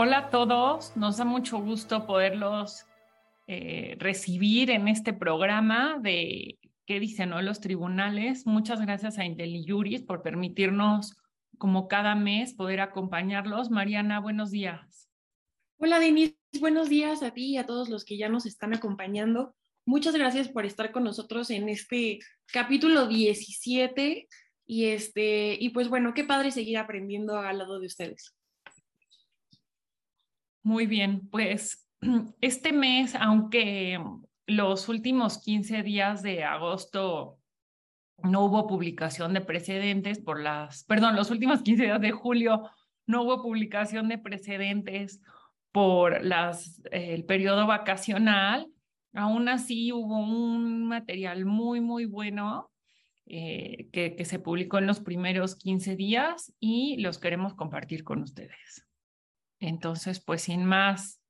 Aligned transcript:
Hola 0.00 0.18
a 0.18 0.30
todos, 0.30 0.96
nos 0.96 1.16
da 1.16 1.24
mucho 1.24 1.58
gusto 1.58 2.06
poderlos 2.06 2.86
eh, 3.48 3.96
recibir 3.98 4.70
en 4.70 4.86
este 4.86 5.12
programa 5.12 5.98
de 6.00 6.56
qué 6.86 7.00
dicen 7.00 7.30
los 7.44 7.60
tribunales. 7.60 8.46
Muchas 8.46 8.80
gracias 8.80 9.18
a 9.18 9.24
IntelliJuris 9.24 10.02
por 10.02 10.22
permitirnos, 10.22 11.16
como 11.58 11.88
cada 11.88 12.14
mes, 12.14 12.54
poder 12.54 12.80
acompañarlos. 12.80 13.70
Mariana, 13.70 14.20
buenos 14.20 14.52
días. 14.52 15.10
Hola 15.78 15.98
Denise, 15.98 16.36
buenos 16.60 16.88
días 16.88 17.24
a 17.24 17.32
ti 17.32 17.46
y 17.46 17.56
a 17.56 17.66
todos 17.66 17.88
los 17.88 18.04
que 18.04 18.16
ya 18.16 18.28
nos 18.28 18.46
están 18.46 18.74
acompañando. 18.74 19.56
Muchas 19.84 20.14
gracias 20.14 20.48
por 20.48 20.64
estar 20.64 20.92
con 20.92 21.02
nosotros 21.02 21.50
en 21.50 21.68
este 21.68 22.20
capítulo 22.52 23.08
17 23.08 24.28
y 24.64 24.84
este 24.84 25.56
y 25.58 25.70
pues 25.70 25.88
bueno, 25.88 26.14
qué 26.14 26.22
padre 26.22 26.52
seguir 26.52 26.78
aprendiendo 26.78 27.36
al 27.40 27.58
lado 27.58 27.80
de 27.80 27.86
ustedes. 27.88 28.37
Muy 30.68 30.86
bien, 30.86 31.26
pues 31.30 31.88
este 32.42 32.74
mes, 32.74 33.14
aunque 33.14 33.98
los 34.46 34.90
últimos 34.90 35.42
15 35.42 35.82
días 35.82 36.22
de 36.22 36.44
agosto 36.44 37.38
no 38.22 38.44
hubo 38.44 38.66
publicación 38.66 39.32
de 39.32 39.40
precedentes 39.40 40.18
por 40.18 40.42
las, 40.42 40.84
perdón, 40.84 41.16
los 41.16 41.30
últimos 41.30 41.62
15 41.62 41.84
días 41.84 42.00
de 42.02 42.10
julio 42.10 42.68
no 43.06 43.22
hubo 43.22 43.40
publicación 43.40 44.10
de 44.10 44.18
precedentes 44.18 45.22
por 45.72 46.22
las, 46.22 46.82
el 46.90 47.24
periodo 47.24 47.66
vacacional, 47.66 48.70
aún 49.14 49.48
así 49.48 49.90
hubo 49.90 50.18
un 50.18 50.86
material 50.86 51.46
muy, 51.46 51.80
muy 51.80 52.04
bueno 52.04 52.70
eh, 53.24 53.88
que 53.90 54.22
se 54.26 54.38
publicó 54.38 54.76
en 54.76 54.86
los 54.86 55.00
primeros 55.00 55.56
15 55.56 55.96
días 55.96 56.52
y 56.60 56.98
los 56.98 57.16
queremos 57.16 57.54
compartir 57.54 58.04
con 58.04 58.20
ustedes. 58.20 58.87
Entonces, 59.60 60.20
pues 60.20 60.42
sin 60.42 60.64
más 60.64 61.20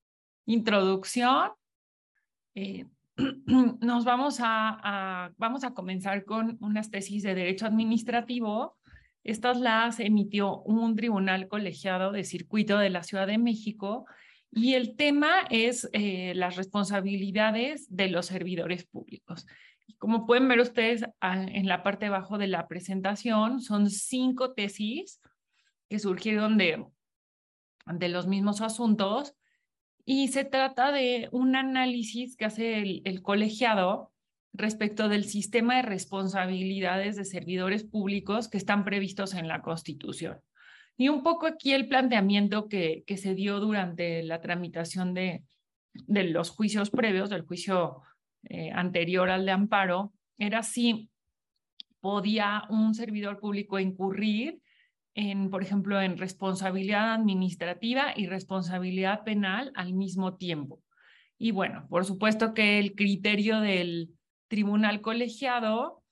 introducción, 0.47 1.51
eh, 2.55 2.87
nos 3.81 4.05
vamos 4.05 4.39
a, 4.41 5.33
vamos 5.37 5.65
a 5.65 5.75
comenzar 5.75 6.25
con 6.25 6.56
unas 6.61 6.91
tesis 6.91 7.23
de 7.23 7.34
derecho 7.34 7.67
administrativo. 7.67 8.77
Estas 9.25 9.59
las 9.59 10.01
emitió 10.01 10.62
un 10.62 10.95
tribunal 10.97 11.49
colegiado 11.49 12.12
de 12.12 12.25
circuito 12.25 12.79
de 12.79 12.91
la 12.91 13.03
Ciudad 13.03 13.27
de 13.27 13.39
México 13.39 14.06
y 14.51 14.75
el 14.75 14.97
tema 14.97 15.43
es 15.51 15.89
eh, 15.93 16.33
las 16.34 16.56
responsabilidades 16.56 17.87
de 17.95 18.09
los 18.09 18.27
servidores 18.27 18.87
públicos. 18.87 19.47
Como 19.99 20.27
pueden 20.27 20.49
ver 20.49 20.61
ustedes 20.61 21.05
en 21.21 21.67
la 21.67 21.83
parte 21.83 22.06
de 22.06 22.15
abajo 22.15 22.39
de 22.39 22.47
la 22.47 22.69
presentación, 22.69 23.61
son 23.61 23.91
cinco 23.91 24.53
tesis 24.53 25.21
que 25.89 25.99
surgieron 25.99 26.56
de 26.56 26.87
de 27.92 28.08
los 28.08 28.27
mismos 28.27 28.61
asuntos 28.61 29.34
y 30.05 30.28
se 30.28 30.44
trata 30.44 30.91
de 30.91 31.28
un 31.33 31.55
análisis 31.55 32.36
que 32.36 32.47
hace 32.47 33.03
el, 33.05 33.22
colegiado 33.22 34.12
respecto 34.55 35.08
del 35.08 35.25
sistema 35.25 35.77
de 35.77 35.83
responsabilidades 35.83 37.16
de 37.16 37.25
servidores 37.25 37.84
públicos 37.84 38.48
que 38.48 38.56
están 38.56 38.84
previstos 38.84 39.34
en 39.34 39.48
la 39.48 39.61
Constitución. 39.61 40.41
Y 40.97 41.11
un 41.11 41.22
poco 41.22 41.47
aquí 41.47 41.75
el 41.75 41.89
planteamiento 41.89 42.69
que, 42.69 43.05
que 43.06 43.19
se 43.19 43.34
dio 43.34 43.61
durante 43.61 44.22
la 44.22 44.41
tramitación 44.41 45.14
de, 45.14 45.44
de 45.92 46.25
los 46.25 46.50
juicios 46.50 46.91
previos, 46.91 47.31
del 47.31 47.42
juicio 47.42 48.03
eh, 48.44 48.70
anterior 48.72 49.31
al 49.31 49.44
de 49.44 49.53
amparo, 49.53 50.12
era 50.39 50.62
si 50.62 51.11
podía 52.00 52.62
un 52.70 52.94
servidor 52.94 53.41
público 53.41 53.78
incurrir 53.78 54.61
en, 55.14 55.51
por 55.51 55.62
ejemplo, 55.62 56.01
en 56.01 56.17
responsabilidad 56.17 57.14
administrativa 57.14 58.12
y 58.16 58.27
responsabilidad 58.27 59.25
penal 59.25 59.72
al 59.75 59.93
mismo 59.93 60.37
tiempo. 60.37 60.83
Y 61.38 61.53
bueno, 61.53 61.87
por 61.88 62.05
supuesto 62.05 62.55
que 62.55 62.78
el 62.78 62.94
criterio 62.94 63.60
del 63.60 64.10
tribunal 64.49 65.00
colegiado 65.00 66.03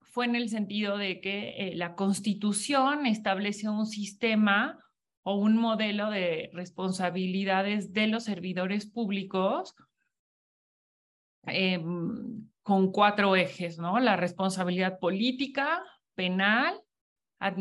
fue 0.00 0.26
en 0.26 0.36
el 0.36 0.48
sentido 0.48 0.96
de 0.96 1.20
que 1.20 1.50
eh, 1.58 1.76
la 1.76 1.94
constitución 1.94 3.06
estableció 3.06 3.72
un 3.72 3.86
sistema 3.86 4.78
o 5.22 5.34
un 5.34 5.56
modelo 5.56 6.10
de 6.10 6.50
responsabilidades 6.52 7.92
de 7.92 8.06
los 8.06 8.24
servidores 8.24 8.86
públicos 8.86 9.74
em, 11.44 12.48
con 12.62 12.92
cuatro 12.92 13.34
ejes, 13.36 13.78
¿no? 13.78 13.98
La 13.98 14.16
responsabilidad 14.16 14.98
política, 14.98 15.82
penal, 16.14 16.80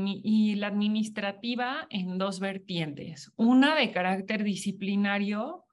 y 0.06 0.56
la 0.56 0.68
administrativa 0.68 1.88
en 1.90 2.18
dos 2.18 2.40
vertientes. 2.40 3.32
Una 3.36 3.76
de 3.76 3.92
carácter 3.92 4.44
disciplinario, 4.44 5.66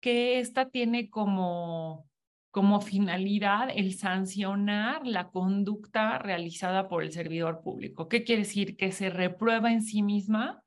que 0.00 0.38
esta 0.38 0.70
tiene 0.70 1.08
como, 1.10 2.06
como 2.50 2.80
finalidad 2.80 3.68
el 3.74 3.94
sancionar 3.94 5.06
la 5.06 5.30
conducta 5.30 6.18
realizada 6.18 6.88
por 6.88 7.02
el 7.02 7.12
servidor 7.12 7.62
público. 7.62 8.08
¿Qué 8.08 8.24
quiere 8.24 8.42
decir? 8.42 8.76
Que 8.76 8.92
se 8.92 9.10
reprueba 9.10 9.72
en 9.72 9.82
sí 9.82 10.02
misma 10.02 10.62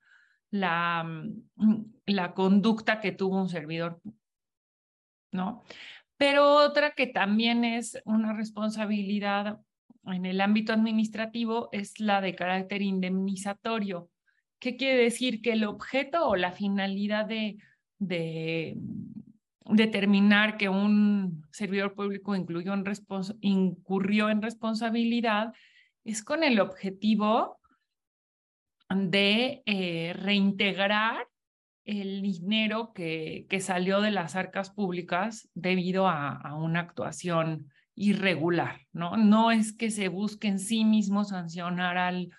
la, 0.50 1.04
mm, 1.04 1.84
la 2.06 2.34
conducta 2.34 3.00
que 3.00 3.12
tuvo 3.12 3.42
un 3.42 3.50
servidor, 3.50 4.02
¿no? 5.32 5.64
Pero 6.18 6.56
otra 6.56 6.92
que 6.92 7.08
también 7.08 7.64
es 7.64 8.02
una 8.06 8.34
responsabilidad 8.34 9.60
en 10.14 10.26
el 10.26 10.42
ámbito 10.42 10.74
administrativo 10.74 11.70
es 11.72 12.00
la 12.00 12.22
de 12.22 12.36
carácter 12.36 12.82
indemnizatorio. 12.82 14.10
¿Qué 14.60 14.76
quiere 14.76 15.04
decir? 15.04 15.42
Que 15.42 15.54
el 15.54 15.66
objeto 15.66 16.28
o 16.28 16.36
la 16.36 16.52
finalidad 16.52 17.26
de, 17.26 17.58
de 18.00 18.78
determinar 19.66 20.58
que 20.58 20.70
un 20.70 21.46
servidor 21.52 21.94
público 21.94 22.36
en 22.36 22.46
incurrió 23.42 24.30
en 24.30 24.42
responsabilidad 24.42 25.54
es 26.04 26.24
con 26.24 26.44
el 26.44 26.60
objetivo 26.60 27.60
de 28.90 29.62
eh, 29.66 30.14
reintegrar 30.16 31.28
el 31.84 32.22
dinero 32.22 32.94
que, 32.94 33.46
salió 33.60 34.02
de 34.02 34.12
las 34.12 34.36
arcas 34.36 34.70
públicas 34.70 35.50
debido 35.54 36.08
a 36.08 36.56
una 36.56 36.82
actuación 36.82 37.70
irregular, 37.98 38.82
¿no? 38.94 39.18
No 39.18 39.52
es 39.52 39.74
que 39.74 39.90
se 39.90 40.08
busque 40.08 40.48
en 40.48 40.60
sí 40.60 40.86
mismo 40.86 41.26
sancionar 41.26 41.98
al, 41.98 42.30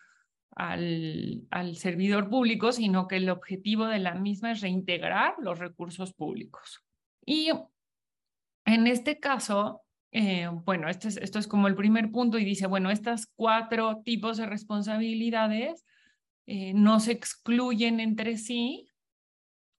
al, 0.54 1.76
servidor 1.76 2.30
público, 2.30 2.70
sino 2.70 3.08
que 3.08 3.16
el 3.16 3.28
objetivo 3.28 3.86
de 3.86 3.98
la 3.98 4.14
misma 4.14 4.52
es 4.52 4.60
reintegrar 4.60 5.34
los 5.40 5.58
recursos 5.58 6.14
públicos. 6.14 6.84
Y 7.26 7.50
en 8.64 8.86
este 8.86 9.18
caso, 9.18 9.82
eh, 10.12 10.48
bueno, 10.64 10.88
este 10.88 11.08
es, 11.08 11.16
esto 11.16 11.40
es 11.40 11.48
como 11.48 11.66
el 11.66 11.74
primer 11.74 12.12
punto 12.12 12.38
y 12.38 12.44
dice, 12.44 12.68
bueno, 12.68 12.90
estas 12.90 13.26
cuatro 13.26 14.00
tipos 14.04 14.36
de 14.36 14.46
responsabilidades 14.46 15.84
eh, 16.46 16.72
no 16.72 17.00
se 17.00 17.12
excluyen 17.12 17.98
entre 17.98 18.36
sí, 18.36 18.87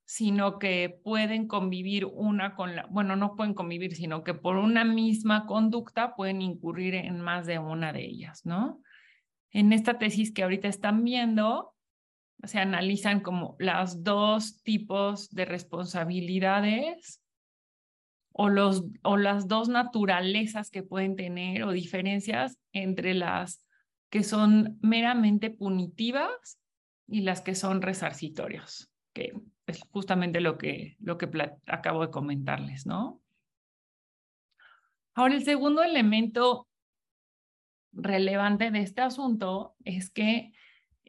sino 0.10 0.58
que 0.58 1.00
pueden 1.04 1.46
convivir 1.46 2.04
una 2.06 2.56
con 2.56 2.76
la, 2.76 2.88
bueno, 2.88 3.16
no 3.16 3.36
pueden 3.36 3.54
convivir, 3.54 3.96
sino 3.96 4.24
que 4.24 4.34
por 4.34 4.56
una 4.56 4.84
misma 4.84 5.46
conducta 5.46 6.16
pueden 6.16 6.42
incurrir 6.42 6.96
en 6.96 7.22
más 7.22 7.46
de 7.46 7.60
una 7.60 7.94
de 7.94 8.06
ellas, 8.06 8.44
¿no? 8.44 8.82
En 9.52 9.72
esta 9.72 10.00
tesis 10.00 10.34
que 10.34 10.42
ahorita 10.42 10.68
están 10.68 11.04
viendo, 11.04 11.76
se 12.42 12.58
analizan 12.58 13.20
como 13.20 13.56
las 13.60 14.04
dos 14.04 14.64
tipos 14.64 15.30
de 15.30 15.46
responsabilidades 15.46 17.22
o, 18.34 18.50
los, 18.50 18.86
o 19.04 19.16
las 19.16 19.48
dos 19.48 19.70
naturalezas 19.70 20.72
que 20.72 20.82
pueden 20.82 21.18
tener 21.18 21.62
o 21.62 21.72
diferencias 21.72 22.58
entre 22.74 23.14
las 23.14 23.64
que 24.10 24.24
son 24.24 24.80
meramente 24.82 25.52
punitivas 25.52 26.60
y 27.08 27.22
las 27.22 27.42
que 27.42 27.54
son 27.54 27.84
resarcitorias, 27.84 28.90
es 29.68 29.82
justamente 29.92 30.42
lo 30.42 30.58
que, 30.58 30.98
lo 31.00 31.18
que 31.18 31.30
acabo 31.68 32.02
de 32.02 32.12
comentarles, 32.12 32.86
¿no? 32.86 33.22
Ahora, 35.14 35.36
el 35.36 35.44
segundo 35.44 35.84
elemento 35.84 36.68
relevante 37.92 38.72
de 38.72 38.80
este 38.80 39.02
asunto 39.02 39.76
es 39.84 40.10
que, 40.10 40.54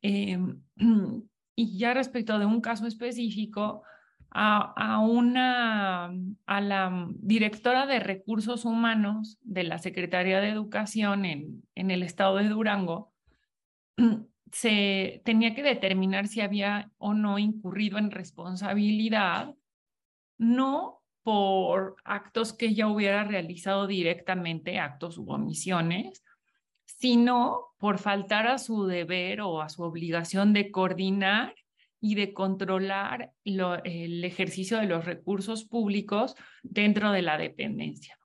em, 0.02 0.62
y 1.56 1.78
ya 1.78 1.94
respecto 1.94 2.38
de 2.38 2.46
un 2.46 2.60
caso 2.60 2.86
específico, 2.86 3.82
a, 4.32 4.72
a, 4.76 5.00
una, 5.00 6.12
a 6.46 6.60
la 6.60 7.08
directora 7.16 7.86
de 7.86 7.98
recursos 7.98 8.64
humanos 8.64 9.38
de 9.42 9.64
la 9.64 9.78
Secretaría 9.78 10.40
de 10.40 10.50
Educación 10.50 11.24
en, 11.24 11.62
en 11.74 11.90
el 11.90 12.02
estado 12.02 12.36
de 12.36 12.48
Durango, 12.48 13.12
se 14.52 15.22
tenía 15.24 15.54
que 15.54 15.62
determinar 15.62 16.28
si 16.28 16.40
había 16.40 16.90
o 16.98 17.14
no 17.14 17.38
incurrido 17.38 17.98
en 17.98 18.10
responsabilidad, 18.10 19.54
no 20.38 21.02
por 21.22 21.96
actos 22.04 22.52
que 22.52 22.66
ella 22.66 22.88
hubiera 22.88 23.24
realizado 23.24 23.86
directamente, 23.86 24.78
actos 24.78 25.18
u 25.18 25.30
omisiones, 25.30 26.24
sino 26.84 27.68
por 27.78 27.98
faltar 27.98 28.46
a 28.46 28.58
su 28.58 28.86
deber 28.86 29.40
o 29.42 29.60
a 29.60 29.68
su 29.68 29.82
obligación 29.82 30.52
de 30.52 30.70
coordinar 30.70 31.54
y 32.00 32.14
de 32.14 32.32
controlar 32.32 33.32
el 33.44 34.24
ejercicio 34.24 34.78
de 34.78 34.86
los 34.86 35.04
recursos 35.04 35.64
públicos 35.64 36.34
dentro 36.62 37.12
de 37.12 37.22
la 37.22 37.36
dependencia. 37.36 38.18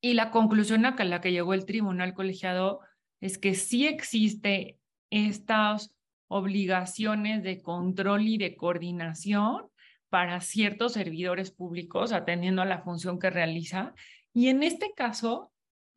Y 0.00 0.14
la 0.14 0.30
conclusión 0.30 0.86
a 0.86 0.96
la 1.04 1.20
que 1.20 1.32
llegó 1.32 1.54
el 1.54 1.66
tribunal 1.66 2.14
colegiado 2.14 2.80
es 3.20 3.38
que 3.38 3.54
sí 3.54 3.86
existe 3.86 4.78
estas 5.12 5.94
obligaciones 6.26 7.42
de 7.42 7.60
control 7.60 8.26
y 8.26 8.38
de 8.38 8.56
coordinación 8.56 9.68
para 10.08 10.40
ciertos 10.40 10.94
servidores 10.94 11.50
públicos 11.50 12.12
atendiendo 12.12 12.62
a 12.62 12.66
la 12.66 12.80
función 12.80 13.18
que 13.18 13.30
realiza. 13.30 13.94
Y 14.32 14.48
en 14.48 14.62
este 14.62 14.92
caso, 14.96 15.52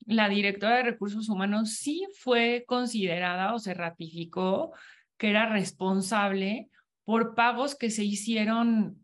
la 0.05 0.27
directora 0.29 0.77
de 0.77 0.83
recursos 0.83 1.29
humanos 1.29 1.75
sí 1.75 2.05
fue 2.19 2.65
considerada 2.67 3.53
o 3.53 3.59
se 3.59 3.73
ratificó 3.73 4.73
que 5.17 5.29
era 5.29 5.49
responsable 5.49 6.69
por 7.05 7.35
pagos 7.35 7.75
que 7.75 7.89
se 7.89 8.03
hicieron 8.03 8.99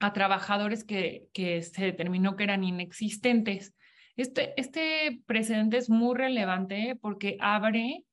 a 0.00 0.12
trabajadores 0.12 0.82
que, 0.82 1.28
que 1.32 1.62
se 1.62 1.84
determinó 1.84 2.34
que 2.34 2.44
eran 2.44 2.64
inexistentes. 2.64 3.74
Este, 4.16 4.60
este 4.60 5.22
precedente 5.26 5.76
es 5.76 5.88
muy 5.88 6.16
relevante 6.16 6.98
porque 7.00 7.36
abre 7.40 8.04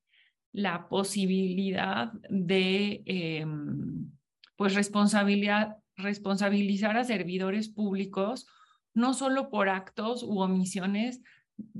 la 0.51 0.87
posibilidad 0.87 2.11
de 2.29 3.03
em, 3.05 4.11
pues 4.55 4.75
responsabilidad, 4.75 5.77
responsabilizar 5.95 6.97
a 6.97 7.03
servidores 7.03 7.69
públicos 7.69 8.47
no 8.93 9.13
solo 9.13 9.49
por 9.49 9.69
actos 9.69 10.23
u 10.23 10.39
omisiones 10.39 11.21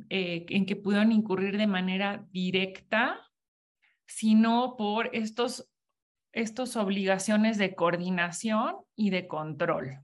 eh, 0.10 0.46
en 0.50 0.66
que 0.66 0.76
puedan 0.76 1.12
incurrir 1.12 1.58
de 1.58 1.68
manera 1.68 2.26
directa 2.32 3.20
sino 4.10 4.76
por 4.76 5.12
estos, 5.14 5.70
estos 6.32 6.76
obligaciones 6.76 7.60
de 7.60 7.76
coordinación 7.76 8.78
y 8.96 9.12
de 9.12 9.28
control. 9.28 10.00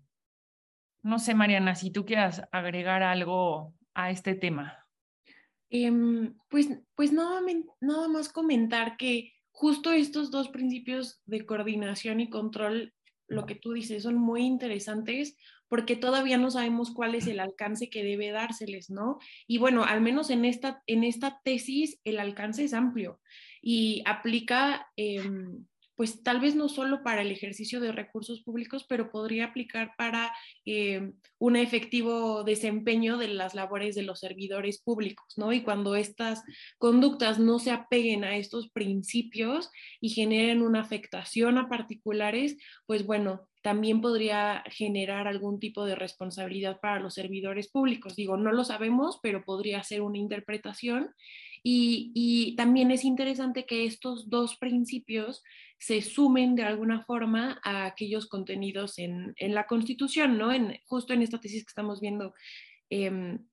No 1.02 1.18
sé, 1.18 1.34
Mariana, 1.34 1.74
si 1.74 1.90
tú 1.90 2.06
quieras 2.06 2.44
agregar 2.52 3.02
algo 3.02 3.74
a 3.96 4.12
este 4.12 4.36
tema. 4.36 4.85
Em, 5.70 6.36
pues, 6.50 6.70
pues 6.96 7.12
nada, 7.12 7.42
nada 7.82 8.08
más 8.08 8.30
comentar 8.30 8.98
que 8.98 9.34
justo 9.52 9.92
estos 9.92 10.32
dos 10.32 10.50
principios 10.50 11.22
de 11.26 11.46
coordinación 11.46 12.20
y 12.20 12.30
control, 12.30 12.94
lo 13.28 13.46
que 13.46 13.56
tú 13.56 13.74
dices, 13.74 14.04
son 14.04 14.16
muy 14.16 14.44
interesantes 14.44 15.38
porque 15.68 15.96
todavía 15.96 16.38
no 16.38 16.52
sabemos 16.52 16.92
cuál 16.92 17.16
es 17.16 17.28
el 17.28 17.40
alcance 17.40 17.90
que 17.90 18.04
debe 18.04 18.32
dárseles, 18.32 18.90
¿no? 18.90 19.18
Y 19.48 19.58
bueno, 19.58 19.84
al 19.84 20.02
menos 20.02 20.30
en 20.30 20.46
esta, 20.46 20.84
en 20.86 21.04
esta 21.04 21.42
tesis 21.44 22.00
el 22.04 22.20
alcance 22.20 22.64
es 22.64 22.74
amplio 22.74 23.20
y 23.62 24.04
aplica, 24.06 24.88
em, 24.96 25.66
pues 25.96 26.24
tal 26.24 26.42
vez 26.42 26.56
no 26.56 26.70
solo 26.70 27.04
para 27.04 27.22
el 27.22 27.32
ejercicio 27.32 27.80
de 27.80 27.92
recursos 27.92 28.42
públicos, 28.42 28.86
pero 28.88 29.12
podría 29.12 29.46
aplicar 29.46 29.92
para 29.98 30.34
em, 30.66 31.14
un 31.40 31.56
efectivo 31.56 32.44
desempeño 32.44 33.18
de 33.18 33.30
las 33.30 33.56
labores 33.56 33.96
de 33.96 34.04
los 34.04 34.20
servidores 34.20 34.82
públicos, 34.82 35.34
¿no? 35.38 35.54
Y 35.54 35.62
cuando 35.62 35.96
estas 35.96 36.44
conductas 36.78 37.40
no 37.40 37.60
se 37.60 37.72
apeguen 37.72 38.24
a 38.24 38.36
estos 38.38 38.70
principios 38.70 39.72
y 40.02 40.10
generen 40.10 40.62
una 40.62 40.82
afectación 40.82 41.58
a 41.58 41.70
particulares, 41.70 42.58
pues 42.86 43.06
bueno, 43.06 43.48
también 43.62 44.00
podría 44.00 44.64
generar 44.68 45.28
algún 45.28 45.60
tipo 45.60 45.86
de 45.86 45.96
responsabilidad 45.96 46.80
para 46.80 47.00
los 47.00 47.16
servidores 47.16 47.68
públicos. 47.68 48.16
Digo, 48.16 48.38
no 48.38 48.52
lo 48.52 48.64
sabemos, 48.64 49.20
pero 49.24 49.44
podría 49.44 49.82
ser 49.82 50.04
una 50.04 50.20
interpretación 50.20 51.16
y, 51.68 52.54
también 52.58 52.92
es 52.92 53.04
interesante 53.04 53.66
que 53.66 53.86
estos 53.86 54.30
dos 54.30 54.56
principios 54.58 55.42
se 55.80 56.02
sumen 56.02 56.56
de 56.56 56.62
alguna 56.62 57.04
forma 57.06 57.60
a 57.64 57.86
aquellos 57.86 58.28
contenidos 58.28 59.00
en, 59.00 59.34
la 59.40 59.66
Constitución, 59.66 60.38
¿no? 60.38 60.54
En, 60.54 60.80
justo 60.86 61.14
en 61.14 61.24
esta 61.24 61.40
tesis 61.40 61.64
que 61.66 61.70
estamos 61.70 62.02
viendo, 62.02 62.36
em, 62.92 63.48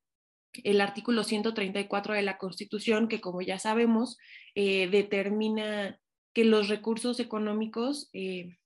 el 0.63 0.83
artículo 0.83 1.25
134 1.25 2.13
de 2.13 2.21
la 2.23 2.37
Constitución, 2.37 3.09
que 3.09 3.23
como 3.23 3.41
ya 3.41 3.59
sabemos, 3.59 4.19
eh, 4.55 4.89
determina 4.89 5.99
que 6.35 6.45
los 6.45 6.69
recursos 6.69 7.19
económicos 7.19 8.11
eh, 8.13 8.59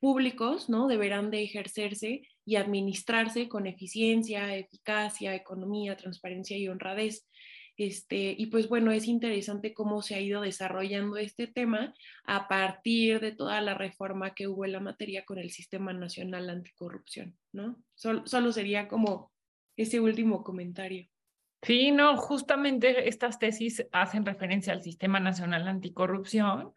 públicos, 0.00 0.68
¿no? 0.68 0.88
Deberán 0.88 1.30
de 1.30 1.44
ejercerse 1.44 2.22
y 2.44 2.56
administrarse 2.56 3.48
con 3.48 3.68
eficiencia, 3.68 4.56
eficacia, 4.56 5.36
economía, 5.36 5.96
transparencia 5.96 6.56
y 6.56 6.66
honradez. 6.66 7.28
Este, 7.78 8.34
y 8.36 8.46
pues 8.46 8.68
bueno, 8.68 8.90
es 8.90 9.06
interesante 9.06 9.72
cómo 9.72 10.02
se 10.02 10.16
ha 10.16 10.20
ido 10.20 10.40
desarrollando 10.40 11.16
este 11.16 11.46
tema 11.46 11.94
a 12.24 12.48
partir 12.48 13.20
de 13.20 13.30
toda 13.30 13.60
la 13.60 13.74
reforma 13.74 14.34
que 14.34 14.48
hubo 14.48 14.64
en 14.64 14.72
la 14.72 14.80
materia 14.80 15.24
con 15.24 15.38
el 15.38 15.50
Sistema 15.52 15.92
Nacional 15.92 16.50
Anticorrupción, 16.50 17.38
¿no? 17.52 17.80
solo 17.94 18.52
sería 18.52 18.88
como 18.88 19.32
ese 19.76 20.00
último 20.00 20.42
comentario. 20.42 21.06
Sí, 21.62 21.92
no, 21.92 22.16
justamente 22.16 23.08
estas 23.08 23.38
tesis 23.38 23.86
hacen 23.92 24.26
referencia 24.26 24.72
al 24.72 24.82
Sistema 24.82 25.20
Nacional 25.20 25.68
Anticorrupción. 25.68 26.72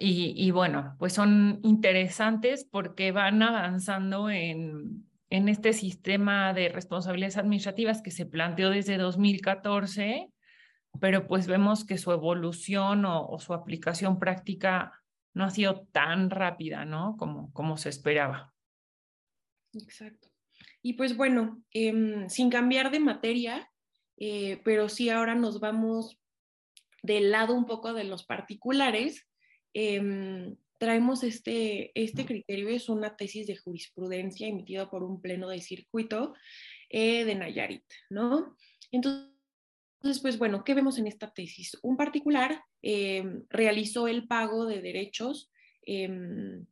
Y, 0.00 0.34
y 0.36 0.50
bueno, 0.50 0.96
pues 0.98 1.12
son 1.12 1.60
interesantes 1.62 2.64
porque 2.64 3.12
van 3.12 3.40
avanzando 3.42 4.28
en, 4.28 5.05
en 5.30 5.48
este 5.48 5.72
sistema 5.72 6.52
de 6.52 6.68
responsabilidades 6.68 7.36
administrativas 7.36 8.02
que 8.02 8.10
se 8.10 8.26
planteó 8.26 8.70
desde 8.70 8.96
2014, 8.96 10.30
pero 11.00 11.26
pues 11.26 11.46
vemos 11.46 11.84
que 11.84 11.98
su 11.98 12.12
evolución 12.12 13.04
o, 13.04 13.38
su 13.38 13.52
aplicación 13.54 14.18
práctica 14.18 14.92
no 15.34 15.44
ha 15.44 15.50
sido 15.50 15.86
tan 15.92 16.30
rápida, 16.30 16.84
¿no? 16.84 17.16
Como, 17.18 17.52
como 17.52 17.76
se 17.76 17.88
esperaba. 17.88 18.54
Exacto. 19.74 20.28
Y 20.82 20.94
pues 20.94 21.16
bueno, 21.16 21.62
em, 21.72 22.28
sin 22.28 22.48
cambiar 22.48 22.90
de 22.90 23.00
materia, 23.00 23.70
eh, 24.16 24.62
pero 24.64 24.88
sí 24.88 25.10
ahora 25.10 25.34
nos 25.34 25.60
vamos 25.60 26.18
del 27.02 27.30
lado 27.30 27.54
un 27.54 27.66
poco 27.66 27.92
de 27.92 28.04
los 28.04 28.24
particulares. 28.24 29.26
Em, 29.74 30.56
traemos 30.78 31.22
este, 31.22 31.92
este 31.94 32.24
criterio, 32.24 32.68
es 32.68 32.88
una 32.88 33.16
tesis 33.16 33.46
de 33.46 33.56
jurisprudencia 33.56 34.46
emitida 34.46 34.90
por 34.90 35.02
un 35.02 35.20
pleno 35.20 35.48
de 35.48 35.60
circuito 35.60 36.34
eh, 36.90 37.24
de 37.24 37.34
Nayarit, 37.34 37.84
¿no? 38.10 38.56
Entonces, 38.90 40.20
pues 40.20 40.38
bueno, 40.38 40.64
¿qué 40.64 40.74
vemos 40.74 40.98
en 40.98 41.06
esta 41.06 41.32
tesis? 41.32 41.76
Un 41.82 41.96
particular 41.96 42.62
eh, 42.82 43.24
realizó 43.48 44.08
el 44.08 44.26
pago 44.26 44.66
de 44.66 44.80
derechos 44.80 45.50
em, 45.82 46.66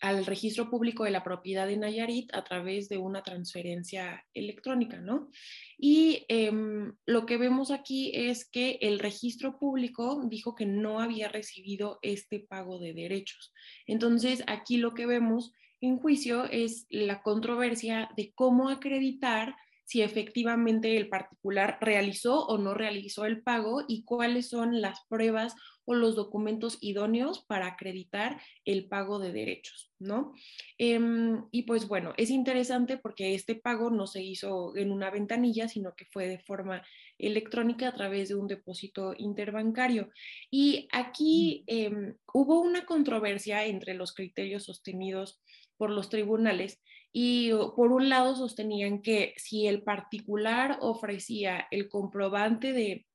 al 0.00 0.26
registro 0.26 0.70
público 0.70 1.04
de 1.04 1.10
la 1.10 1.24
propiedad 1.24 1.66
de 1.66 1.76
Nayarit 1.76 2.32
a 2.34 2.44
través 2.44 2.88
de 2.88 2.98
una 2.98 3.22
transferencia 3.22 4.24
electrónica, 4.32 4.98
¿no? 4.98 5.30
Y 5.76 6.24
em, 6.28 6.92
lo 7.04 7.26
que 7.26 7.36
vemos 7.36 7.70
aquí 7.70 8.12
es 8.14 8.48
que 8.48 8.78
el 8.80 8.98
registro 8.98 9.58
público 9.58 10.22
dijo 10.28 10.54
que 10.54 10.66
no 10.66 11.00
había 11.00 11.28
recibido 11.28 11.98
este 12.02 12.40
pago 12.40 12.78
de 12.78 12.92
derechos. 12.92 13.52
Entonces, 13.86 14.44
aquí 14.46 14.76
lo 14.76 14.94
que 14.94 15.06
vemos 15.06 15.52
en 15.80 15.98
juicio 15.98 16.44
es 16.44 16.86
la 16.90 17.22
controversia 17.22 18.10
de 18.16 18.32
cómo 18.34 18.68
acreditar 18.68 19.54
si 19.84 20.02
efectivamente 20.02 20.98
el 20.98 21.08
particular 21.08 21.78
realizó 21.80 22.44
o 22.46 22.58
no 22.58 22.74
realizó 22.74 23.24
el 23.24 23.42
pago 23.42 23.84
y 23.88 24.04
cuáles 24.04 24.50
son 24.50 24.82
las 24.82 25.00
pruebas 25.08 25.54
o 25.88 25.94
los 25.94 26.14
documentos 26.16 26.76
idóneos 26.82 27.46
para 27.46 27.66
acreditar 27.66 28.38
el 28.66 28.88
pago 28.88 29.18
de 29.18 29.32
derechos, 29.32 29.90
¿no? 29.98 30.34
Em, 30.76 31.46
y 31.50 31.62
pues 31.62 31.88
bueno, 31.88 32.12
es 32.18 32.28
interesante 32.28 32.98
porque 32.98 33.34
este 33.34 33.54
pago 33.54 33.88
no 33.88 34.06
se 34.06 34.22
hizo 34.22 34.76
en 34.76 34.92
una 34.92 35.10
ventanilla, 35.10 35.66
sino 35.66 35.94
que 35.96 36.04
fue 36.04 36.28
de 36.28 36.40
forma 36.40 36.82
electrónica 37.16 37.88
a 37.88 37.94
través 37.94 38.28
de 38.28 38.34
un 38.34 38.48
depósito 38.48 39.14
interbancario. 39.16 40.10
Y 40.50 40.88
aquí 40.92 41.64
em, 41.66 42.16
hubo 42.34 42.60
una 42.60 42.84
controversia 42.84 43.64
entre 43.64 43.94
los 43.94 44.12
criterios 44.12 44.64
sostenidos 44.64 45.40
por 45.78 45.88
los 45.88 46.10
tribunales 46.10 46.82
y 47.14 47.50
por 47.76 47.92
un 47.92 48.10
lado 48.10 48.36
sostenían 48.36 49.00
que 49.00 49.32
si 49.38 49.66
el 49.66 49.82
particular 49.82 50.76
ofrecía 50.82 51.66
el 51.70 51.88
comprobante 51.88 52.74
de, 52.74 53.07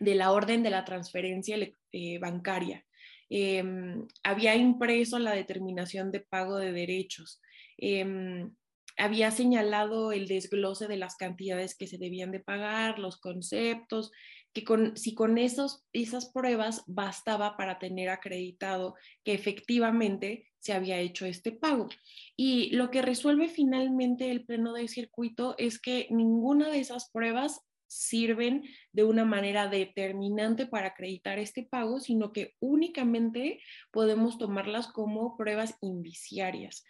la 0.00 0.32
orden 0.32 0.62
de 0.62 0.70
la 0.70 0.84
transferencia 0.84 1.56
eh, 1.92 2.18
bancaria, 2.18 2.84
em, 3.28 4.06
había 4.22 4.54
impreso 4.54 5.18
la 5.18 5.32
determinación 5.32 6.12
de 6.12 6.20
pago 6.20 6.58
de 6.58 6.72
derechos, 6.72 7.40
em, 7.78 8.50
había 8.98 9.30
señalado 9.30 10.12
el 10.12 10.26
desglose 10.26 10.88
de 10.88 10.96
las 10.96 11.16
cantidades 11.16 11.76
que 11.76 11.86
se 11.86 11.98
debían 11.98 12.32
de 12.32 12.40
pagar, 12.40 12.98
los 12.98 13.18
conceptos, 13.18 14.10
que 14.54 14.64
con, 14.64 14.96
si 14.96 15.14
con 15.14 15.36
esos, 15.36 15.84
esas 15.92 16.30
pruebas 16.32 16.82
bastaba 16.86 17.58
para 17.58 17.78
tener 17.78 18.08
acreditado 18.08 18.94
que 19.22 19.34
efectivamente 19.34 20.48
se 20.58 20.72
había 20.72 20.98
hecho 20.98 21.26
este 21.26 21.52
pago. 21.52 21.88
Y 22.36 22.74
lo 22.74 22.90
que 22.90 23.02
resuelve 23.02 23.48
finalmente 23.48 24.30
el 24.30 24.46
pleno 24.46 24.72
de 24.72 24.88
circuito 24.88 25.54
es 25.58 25.78
que 25.78 26.08
ninguna 26.10 26.70
de 26.70 26.80
esas 26.80 27.10
pruebas 27.10 27.60
sirven 27.96 28.64
de 28.92 29.04
una 29.04 29.24
manera 29.24 29.68
determinante 29.68 30.66
para 30.66 30.88
acreditar 30.88 31.38
este 31.38 31.62
pago, 31.62 32.00
sino 32.00 32.32
que 32.32 32.54
únicamente 32.60 33.60
podemos 33.90 34.38
tomarlas 34.38 34.88
como 34.88 35.36
pruebas 35.36 35.76
indiciarias. 35.80 36.84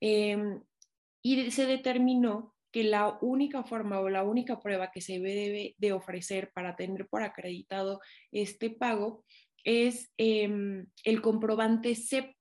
Em, 0.00 0.60
y 1.22 1.50
se 1.50 1.66
determinó 1.66 2.54
que 2.72 2.84
la 2.84 3.18
única 3.20 3.62
forma 3.64 4.00
o 4.00 4.08
la 4.08 4.24
única 4.24 4.60
prueba 4.60 4.90
que 4.90 5.00
se 5.00 5.20
debe 5.20 5.74
de 5.78 5.92
ofrecer 5.92 6.50
para 6.54 6.74
tener 6.74 7.06
por 7.08 7.22
acreditado 7.22 8.00
este 8.32 8.70
pago 8.70 9.24
es 9.64 10.12
em, 10.16 10.86
el 11.04 11.20
comprobante 11.22 11.94
CEP. 11.94 12.34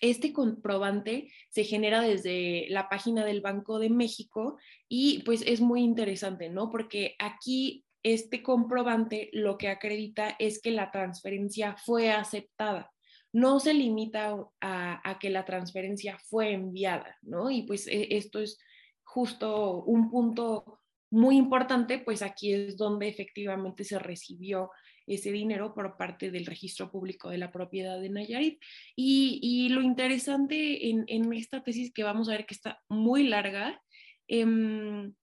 Este 0.00 0.32
comprobante 0.32 1.30
se 1.50 1.64
genera 1.64 2.00
desde 2.00 2.66
la 2.68 2.88
página 2.88 3.24
del 3.24 3.40
Banco 3.40 3.78
de 3.78 3.90
México 3.90 4.58
y 4.88 5.22
pues 5.24 5.42
es 5.46 5.60
muy 5.60 5.82
interesante, 5.82 6.48
¿no? 6.48 6.70
Porque 6.70 7.14
aquí 7.18 7.84
este 8.02 8.42
comprobante 8.42 9.30
lo 9.32 9.58
que 9.58 9.68
acredita 9.68 10.36
es 10.38 10.60
que 10.60 10.70
la 10.70 10.90
transferencia 10.90 11.76
fue 11.84 12.12
aceptada. 12.12 12.92
No 13.32 13.58
se 13.58 13.74
limita 13.74 14.36
a, 14.60 15.18
que 15.20 15.28
la 15.28 15.44
transferencia 15.44 16.16
fue 16.18 16.52
enviada, 16.52 17.16
¿no? 17.22 17.50
Y 17.50 17.62
pues 17.62 17.88
e, 17.88 18.16
esto 18.16 18.40
es 18.40 18.58
justo 19.02 19.82
un 19.84 20.08
punto 20.08 20.80
muy 21.10 21.36
importante, 21.36 21.98
pues 21.98 22.22
aquí 22.22 22.52
es 22.52 22.76
donde 22.76 23.08
efectivamente 23.08 23.84
se 23.84 23.98
recibió 23.98 24.70
ese 25.06 25.32
dinero 25.32 25.74
por 25.74 25.96
parte 25.96 26.30
del 26.30 26.46
registro 26.46 26.90
público 26.90 27.30
de 27.30 27.38
la 27.38 27.50
propiedad 27.50 28.00
de 28.00 28.10
Nayarit. 28.10 28.60
Y, 28.94 29.68
lo 29.70 29.82
interesante 29.82 30.88
en, 30.88 31.32
esta 31.32 31.62
tesis 31.62 31.92
que 31.92 32.04
vamos 32.04 32.28
a 32.28 32.32
ver 32.32 32.46
que 32.46 32.54
está 32.54 32.82
muy 32.88 33.26
larga, 33.28 33.82
em, 34.28 35.14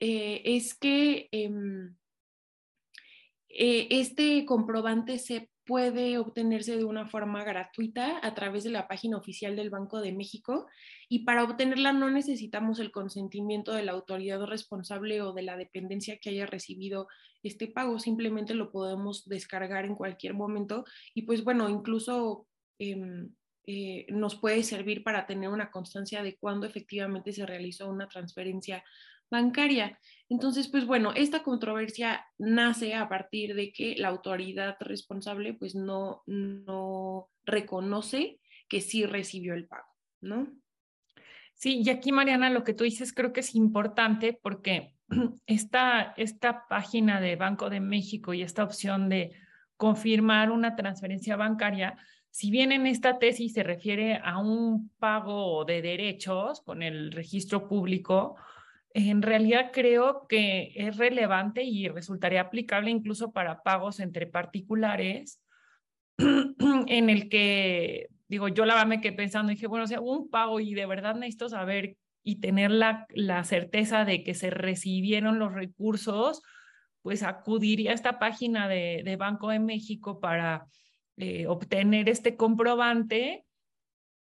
eh, 0.00 0.42
es 0.44 0.74
que 0.74 1.28
em, 1.32 1.96
eh, 3.48 3.88
este 3.90 4.44
comprobante 4.44 5.18
se 5.18 5.51
puede 5.64 6.18
obtenerse 6.18 6.76
de 6.76 6.84
una 6.84 7.08
forma 7.08 7.44
gratuita 7.44 8.18
a 8.22 8.34
través 8.34 8.64
de 8.64 8.70
la 8.70 8.88
página 8.88 9.16
oficial 9.16 9.54
del 9.54 9.70
Banco 9.70 10.00
de 10.00 10.12
México 10.12 10.66
y 11.08 11.20
para 11.20 11.44
obtenerla 11.44 11.92
no 11.92 12.10
necesitamos 12.10 12.80
el 12.80 12.90
consentimiento 12.90 13.72
de 13.72 13.84
la 13.84 13.92
autoridad 13.92 14.44
responsable 14.44 15.22
o 15.22 15.32
de 15.32 15.42
la 15.42 15.56
dependencia 15.56 16.18
que 16.18 16.30
haya 16.30 16.46
recibido 16.46 17.08
este 17.42 17.68
pago, 17.68 17.98
simplemente 17.98 18.54
lo 18.54 18.70
podemos 18.70 19.28
descargar 19.28 19.84
en 19.84 19.94
cualquier 19.94 20.34
momento 20.34 20.84
y 21.14 21.22
pues 21.22 21.44
bueno, 21.44 21.68
incluso 21.68 22.46
em, 22.78 23.32
eh, 23.66 24.06
nos 24.10 24.34
puede 24.36 24.64
servir 24.64 25.04
para 25.04 25.26
tener 25.26 25.48
una 25.48 25.70
constancia 25.70 26.22
de 26.22 26.36
cuándo 26.36 26.66
efectivamente 26.66 27.32
se 27.32 27.46
realizó 27.46 27.88
una 27.88 28.08
transferencia 28.08 28.82
bancaria. 29.32 29.98
Entonces, 30.28 30.68
pues 30.68 30.86
bueno, 30.86 31.12
esta 31.16 31.42
controversia 31.42 32.24
nace 32.38 32.94
a 32.94 33.08
partir 33.08 33.54
de 33.54 33.72
que 33.72 33.96
la 33.96 34.08
autoridad 34.08 34.76
responsable 34.78 35.54
pues 35.54 35.74
no, 35.74 36.22
no 36.26 37.28
reconoce 37.44 38.38
que 38.68 38.80
sí 38.80 39.04
recibió 39.04 39.54
el 39.54 39.66
pago, 39.66 39.88
¿no? 40.20 40.46
Sí, 41.54 41.82
y 41.84 41.90
aquí 41.90 42.12
Mariana, 42.12 42.50
lo 42.50 42.62
que 42.62 42.74
tú 42.74 42.84
dices 42.84 43.12
creo 43.12 43.32
que 43.32 43.40
es 43.40 43.54
importante 43.54 44.38
porque 44.40 44.94
esta, 45.46 46.14
esta 46.16 46.66
página 46.68 47.20
de 47.20 47.36
Banco 47.36 47.70
de 47.70 47.80
México 47.80 48.34
y 48.34 48.42
esta 48.42 48.64
opción 48.64 49.08
de 49.08 49.32
confirmar 49.76 50.50
una 50.50 50.76
transferencia 50.76 51.36
bancaria, 51.36 51.96
si 52.30 52.50
bien 52.50 52.72
en 52.72 52.86
esta 52.86 53.18
tesis 53.18 53.52
se 53.52 53.62
refiere 53.62 54.20
a 54.22 54.38
un 54.38 54.90
pago 54.98 55.64
de 55.64 55.82
derechos 55.82 56.62
con 56.62 56.82
el 56.82 57.12
registro 57.12 57.68
público, 57.68 58.36
en 58.94 59.22
realidad 59.22 59.70
creo 59.72 60.26
que 60.28 60.72
es 60.74 60.96
relevante 60.96 61.62
y 61.62 61.88
resultaría 61.88 62.42
aplicable 62.42 62.90
incluso 62.90 63.32
para 63.32 63.62
pagos 63.62 64.00
entre 64.00 64.26
particulares, 64.26 65.42
en 66.18 67.10
el 67.10 67.28
que, 67.28 68.08
digo, 68.28 68.48
yo 68.48 68.64
la 68.64 68.74
verdad 68.74 68.88
me 68.88 69.00
quedé 69.00 69.16
pensando, 69.16 69.50
dije, 69.50 69.66
bueno, 69.66 69.84
o 69.84 69.88
sea, 69.88 70.00
un 70.00 70.28
pago 70.28 70.60
y 70.60 70.74
de 70.74 70.86
verdad 70.86 71.14
necesito 71.14 71.48
saber 71.48 71.96
y 72.22 72.40
tener 72.40 72.70
la, 72.70 73.06
la 73.10 73.44
certeza 73.44 74.04
de 74.04 74.22
que 74.22 74.34
se 74.34 74.50
recibieron 74.50 75.38
los 75.38 75.52
recursos, 75.52 76.42
pues 77.02 77.22
acudiría 77.22 77.90
a 77.90 77.94
esta 77.94 78.18
página 78.18 78.68
de, 78.68 79.02
de 79.04 79.16
Banco 79.16 79.48
de 79.48 79.58
México 79.58 80.20
para 80.20 80.66
eh, 81.16 81.46
obtener 81.46 82.08
este 82.08 82.36
comprobante 82.36 83.44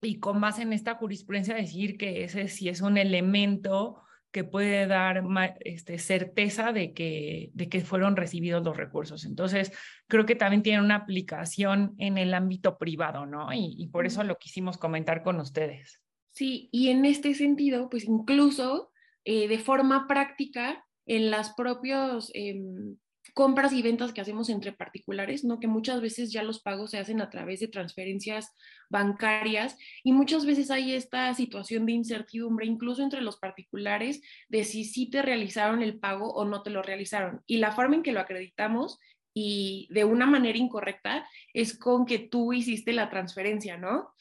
y 0.00 0.18
con 0.18 0.40
base 0.40 0.62
en 0.62 0.72
esta 0.72 0.94
jurisprudencia 0.94 1.54
decir 1.54 1.96
que 1.96 2.24
ese 2.24 2.48
sí 2.48 2.68
es 2.68 2.80
un 2.80 2.98
elemento 2.98 4.02
que 4.34 4.42
puede 4.42 4.88
dar 4.88 5.22
este, 5.60 5.96
certeza 5.96 6.72
de 6.72 6.92
que, 6.92 7.50
de 7.54 7.68
que 7.68 7.82
fueron 7.82 8.16
recibidos 8.16 8.64
los 8.64 8.76
recursos. 8.76 9.24
Entonces, 9.24 9.70
creo 10.08 10.26
que 10.26 10.34
también 10.34 10.64
tiene 10.64 10.82
una 10.82 10.96
aplicación 10.96 11.94
en 11.98 12.18
el 12.18 12.34
ámbito 12.34 12.76
privado, 12.76 13.26
¿no? 13.26 13.50
Y, 13.52 13.88
por 13.92 14.06
eso 14.06 14.24
lo 14.24 14.36
quisimos 14.36 14.76
comentar 14.76 15.22
con 15.22 15.38
ustedes. 15.38 16.00
Sí, 16.32 16.68
y 16.72 16.88
en 16.88 17.04
este 17.04 17.32
sentido, 17.34 17.88
pues 17.88 18.06
incluso 18.08 18.90
eh, 19.24 19.46
de 19.46 19.58
forma 19.60 20.08
práctica, 20.08 20.84
en 21.06 21.30
las 21.30 21.54
propios 21.54 22.32
em, 22.34 22.96
compras 23.32 23.72
y 23.72 23.82
ventas 23.82 24.12
que 24.12 24.20
hacemos 24.20 24.48
entre 24.50 24.72
particulares, 24.72 25.44
¿no? 25.44 25.58
Que 25.58 25.66
muchas 25.66 26.00
veces 26.00 26.32
ya 26.32 26.42
los 26.42 26.60
pagos 26.60 26.90
se 26.90 26.98
hacen 26.98 27.20
a 27.20 27.30
través 27.30 27.60
de 27.60 27.68
transferencias 27.68 28.54
bancarias 28.90 29.76
y 30.02 30.12
muchas 30.12 30.44
veces 30.44 30.70
hay 30.70 30.92
esta 30.92 31.32
situación 31.34 31.86
de 31.86 31.92
incertidumbre, 31.92 32.66
incluso 32.66 33.02
entre 33.02 33.22
los 33.22 33.38
particulares, 33.38 34.20
de 34.48 34.64
si 34.64 34.84
sí 34.84 35.08
te 35.08 35.22
realizaron 35.22 35.82
el 35.82 35.98
pago 35.98 36.32
o 36.32 36.44
no 36.44 36.62
te 36.62 36.70
lo 36.70 36.82
realizaron. 36.82 37.40
Y 37.46 37.58
la 37.58 37.72
forma 37.72 37.96
en 37.96 38.02
que 38.02 38.12
lo 38.12 38.20
acreditamos 38.20 38.98
y 39.32 39.88
de 39.90 40.04
una 40.04 40.26
manera 40.26 40.58
incorrecta 40.58 41.26
es 41.52 41.76
con 41.76 42.06
que 42.06 42.18
tú 42.18 42.52
hiciste 42.52 42.92
la 42.92 43.10
transferencia, 43.10 43.76
¿no? 43.76 44.12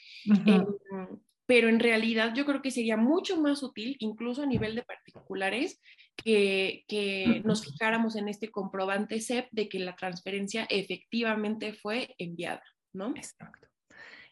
pero 1.45 1.69
en 1.69 1.79
realidad 1.79 2.33
yo 2.33 2.45
creo 2.45 2.61
que 2.61 2.71
sería 2.71 2.97
mucho 2.97 3.39
más 3.39 3.63
útil, 3.63 3.95
incluso 3.99 4.43
a 4.43 4.47
nivel 4.47 4.75
de 4.75 4.83
particulares, 4.83 5.81
que, 6.15 6.85
que, 6.87 7.41
nos 7.43 7.65
fijáramos 7.65 8.15
en 8.15 8.27
este 8.27 8.49
comprobante 8.49 9.19
CEP 9.19 9.47
de 9.51 9.67
que 9.67 9.79
la 9.79 9.95
transferencia 9.95 10.65
efectivamente 10.69 11.73
fue 11.73 12.15
enviada, 12.17 12.63
¿no? 12.93 13.09
Exacto. 13.15 13.67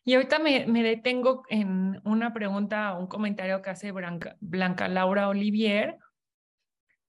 Y 0.03 0.15
ahorita 0.15 0.39
me, 0.39 0.65
me 0.65 0.81
detengo 0.83 1.43
en 1.50 2.01
una 2.03 2.33
pregunta, 2.33 2.97
un 2.97 3.07
comentario 3.07 3.61
que 3.61 3.69
hace 3.69 3.91
Blanca, 3.91 4.35
Blanca 4.39 4.88
Laura 4.88 5.27
Olivier 5.27 5.97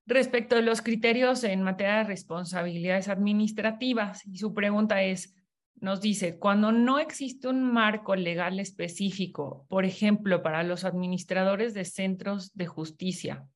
respecto 0.06 0.56
de 0.56 0.62
los 0.62 0.82
criterios 0.82 1.44
en 1.44 1.62
materia 1.62 1.98
de 1.98 2.04
responsabilidades 2.04 3.08
administrativas. 3.08 4.26
Y 4.26 4.38
su 4.38 4.52
pregunta 4.52 5.02
es, 5.02 5.34
nos 5.76 6.00
dice, 6.00 6.38
cuando 6.38 6.70
no 6.70 6.98
existe 6.98 7.48
un 7.48 7.62
marco 7.62 8.14
legal 8.14 8.60
específico, 8.60 9.66
por 9.68 9.84
ejemplo, 9.84 10.42
para 10.42 10.62
los 10.62 10.84
administradores 10.84 11.74
de 11.74 11.84
centros 11.84 12.52
de 12.54 12.66
justicia, 12.66 13.48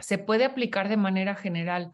se 0.00 0.18
puede 0.18 0.44
aplicar 0.44 0.88
de 0.88 0.96
manera 0.96 1.34
general 1.34 1.92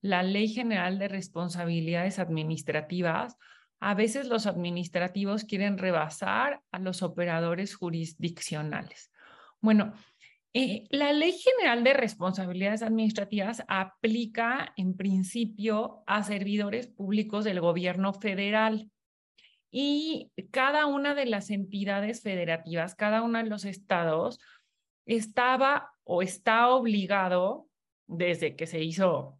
la 0.00 0.22
Ley 0.22 0.48
General 0.48 0.98
de 0.98 1.08
Responsabilidades 1.08 2.18
Administrativas. 2.18 3.36
A 3.80 3.94
veces 3.94 4.28
los 4.28 4.46
administrativos 4.46 5.44
quieren 5.44 5.78
rebasar 5.78 6.60
a 6.70 6.78
los 6.78 7.02
operadores 7.02 7.74
jurisdiccionales. 7.74 9.10
Bueno, 9.60 9.94
eh, 10.52 10.86
la 10.90 11.12
Ley 11.12 11.32
General 11.32 11.82
de 11.82 11.94
Responsabilidades 11.94 12.82
Administrativas 12.82 13.64
aplica 13.66 14.72
en 14.76 14.94
principio 14.94 16.04
a 16.06 16.22
servidores 16.22 16.86
públicos 16.86 17.44
del 17.44 17.60
gobierno 17.60 18.12
federal 18.12 18.90
y 19.70 20.30
cada 20.52 20.86
una 20.86 21.14
de 21.14 21.26
las 21.26 21.50
entidades 21.50 22.22
federativas, 22.22 22.94
cada 22.94 23.22
uno 23.22 23.38
de 23.38 23.50
los 23.50 23.64
estados 23.64 24.38
estaba 25.06 25.93
o 26.04 26.22
está 26.22 26.68
obligado 26.68 27.68
desde 28.06 28.56
que 28.56 28.66
se 28.66 28.82
hizo, 28.82 29.38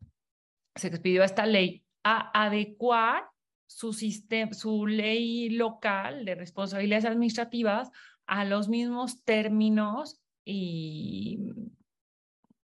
se 0.75 0.89
expidió 0.89 1.23
esta 1.23 1.47
ley, 1.47 1.85
a 2.03 2.45
adecuar 2.45 3.25
su, 3.67 3.93
sistema, 3.93 4.53
su 4.53 4.87
ley 4.87 5.51
local 5.51 6.25
de 6.25 6.35
responsabilidades 6.35 7.05
administrativas 7.05 7.91
a 8.27 8.45
los 8.45 8.69
mismos 8.69 9.23
términos 9.25 10.21
y 10.45 11.53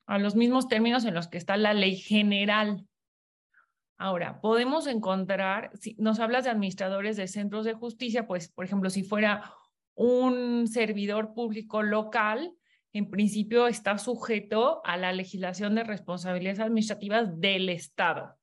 a 0.08 0.18
los 0.20 0.36
mismos 0.36 0.68
términos 0.68 1.06
en 1.06 1.14
los 1.14 1.28
que 1.28 1.38
está 1.38 1.58
la 1.58 1.74
ley 1.74 1.98
general. 1.98 2.88
Ahora, 3.98 4.42
podemos 4.42 4.88
encontrar, 4.88 5.72
si 5.74 5.96
nos 5.96 6.20
hablas 6.20 6.44
de 6.44 6.52
administradores 6.52 7.18
de 7.18 7.28
centros 7.28 7.66
de 7.66 7.74
justicia, 7.74 8.28
pues, 8.28 8.50
por 8.50 8.66
ejemplo, 8.66 8.90
si 8.90 9.04
fuera 9.04 9.54
un 9.96 10.68
servidor 10.68 11.34
público 11.34 11.82
local, 11.82 12.54
en 12.94 13.10
principio 13.10 13.68
está 13.68 13.98
sujeto 13.98 14.82
a 14.86 14.98
la 14.98 15.14
legislación 15.14 15.76
de 15.76 15.84
responsabilidades 15.84 16.60
administrativas 16.60 17.40
del 17.40 17.70
Estado. 17.70 18.36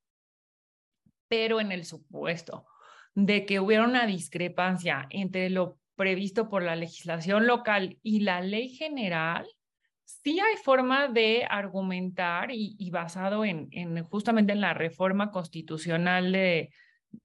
Pero 1.29 1.61
en 1.61 1.73
el 1.73 1.85
supuesto 1.85 2.67
de 3.15 3.47
que 3.47 3.61
hubiera 3.61 3.85
una 3.85 4.07
discrepancia 4.07 5.07
entre 5.11 5.51
lo 5.51 5.79
previsto 5.97 6.49
por 6.49 6.63
la 6.63 6.77
legislación 6.77 7.47
local 7.47 7.99
y 8.03 8.21
la 8.21 8.41
ley 8.41 8.69
general, 8.69 9.47
sí 10.05 10.41
hay 10.41 10.57
forma 10.63 11.09
de 11.09 11.47
argumentar 11.49 12.51
y, 12.51 12.91
basado 12.91 13.45
en, 13.45 13.71
justamente 14.05 14.53
en 14.53 14.61
la 14.61 14.75
reforma 14.75 15.31
constitucional 15.31 16.33
de, 16.33 16.71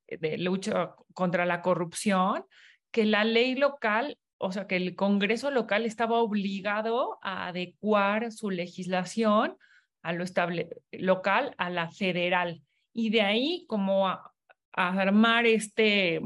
de 0.07 0.37
lucha 0.37 0.95
contra 1.13 1.45
la 1.45 1.61
corrupción, 1.61 2.45
que 2.91 3.05
la 3.05 3.23
ley 3.23 3.55
local, 3.55 4.17
o 4.39 4.51
sea, 4.53 4.67
que 4.67 4.77
el 4.77 4.95
Congreso 4.95 5.51
local 5.51 5.85
estaba 5.85 6.17
obligado 6.17 7.19
a 7.21 7.47
adecuar 7.47 8.31
su 8.31 8.49
legislación 8.49 9.57
a 10.01 10.13
lo 10.13 10.23
estable, 10.23 10.69
local 10.91 11.53
a 11.57 11.69
la 11.69 11.89
federal. 11.89 12.61
Y 12.93 13.09
de 13.09 13.21
ahí 13.21 13.65
como 13.67 14.07
a, 14.07 14.33
armar 14.71 15.45
este, 15.45 16.21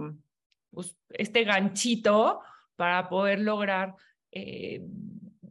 pues, 0.69 0.95
este 1.09 1.43
ganchito 1.43 2.41
para 2.75 3.09
poder 3.09 3.39
lograr 3.39 3.95
eh, 4.31 4.85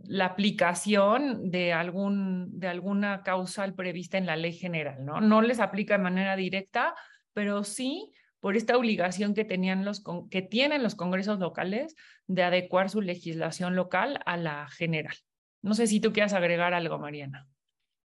la 0.05 0.27
aplicación 0.27 1.51
de, 1.51 1.73
algún, 1.73 2.61
de 2.61 2.69
alguna 2.69 3.25
causal 3.25 3.75
prevista 3.75 4.19
en 4.19 4.27
la 4.27 4.37
ley 4.37 4.53
general, 4.53 5.05
¿no? 5.05 5.21
No 5.21 5.43
les 5.43 5.59
aplica 5.59 5.97
de 5.97 6.05
manera 6.05 6.37
directa, 6.37 6.95
pero 7.33 7.65
sí 7.65 8.13
por 8.43 8.57
esta 8.57 8.77
obligación 8.77 9.35
que, 9.35 9.45
tenían 9.45 9.85
los, 9.85 10.03
que 10.29 10.43
tienen 10.43 10.83
los 10.83 10.97
congresos 10.97 11.39
locales 11.39 11.95
de 12.27 12.43
adecuar 12.43 12.91
su 12.91 13.01
legislación 13.01 13.77
local 13.77 14.19
a 14.27 14.37
la 14.37 14.67
general. 14.67 15.15
No 15.63 15.75
sé 15.75 15.87
si 15.87 16.01
tú 16.01 16.13
quieras 16.13 16.33
agregar 16.33 16.75
algo, 16.75 16.99
Mariana. 16.99 17.47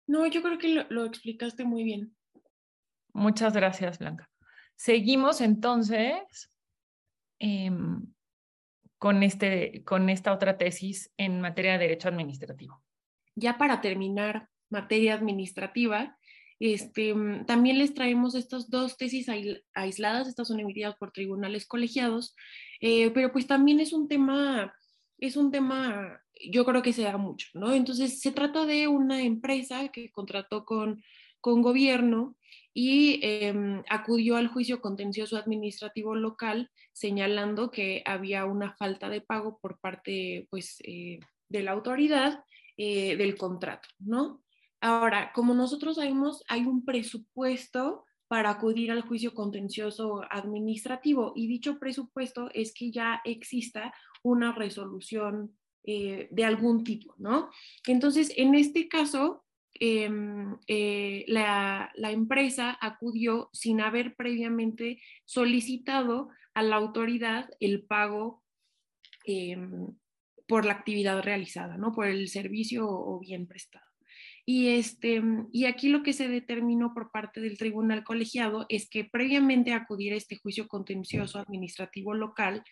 No, 0.06 0.26
yo 0.26 0.40
creo 0.40 0.56
que 0.56 0.86
lo, 0.88 1.04
explicaste 1.04 1.66
muy 1.66 1.84
bien. 1.84 2.16
Muchas 3.12 3.52
gracias, 3.52 3.98
Blanca. 3.98 4.30
Seguimos 4.74 5.42
entonces 5.42 6.50
em, 7.38 8.00
con, 8.96 9.22
este, 9.22 9.84
con 9.84 10.08
esta 10.08 10.32
otra 10.32 10.56
tesis 10.56 11.12
en 11.18 11.42
materia 11.42 11.72
de 11.72 11.78
derecho 11.80 12.08
administrativo. 12.08 12.82
Ya 13.34 13.58
para 13.58 13.82
terminar 13.82 14.48
materia 14.70 15.12
administrativa, 15.12 16.16
este, 16.64 17.12
también 17.44 17.78
les 17.78 17.92
traemos 17.92 18.36
estas 18.36 18.70
dos 18.70 18.96
tesis 18.96 19.26
aisladas, 19.74 20.28
estas 20.28 20.46
son 20.46 20.60
emitidas 20.60 20.94
por 20.94 21.10
tribunales 21.10 21.66
colegiados, 21.66 22.36
eh, 22.80 23.10
pero 23.10 23.32
pues 23.32 23.48
también 23.48 23.80
es 23.80 23.92
un 23.92 24.06
tema, 24.06 24.72
es 25.18 25.36
un 25.36 25.50
tema, 25.50 26.22
yo 26.52 26.64
creo 26.64 26.80
que 26.80 26.92
se 26.92 27.02
da 27.02 27.16
mucho, 27.16 27.48
¿no? 27.54 27.72
Entonces 27.72 28.20
se 28.20 28.30
trata 28.30 28.64
de 28.64 28.86
una 28.86 29.22
empresa 29.22 29.88
que 29.88 30.12
contrató 30.12 30.64
con, 30.64 31.02
con 31.40 31.62
gobierno 31.62 32.36
y 32.72 33.18
em, 33.22 33.82
acudió 33.90 34.36
al 34.36 34.46
juicio 34.46 34.80
contencioso 34.80 35.36
administrativo 35.36 36.14
local 36.14 36.70
señalando 36.92 37.72
que 37.72 38.04
había 38.06 38.44
una 38.44 38.76
falta 38.76 39.08
de 39.08 39.20
pago 39.20 39.58
por 39.60 39.80
parte 39.80 40.46
pues, 40.48 40.78
eh, 40.84 41.18
de 41.48 41.62
la 41.64 41.72
autoridad 41.72 42.44
eh, 42.76 43.16
del 43.16 43.36
contrato, 43.36 43.88
¿no? 43.98 44.42
Ahora, 44.82 45.32
como 45.32 45.54
nosotros 45.54 45.96
sabemos, 45.96 46.44
hay 46.48 46.66
un 46.66 46.84
presupuesto 46.84 48.04
para 48.28 48.50
acudir 48.50 48.90
al 48.90 49.02
juicio 49.02 49.32
contencioso 49.32 50.22
administrativo 50.30 51.32
y 51.34 51.46
dicho 51.46 51.78
presupuesto 51.78 52.50
es 52.52 52.74
que 52.74 52.90
ya 52.90 53.22
exista 53.24 53.94
una 54.22 54.52
resolución 54.52 55.56
eh, 55.84 56.28
de 56.30 56.44
algún 56.44 56.84
tipo, 56.84 57.14
¿no? 57.16 57.48
Entonces, 57.86 58.32
en 58.36 58.54
este 58.54 58.88
caso, 58.88 59.44
Em, 59.84 60.58
eh, 60.68 61.24
la, 61.26 61.90
empresa 61.96 62.78
acudió 62.80 63.50
sin 63.52 63.80
haber 63.80 64.14
previamente 64.14 65.02
solicitado 65.24 66.28
a 66.54 66.62
la 66.62 66.76
autoridad 66.76 67.50
el 67.58 67.82
pago 67.82 68.44
em, 69.24 69.88
por 70.46 70.66
la 70.66 70.74
actividad 70.74 71.22
realizada, 71.22 71.78
¿no? 71.78 71.92
Por 71.92 72.06
el 72.06 72.28
servicio 72.28 72.88
o 72.88 73.18
bien 73.18 73.48
prestado. 73.48 73.91
Y, 74.44 74.68
este, 74.68 75.22
y 75.52 75.66
aquí 75.66 75.88
lo 75.88 76.02
que 76.02 76.12
se 76.12 76.26
determinó 76.26 76.92
por 76.94 77.12
parte 77.12 77.40
del 77.40 77.56
tribunal 77.56 78.02
colegiado 78.02 78.66
es 78.68 78.90
que 78.90 79.04
previamente 79.04 79.72
a 79.72 79.76
acudir 79.76 80.12
a 80.12 80.16
este 80.16 80.36
juicio 80.36 80.66
contencioso 80.66 81.38
administrativo 81.38 82.12
local, 82.14 82.64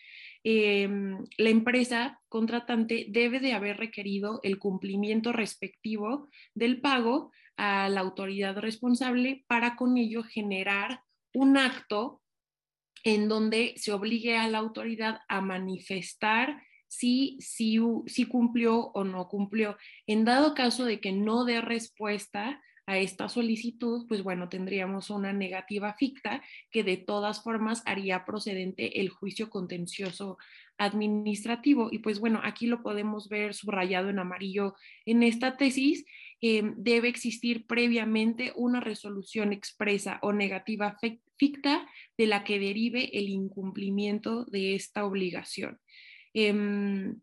em, 0.43 1.25
la 1.39 1.51
empresa 1.51 2.21
contratante 2.29 3.07
debe 3.09 3.39
de 3.39 3.53
haber 3.53 3.77
requerido 3.77 4.41
el 4.43 4.59
cumplimiento 4.59 5.33
respectivo 5.33 6.29
del 6.55 6.81
pago 6.81 7.31
a 7.57 7.89
la 7.89 8.01
autoridad 8.01 8.57
responsable 8.59 9.45
para 9.47 9.77
con 9.77 9.97
ello 9.97 10.25
generar 10.25 11.03
un 11.33 11.57
acto 11.57 12.21
en 13.05 13.29
donde 13.29 13.75
se 13.77 13.93
obligue 13.93 14.37
a 14.37 14.49
la 14.49 14.59
autoridad 14.59 15.21
a 15.29 15.41
manifestar 15.41 16.63
si, 16.91 18.27
cumplió 18.29 18.91
o 18.93 19.05
no 19.05 19.29
cumplió. 19.29 19.77
En 20.07 20.25
dado 20.25 20.55
caso 20.55 20.85
de 20.85 21.01
que 21.01 21.13
no 21.13 21.45
dé 21.45 21.61
respuesta 21.61 22.61
a 22.87 22.99
esta 22.99 23.29
solicitud, 23.29 24.07
pues 24.09 24.25
bueno, 24.25 24.49
tendríamos 24.49 25.11
una 25.11 25.33
negativa 25.33 25.95
ficta 25.95 26.43
que 26.73 26.83
de 26.83 26.97
todas 26.97 27.43
formas 27.45 27.83
haría 27.87 28.25
procedente 28.25 29.01
el 29.01 29.09
juicio 29.09 29.49
contencioso 29.49 30.39
administrativo. 30.79 31.91
Y 31.93 32.01
pues 32.01 32.19
bueno, 32.19 32.41
aquí 32.43 32.67
lo 32.67 32.83
podemos 32.83 33.29
ver 33.29 33.55
subrayado 33.55 34.09
en 34.09 34.19
amarillo 34.19 34.75
en 35.07 35.23
esta 35.23 35.57
tesis. 35.57 36.05
Eh, 36.41 36.73
debe 36.77 37.09
existir 37.09 37.67
previamente 37.67 38.53
una 38.57 38.81
resolución 38.81 39.53
expresa 39.53 40.19
o 40.23 40.33
negativa 40.33 40.97
ficta 41.37 41.87
de 42.19 42.27
la 42.27 42.43
que 42.43 42.59
derive 42.59 43.17
el 43.17 43.29
incumplimiento 43.29 44.47
de 44.47 44.75
esta 44.75 45.05
obligación. 45.05 45.79
Em, 46.35 47.21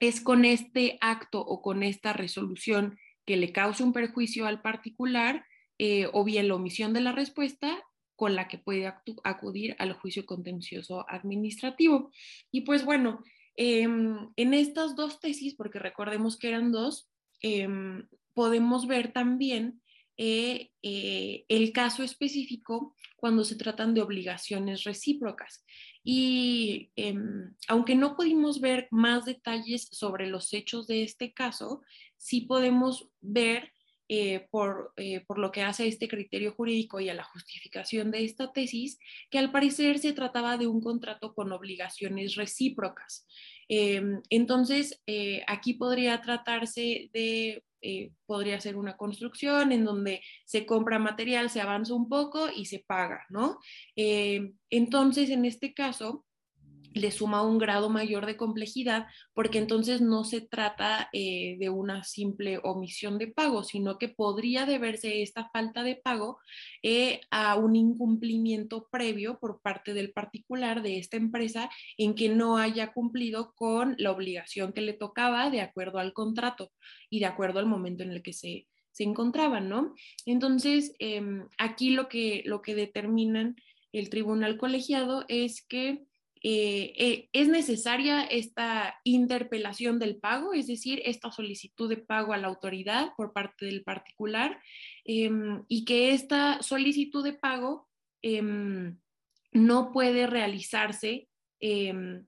es 0.00 0.20
con 0.20 0.44
este 0.44 0.98
acto 1.00 1.40
o 1.40 1.62
con 1.62 1.82
esta 1.82 2.12
resolución 2.12 2.98
que 3.24 3.36
le 3.36 3.52
cause 3.52 3.82
un 3.82 3.92
perjuicio 3.92 4.46
al 4.46 4.62
particular 4.62 5.44
eh, 5.78 6.08
o 6.12 6.24
bien 6.24 6.48
la 6.48 6.54
omisión 6.54 6.92
de 6.92 7.00
la 7.00 7.12
respuesta 7.12 7.82
con 8.14 8.34
la 8.34 8.48
que 8.48 8.58
puede 8.58 8.92
acudir 9.24 9.76
al 9.78 9.92
juicio 9.92 10.24
contencioso 10.24 11.04
administrativo. 11.08 12.10
Y 12.50 12.62
pues 12.62 12.84
bueno, 12.84 13.22
em, 13.56 14.30
en 14.36 14.54
estas 14.54 14.96
dos 14.96 15.20
tesis, 15.20 15.54
porque 15.54 15.78
recordemos 15.78 16.38
que 16.38 16.48
eran 16.48 16.72
dos, 16.72 17.10
em, 17.42 18.08
podemos 18.32 18.86
ver 18.86 19.12
también 19.12 19.82
eh, 20.18 20.70
eh, 20.82 21.44
el 21.48 21.72
caso 21.72 22.02
específico 22.02 22.94
cuando 23.16 23.44
se 23.44 23.56
tratan 23.56 23.92
de 23.92 24.00
obligaciones 24.00 24.84
recíprocas. 24.84 25.62
Y 26.08 26.92
em, 26.94 27.52
aunque 27.66 27.96
no 27.96 28.14
pudimos 28.14 28.60
ver 28.60 28.86
más 28.92 29.24
detalles 29.24 29.88
sobre 29.90 30.28
los 30.28 30.52
hechos 30.52 30.86
de 30.86 31.02
este 31.02 31.32
caso, 31.32 31.82
sí 32.16 32.42
podemos 32.42 33.10
ver 33.20 33.72
eh, 34.08 34.46
por, 34.52 34.92
eh, 34.98 35.24
por, 35.26 35.40
lo 35.40 35.50
que 35.50 35.62
hace 35.62 35.82
a 35.82 35.86
este 35.86 36.06
criterio 36.06 36.52
jurídico 36.52 37.00
y 37.00 37.08
a 37.08 37.14
la 37.14 37.24
justificación 37.24 38.12
de 38.12 38.24
esta 38.24 38.52
tesis, 38.52 39.00
que 39.30 39.40
al 39.40 39.50
parecer 39.50 39.98
se 39.98 40.12
trataba 40.12 40.56
de 40.56 40.68
un 40.68 40.80
contrato 40.80 41.34
con 41.34 41.50
obligaciones 41.50 42.36
recíprocas. 42.36 43.26
Em, 43.68 44.20
entonces, 44.30 45.00
eh, 45.06 45.42
aquí 45.46 45.74
podría 45.74 46.20
tratarse 46.20 47.10
de 47.12 47.62
eh, 47.88 48.10
podría 48.26 48.60
ser 48.60 48.76
una 48.76 48.96
construcción 48.96 49.70
en 49.70 49.84
donde 49.84 50.20
se 50.44 50.66
compra 50.66 50.98
material, 50.98 51.50
se 51.50 51.60
avanza 51.60 51.94
un 51.94 52.08
poco 52.08 52.48
y 52.54 52.64
se 52.66 52.80
paga, 52.80 53.24
¿no? 53.28 53.58
Eh, 53.94 54.54
entonces, 54.70 55.30
en 55.30 55.44
este 55.44 55.72
caso, 55.72 56.25
le 56.96 57.10
suma 57.10 57.42
un 57.42 57.58
grado 57.58 57.90
mayor 57.90 58.26
de 58.26 58.36
complejidad 58.36 59.06
porque 59.34 59.58
entonces 59.58 60.00
no 60.00 60.24
se 60.24 60.40
trata 60.40 61.08
eh, 61.12 61.56
de 61.58 61.68
una 61.68 62.04
simple 62.04 62.58
omisión 62.62 63.18
de 63.18 63.28
pago, 63.28 63.64
sino 63.64 63.98
que 63.98 64.08
podría 64.08 64.66
deberse 64.66 65.22
esta 65.22 65.50
falta 65.50 65.82
de 65.82 65.96
pago 65.96 66.38
eh, 66.82 67.20
a 67.30 67.56
un 67.56 67.76
incumplimiento 67.76 68.88
previo 68.90 69.38
por 69.38 69.60
parte 69.60 69.94
del 69.94 70.12
particular 70.12 70.82
de 70.82 70.98
esta 70.98 71.16
empresa 71.16 71.70
en 71.98 72.14
que 72.14 72.28
no 72.30 72.56
haya 72.56 72.92
cumplido 72.92 73.52
con 73.54 73.94
la 73.98 74.10
obligación 74.10 74.72
que 74.72 74.80
le 74.80 74.94
tocaba 74.94 75.50
de 75.50 75.60
acuerdo 75.60 75.98
al 75.98 76.12
contrato 76.12 76.72
y 77.10 77.20
de 77.20 77.26
acuerdo 77.26 77.58
al 77.58 77.66
momento 77.66 78.02
en 78.02 78.12
el 78.12 78.22
que 78.22 78.32
se, 78.32 78.66
se 78.90 79.04
encontraban, 79.04 79.68
¿no? 79.68 79.94
Entonces, 80.24 80.94
em, 80.98 81.46
aquí 81.58 81.90
lo 81.90 82.08
que, 82.08 82.42
lo 82.46 82.62
que 82.62 82.74
determinan 82.74 83.56
el 83.92 84.08
tribunal 84.08 84.56
colegiado 84.56 85.24
es 85.28 85.62
que 85.62 86.06
eh, 86.48 86.94
eh, 86.96 87.28
es 87.32 87.48
necesaria 87.48 88.22
esta 88.22 89.00
interpelación 89.02 89.98
del 89.98 90.20
pago, 90.20 90.54
es 90.54 90.68
decir, 90.68 91.02
esta 91.04 91.32
solicitud 91.32 91.88
de 91.88 91.96
pago 91.96 92.32
a 92.32 92.36
la 92.36 92.46
autoridad 92.46 93.14
por 93.16 93.32
parte 93.32 93.66
del 93.66 93.82
particular 93.82 94.62
em, 95.04 95.64
y 95.66 95.84
que 95.84 96.12
esta 96.12 96.62
solicitud 96.62 97.24
de 97.24 97.32
pago 97.32 97.88
em, 98.22 98.96
no 99.50 99.90
puede 99.90 100.28
realizarse 100.28 101.28
em, 101.58 102.24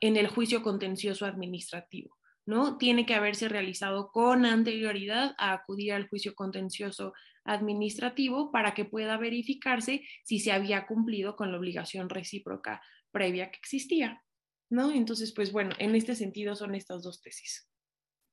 en 0.00 0.16
el 0.16 0.26
juicio 0.26 0.64
contencioso 0.64 1.24
administrativo. 1.24 2.16
¿no? 2.44 2.78
Tiene 2.78 3.06
que 3.06 3.14
haberse 3.14 3.48
realizado 3.48 4.10
con 4.10 4.44
anterioridad 4.44 5.36
a 5.38 5.52
acudir 5.52 5.92
al 5.92 6.08
juicio 6.08 6.34
contencioso 6.34 7.12
administrativo 7.44 8.50
para 8.50 8.74
que 8.74 8.84
pueda 8.84 9.16
verificarse 9.18 10.02
si 10.24 10.40
se 10.40 10.50
había 10.50 10.88
cumplido 10.88 11.36
con 11.36 11.52
la 11.52 11.58
obligación 11.58 12.08
recíproca 12.08 12.82
previa 13.12 13.50
que 13.50 13.58
existía, 13.58 14.24
¿no? 14.68 14.90
Entonces, 14.90 15.32
pues 15.32 15.52
bueno, 15.52 15.74
en 15.78 15.94
este 15.94 16.16
sentido 16.16 16.56
son 16.56 16.74
estas 16.74 17.02
dos 17.02 17.20
tesis. 17.20 17.68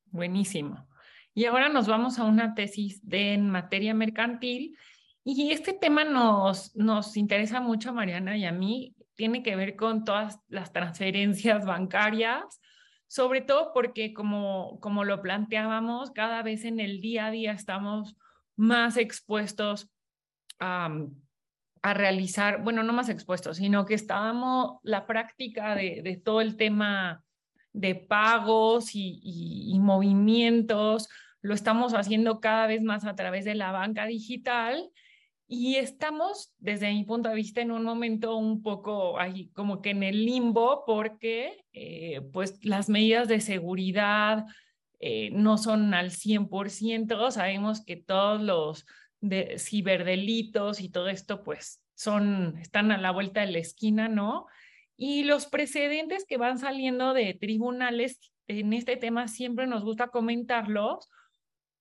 Buenísimo. 0.06 0.88
Y 1.36 1.46
ahora 1.46 1.70
nos 1.70 1.88
vamos 1.88 2.18
a 2.18 2.24
una 2.24 2.56
tesis 2.56 3.08
de, 3.08 3.34
en 3.34 3.50
materia 3.50 3.94
mercantil. 3.94 4.78
Y 5.24 5.52
este 5.52 5.74
tema 5.74 6.04
nos, 6.04 6.76
nos 6.76 7.16
interesa 7.18 7.62
mucho 7.62 7.90
a 7.90 7.94
Mariana 7.94 8.36
y 8.38 8.46
a 8.46 8.52
mí. 8.52 8.96
Tiene 9.16 9.44
que 9.44 9.56
ver 9.56 9.76
con 9.76 10.06
todas 10.06 10.40
las 10.48 10.72
transferencias 10.72 11.66
bancarias, 11.66 12.62
sobre 13.08 13.42
todo 13.42 13.74
porque 13.74 14.14
como, 14.14 14.80
como 14.80 15.04
lo 15.04 15.22
planteábamos, 15.22 16.12
cada 16.12 16.42
vez 16.42 16.64
en 16.64 16.80
el 16.80 17.02
día 17.02 17.28
a 17.28 17.32
día 17.32 17.52
estamos 17.52 18.16
más 18.56 18.98
expuestos 18.98 19.92
a, 20.60 20.90
a 21.82 21.94
realizar, 21.94 22.64
bueno, 22.64 22.84
no 22.84 22.94
más 22.94 23.10
expuestos, 23.10 23.58
sino 23.58 23.86
que 23.86 23.94
estábamos 23.94 24.80
la 24.84 25.06
práctica 25.06 25.76
de, 25.76 26.02
de 26.04 26.18
todo 26.18 26.42
el 26.42 26.56
tema 26.58 27.24
de 27.74 27.96
pagos 27.96 28.96
y, 28.96 29.20
y, 29.24 29.74
y, 29.74 29.80
movimientos, 29.80 31.08
lo 31.42 31.54
estamos 31.54 31.94
haciendo 31.94 32.40
cada 32.42 32.68
vez 32.68 32.82
más 32.82 33.06
a 33.06 33.16
través 33.16 33.46
de 33.46 33.56
la 33.56 33.72
banca 33.72 34.06
digital 34.06 34.90
y 35.52 35.78
estamos, 35.78 36.54
desde 36.60 36.94
mi 36.94 37.04
punto 37.04 37.30
de 37.30 37.36
vista, 37.36 37.62
en 37.62 37.72
un 37.72 37.84
momento 37.84 38.36
un 38.38 38.62
poco 38.62 39.20
ahí 39.20 39.50
como 39.50 39.82
que 39.82 39.90
en 39.90 40.04
el 40.04 40.24
limbo 40.24 40.84
porque 40.86 41.66
eh, 41.74 42.22
pues 42.32 42.64
las 42.64 42.88
medidas 42.88 43.28
de 43.28 43.42
seguridad 43.42 44.46
eh, 45.00 45.32
no 45.32 45.58
son 45.58 45.96
al 45.96 46.12
100%, 46.12 47.32
sabemos 47.32 47.84
que 47.84 47.96
todos 47.96 48.40
los 48.42 48.86
de 49.22 49.58
ciberdelitos 49.58 50.82
y 50.82 50.90
todo 50.90 51.10
esto, 51.10 51.44
pues 51.44 51.82
son, 51.96 52.58
están 52.58 52.92
a 52.92 52.98
la 52.98 53.12
vuelta 53.12 53.42
de 53.42 53.52
la 53.52 53.60
esquina, 53.60 54.08
¿no? 54.08 54.48
Y 54.96 55.24
los 55.24 55.46
precedentes 55.48 56.26
que 56.26 56.38
van 56.38 56.58
saliendo 56.58 57.14
de 57.14 57.34
tribunales 57.34 58.32
en 58.48 58.74
este 58.74 58.98
tema 58.98 59.28
siempre 59.28 59.68
nos 59.68 59.84
gusta 59.84 60.08
comentarlos, 60.08 61.10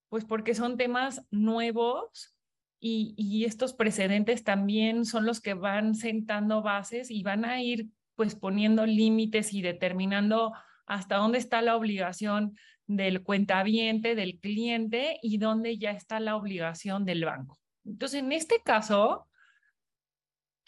pues 0.08 0.24
porque 0.24 0.54
son 0.54 0.76
temas 0.76 1.22
nuevos 1.30 2.36
y, 2.80 3.14
y 3.16 3.44
estos 3.44 3.74
precedentes 3.74 4.44
también 4.44 5.04
son 5.04 5.26
los 5.26 5.40
que 5.40 5.54
van 5.54 5.94
sentando 5.94 6.62
bases 6.62 7.10
y 7.10 7.22
van 7.22 7.44
a 7.44 7.62
ir 7.62 7.88
pues 8.14 8.34
poniendo 8.34 8.86
límites 8.86 9.52
y 9.52 9.62
determinando 9.62 10.52
hasta 10.86 11.16
dónde 11.16 11.38
está 11.38 11.62
la 11.62 11.76
obligación 11.76 12.56
del 12.88 13.22
cuentaviente, 13.22 14.16
del 14.16 14.40
cliente 14.40 15.20
y 15.22 15.38
dónde 15.38 15.78
ya 15.78 15.92
está 15.92 16.18
la 16.18 16.34
obligación 16.34 17.04
del 17.04 17.24
banco. 17.24 17.60
Entonces, 17.84 18.20
en 18.20 18.32
este 18.32 18.62
caso, 18.64 19.28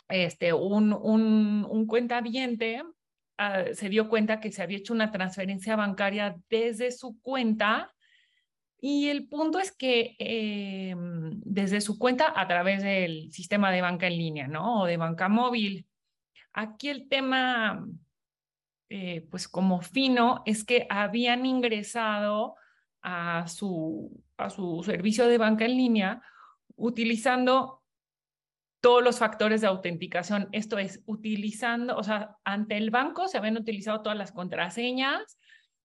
este, 0.09 0.53
un, 0.53 0.93
un, 0.93 1.67
un 1.69 1.89
uh, 1.89 3.75
se 3.75 3.89
dio 3.89 4.09
cuenta 4.09 4.39
que 4.39 4.53
se 4.53 4.63
había 4.63 4.79
hecho 4.79 4.93
una 4.93 5.11
transferencia 5.11 5.77
bancaria 5.77 6.37
desde 6.49 6.93
su 6.93 7.19
cuenta 7.21 7.93
y 8.83 9.09
el 9.09 9.29
punto 9.29 9.59
es 9.59 9.73
que 9.73 10.17
eh, 10.19 10.95
desde 10.97 11.81
su 11.81 11.99
cuenta 11.99 12.33
a 12.35 12.47
través 12.49 12.83
del 12.83 13.31
sistema 13.31 13.71
de 13.71 13.83
banca 13.83 14.07
en 14.07 14.17
línea, 14.17 14.49
¿no? 14.49 14.83
O 14.83 14.87
de 14.87 14.97
banca 14.97 15.29
móvil. 15.29 15.87
Aquí 16.53 16.89
el 16.89 17.09
tema 17.09 17.87
eh, 18.93 19.27
pues 19.31 19.47
como 19.47 19.81
fino 19.83 20.43
es 20.47 20.65
que 20.65 20.89
habían 20.91 21.47
ingresado 21.47 22.57
a 23.03 23.47
su, 23.47 24.23
a 24.37 24.51
su 24.51 24.83
servicio 24.85 25.29
de 25.29 25.39
banca 25.39 25.65
en 25.65 25.77
línea 25.77 26.23
utilizando 26.75 27.85
todos 28.83 29.05
los 29.05 29.19
factores 29.19 29.61
de 29.61 29.69
autenticación. 29.69 30.49
Esto 30.51 30.79
es, 30.79 31.03
utilizando, 31.07 31.97
o 31.97 32.03
sea, 32.03 32.37
ante 32.45 32.77
el 32.77 32.91
banco 32.91 33.29
se 33.29 33.39
habían 33.39 33.59
utilizado 33.59 34.03
todas 34.03 34.19
las 34.19 34.33
contraseñas 34.33 35.39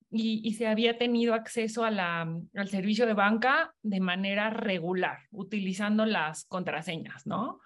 y, 0.10 0.42
y 0.44 0.54
se 0.54 0.66
había 0.66 0.98
tenido 0.98 1.36
acceso 1.36 1.84
a 1.84 1.92
la, 1.92 2.22
al 2.56 2.68
servicio 2.70 3.06
de 3.06 3.14
banca 3.14 3.76
de 3.84 4.00
manera 4.00 4.50
regular, 4.50 5.20
utilizando 5.30 6.08
las 6.08 6.46
contraseñas, 6.46 7.28
¿no? 7.28 7.60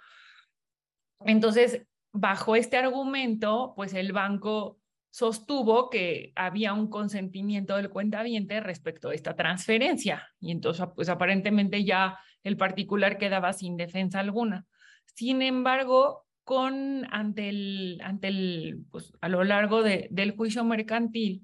Entonces, 1.21 1.86
bajo 2.12 2.58
este 2.58 2.75
argumento, 2.78 3.73
pues 3.78 3.93
el 3.93 4.12
banco 4.12 4.80
sostuvo 5.12 5.89
que 5.89 6.32
había 6.36 6.74
un 6.74 6.89
consentimiento 6.89 7.76
del 7.76 7.89
cuentaviente 7.89 8.60
respecto 8.60 9.10
a 9.10 9.13
esta 9.13 9.36
transferencia 9.36 10.28
y 10.39 10.52
entonces 10.52 10.86
pues 10.95 11.10
aparentemente 11.10 11.84
ya 11.84 12.19
el 12.43 12.58
particular 12.58 13.17
quedaba 13.17 13.54
sin 13.54 13.76
defensa 13.76 14.19
alguna. 14.19 14.65
Sin 15.06 15.41
embargo, 15.41 16.26
con 16.43 17.06
ante 17.12 17.50
el 17.50 18.00
ante 18.04 18.28
el 18.28 18.86
pues 18.91 19.13
a 19.22 19.30
lo 19.30 19.43
largo 19.43 19.84
de, 19.84 20.08
del 20.12 20.36
juicio 20.36 20.63
mercantil 20.63 21.43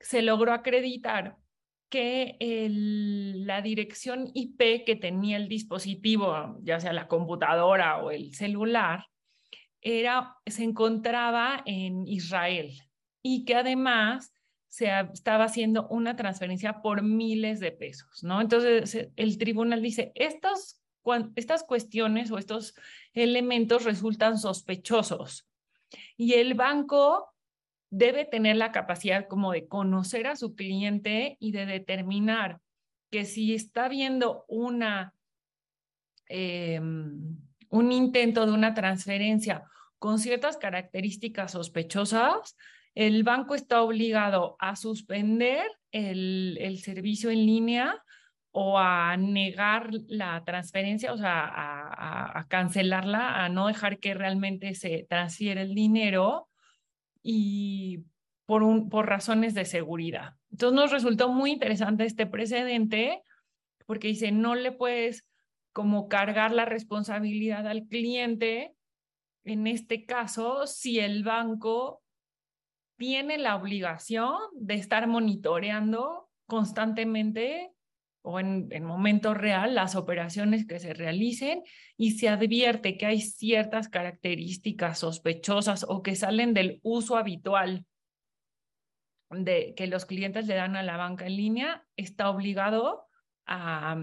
se 0.00 0.22
logró 0.22 0.52
acreditar 0.52 1.36
que 1.88 2.36
el, 2.40 3.46
la 3.46 3.62
dirección 3.62 4.30
IP 4.34 4.84
que 4.84 4.96
tenía 4.96 5.36
el 5.36 5.48
dispositivo, 5.48 6.58
ya 6.62 6.80
sea 6.80 6.92
la 6.92 7.08
computadora 7.08 7.98
o 7.98 8.10
el 8.10 8.34
celular, 8.34 9.06
era, 9.80 10.36
se 10.46 10.64
encontraba 10.64 11.62
en 11.64 12.06
Israel, 12.06 12.72
y 13.30 13.44
que 13.44 13.56
además 13.56 14.32
se 14.68 14.88
estaba 15.12 15.44
haciendo 15.44 15.86
una 15.88 16.16
transferencia 16.16 16.80
por 16.80 17.02
miles 17.02 17.60
de 17.60 17.72
pesos, 17.72 18.22
¿no? 18.24 18.40
Entonces 18.40 19.10
el 19.16 19.36
tribunal 19.36 19.82
dice, 19.82 20.12
estas, 20.14 20.80
cuestiones 21.66 22.30
o 22.30 22.38
estos 22.38 22.74
elementos 23.12 23.84
resultan 23.84 24.38
sospechosos 24.38 25.46
y 26.16 26.34
el 26.34 26.54
banco 26.54 27.28
debe 27.90 28.24
tener 28.24 28.56
la 28.56 28.72
capacidad 28.72 29.26
como 29.26 29.52
de 29.52 29.68
conocer 29.68 30.26
a 30.26 30.36
su 30.36 30.54
cliente 30.54 31.36
y 31.38 31.52
de 31.52 31.66
determinar 31.66 32.60
que 33.10 33.26
si 33.26 33.54
está 33.54 33.88
viendo 33.88 34.44
una, 34.48 35.14
eh, 36.30 36.80
un 36.80 37.92
intento 37.92 38.46
de 38.46 38.52
una 38.52 38.72
transferencia 38.72 39.64
con 39.98 40.18
ciertas 40.18 40.56
características 40.56 41.52
sospechosas, 41.52 42.56
el 42.94 43.22
banco 43.22 43.54
está 43.54 43.82
obligado 43.82 44.56
a 44.58 44.76
suspender 44.76 45.64
el, 45.92 46.58
el 46.60 46.78
servicio 46.78 47.30
en 47.30 47.46
línea 47.46 48.02
o 48.60 48.78
a 48.78 49.16
negar 49.16 49.90
la 50.08 50.42
transferencia, 50.44 51.12
o 51.12 51.16
sea, 51.16 51.44
a, 51.46 52.46
cancelarla, 52.48 53.44
a 53.44 53.48
no 53.48 53.66
dejar 53.66 53.98
que 53.98 54.14
realmente 54.14 54.74
se 54.74 55.06
transfiera 55.08 55.62
el 55.62 55.74
dinero 55.74 56.48
y 57.22 58.04
por, 58.46 58.62
un, 58.62 58.88
por 58.88 59.06
razones 59.06 59.54
de 59.54 59.64
seguridad. 59.64 60.34
Entonces 60.50 60.74
nos 60.74 60.90
resultó 60.90 61.28
muy 61.28 61.52
interesante 61.52 62.04
este 62.04 62.26
precedente 62.26 63.22
porque 63.86 64.08
dice, 64.08 64.32
no 64.32 64.54
le 64.54 64.72
puedes 64.72 65.26
como 65.72 66.08
cargar 66.08 66.50
la 66.50 66.64
responsabilidad 66.64 67.66
al 67.66 67.86
cliente, 67.86 68.74
en 69.44 69.66
este 69.66 70.04
caso, 70.04 70.66
si 70.66 70.98
el 70.98 71.22
banco 71.22 72.02
tiene 72.98 73.38
la 73.38 73.56
obligación 73.56 74.34
de 74.54 74.74
estar 74.74 75.06
monitoreando 75.06 76.28
constantemente 76.46 77.72
o 78.22 78.40
en, 78.40 78.68
en 78.72 78.84
momento 78.84 79.32
real 79.32 79.74
las 79.74 79.94
operaciones 79.94 80.66
que 80.66 80.80
se 80.80 80.92
realicen 80.92 81.62
y 81.96 82.12
se 82.12 82.28
advierte 82.28 82.98
que 82.98 83.06
hay 83.06 83.20
ciertas 83.20 83.88
características 83.88 84.98
sospechosas 84.98 85.86
o 85.88 86.02
que 86.02 86.16
salen 86.16 86.52
del 86.52 86.80
uso 86.82 87.16
habitual 87.16 87.86
de 89.30 89.74
que 89.76 89.86
los 89.86 90.04
clientes 90.04 90.46
le 90.46 90.54
dan 90.54 90.76
a 90.76 90.82
la 90.82 90.96
banca 90.96 91.26
en 91.26 91.36
línea, 91.36 91.86
está 91.96 92.30
obligado 92.30 93.06
a, 93.46 93.96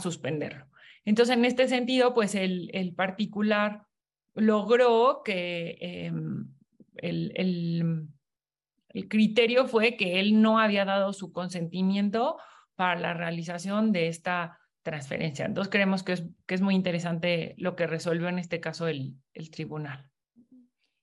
suspenderlo. 0.00 0.66
Entonces, 1.04 1.36
en 1.36 1.44
este 1.44 1.68
sentido, 1.68 2.14
pues 2.14 2.34
el, 2.34 2.92
particular 2.96 3.86
logró 4.34 5.22
que 5.24 6.06
el, 6.96 7.32
el 7.34 8.08
el 8.94 9.08
criterio 9.08 9.66
fue 9.66 9.96
que 9.96 10.20
él 10.20 10.40
no 10.40 10.58
había 10.58 10.84
dado 10.84 11.12
su 11.12 11.32
consentimiento 11.32 12.36
para 12.74 12.98
la 12.98 13.14
realización 13.14 13.92
de 13.92 14.08
esta 14.08 14.58
transferencia. 14.82 15.44
Entonces 15.44 15.70
creemos 15.70 16.02
que 16.02 16.12
es, 16.12 16.24
que 16.46 16.54
es 16.54 16.60
muy 16.60 16.74
interesante 16.74 17.54
lo 17.58 17.76
que 17.76 17.86
resolvió 17.86 18.28
en 18.28 18.38
este 18.38 18.60
caso 18.60 18.88
el, 18.88 19.14
el 19.34 19.50
tribunal. 19.50 20.10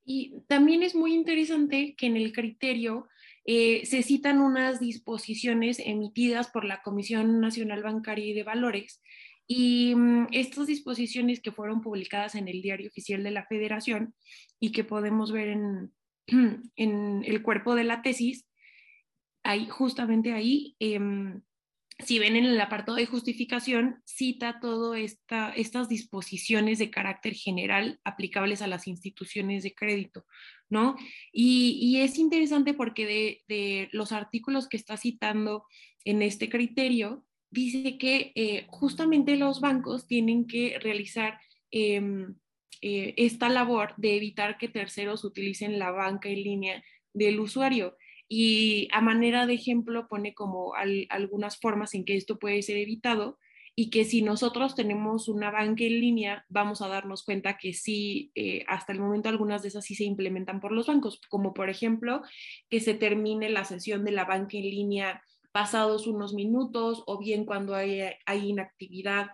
Y 0.03 0.41
también 0.47 0.81
es 0.83 0.95
muy 0.95 1.13
interesante 1.13 1.95
que 1.95 2.07
en 2.07 2.17
el 2.17 2.33
criterio 2.33 3.07
eh, 3.45 3.85
se 3.85 4.03
citan 4.03 4.41
unas 4.41 4.79
disposiciones 4.79 5.79
emitidas 5.79 6.49
por 6.49 6.65
la 6.65 6.81
Comisión 6.81 7.39
Nacional 7.39 7.83
Bancaria 7.83 8.25
y 8.25 8.33
de 8.33 8.43
Valores 8.43 9.01
y 9.47 9.93
um, 9.95 10.27
estas 10.31 10.67
disposiciones 10.67 11.41
que 11.41 11.51
fueron 11.51 11.81
publicadas 11.81 12.35
en 12.35 12.47
el 12.47 12.61
Diario 12.61 12.87
Oficial 12.87 13.23
de 13.23 13.31
la 13.31 13.45
Federación 13.45 14.13
y 14.59 14.71
que 14.71 14.83
podemos 14.83 15.31
ver 15.31 15.49
en, 15.49 15.91
en 16.75 17.23
el 17.25 17.41
cuerpo 17.41 17.75
de 17.75 17.83
la 17.83 18.01
tesis, 18.01 18.45
ahí, 19.43 19.67
justamente 19.67 20.33
ahí, 20.33 20.75
eh, 20.79 20.99
si 21.99 22.17
ven 22.17 22.37
en 22.37 22.45
el 22.45 22.61
apartado 22.61 22.97
de 22.97 23.05
justificación, 23.05 24.01
cita 24.05 24.59
todas 24.61 24.99
esta, 24.99 25.51
estas 25.51 25.89
disposiciones 25.89 26.79
de 26.79 26.89
carácter 26.89 27.33
general 27.33 27.99
aplicables 28.05 28.61
a 28.61 28.67
las 28.67 28.87
instituciones 28.87 29.63
de 29.63 29.75
crédito, 29.75 30.25
¿no? 30.69 30.95
Y, 31.33 31.77
y 31.81 32.01
es 32.01 32.17
interesante 32.17 32.73
porque 32.73 33.05
de, 33.05 33.41
de, 33.49 33.89
los 33.91 34.13
artículos 34.13 34.69
que 34.69 34.77
está 34.77 34.95
citando 34.95 35.65
en 36.05 36.21
este 36.21 36.49
criterio, 36.49 37.25
dice 37.51 37.97
que 37.97 38.31
eh, 38.35 38.65
justamente 38.69 39.35
los 39.35 39.59
bancos 39.59 40.07
tienen 40.07 40.47
que 40.47 40.79
realizar 40.79 41.39
em, 41.71 42.35
eh, 42.81 43.13
esta 43.17 43.49
labor 43.49 43.93
de 43.97 44.15
evitar 44.15 44.57
que 44.57 44.67
terceros 44.67 45.23
utilicen 45.23 45.79
la 45.79 45.91
banca 45.91 46.29
en 46.29 46.43
línea 46.43 46.83
del 47.13 47.39
usuario. 47.39 47.97
Y 48.27 48.87
a 48.91 49.01
manera 49.01 49.47
de 49.47 49.55
ejemplo 49.55 50.07
pone 50.07 50.33
como 50.33 50.73
algunas 50.75 51.59
formas 51.59 51.93
en 51.95 52.05
que 52.05 52.15
esto 52.15 52.37
puede 52.37 52.61
ser 52.61 52.77
evitado 52.77 53.39
y 53.75 53.89
que 53.89 54.03
si 54.03 54.21
nosotros 54.21 54.75
tenemos 54.75 55.29
una 55.29 55.51
banca 55.51 55.83
en 55.85 55.99
línea, 56.01 56.45
vamos 56.49 56.81
a 56.81 56.89
darnos 56.89 57.23
cuenta 57.23 57.57
que 57.57 57.73
sí, 57.73 58.31
eh, 58.35 58.65
hasta 58.67 58.91
el 58.91 58.99
momento 58.99 59.29
algunas 59.29 59.61
de 59.61 59.69
esas 59.69 59.85
sí 59.85 59.95
se 59.95 60.03
implementan 60.03 60.59
por 60.59 60.71
los 60.71 60.87
bancos, 60.87 61.21
como 61.29 61.53
por 61.53 61.69
ejemplo 61.69 62.21
que 62.69 62.81
se 62.81 62.93
termine 62.93 63.49
la 63.49 63.63
sesión 63.63 64.03
de 64.03 64.11
la 64.11 64.25
banca 64.25 64.57
en 64.57 64.63
línea 64.63 65.23
pasados 65.51 66.07
unos 66.07 66.33
minutos 66.33 67.03
o 67.07 67.19
bien 67.19 67.45
cuando 67.45 67.73
hay, 67.73 68.01
hay 68.25 68.49
inactividad 68.49 69.29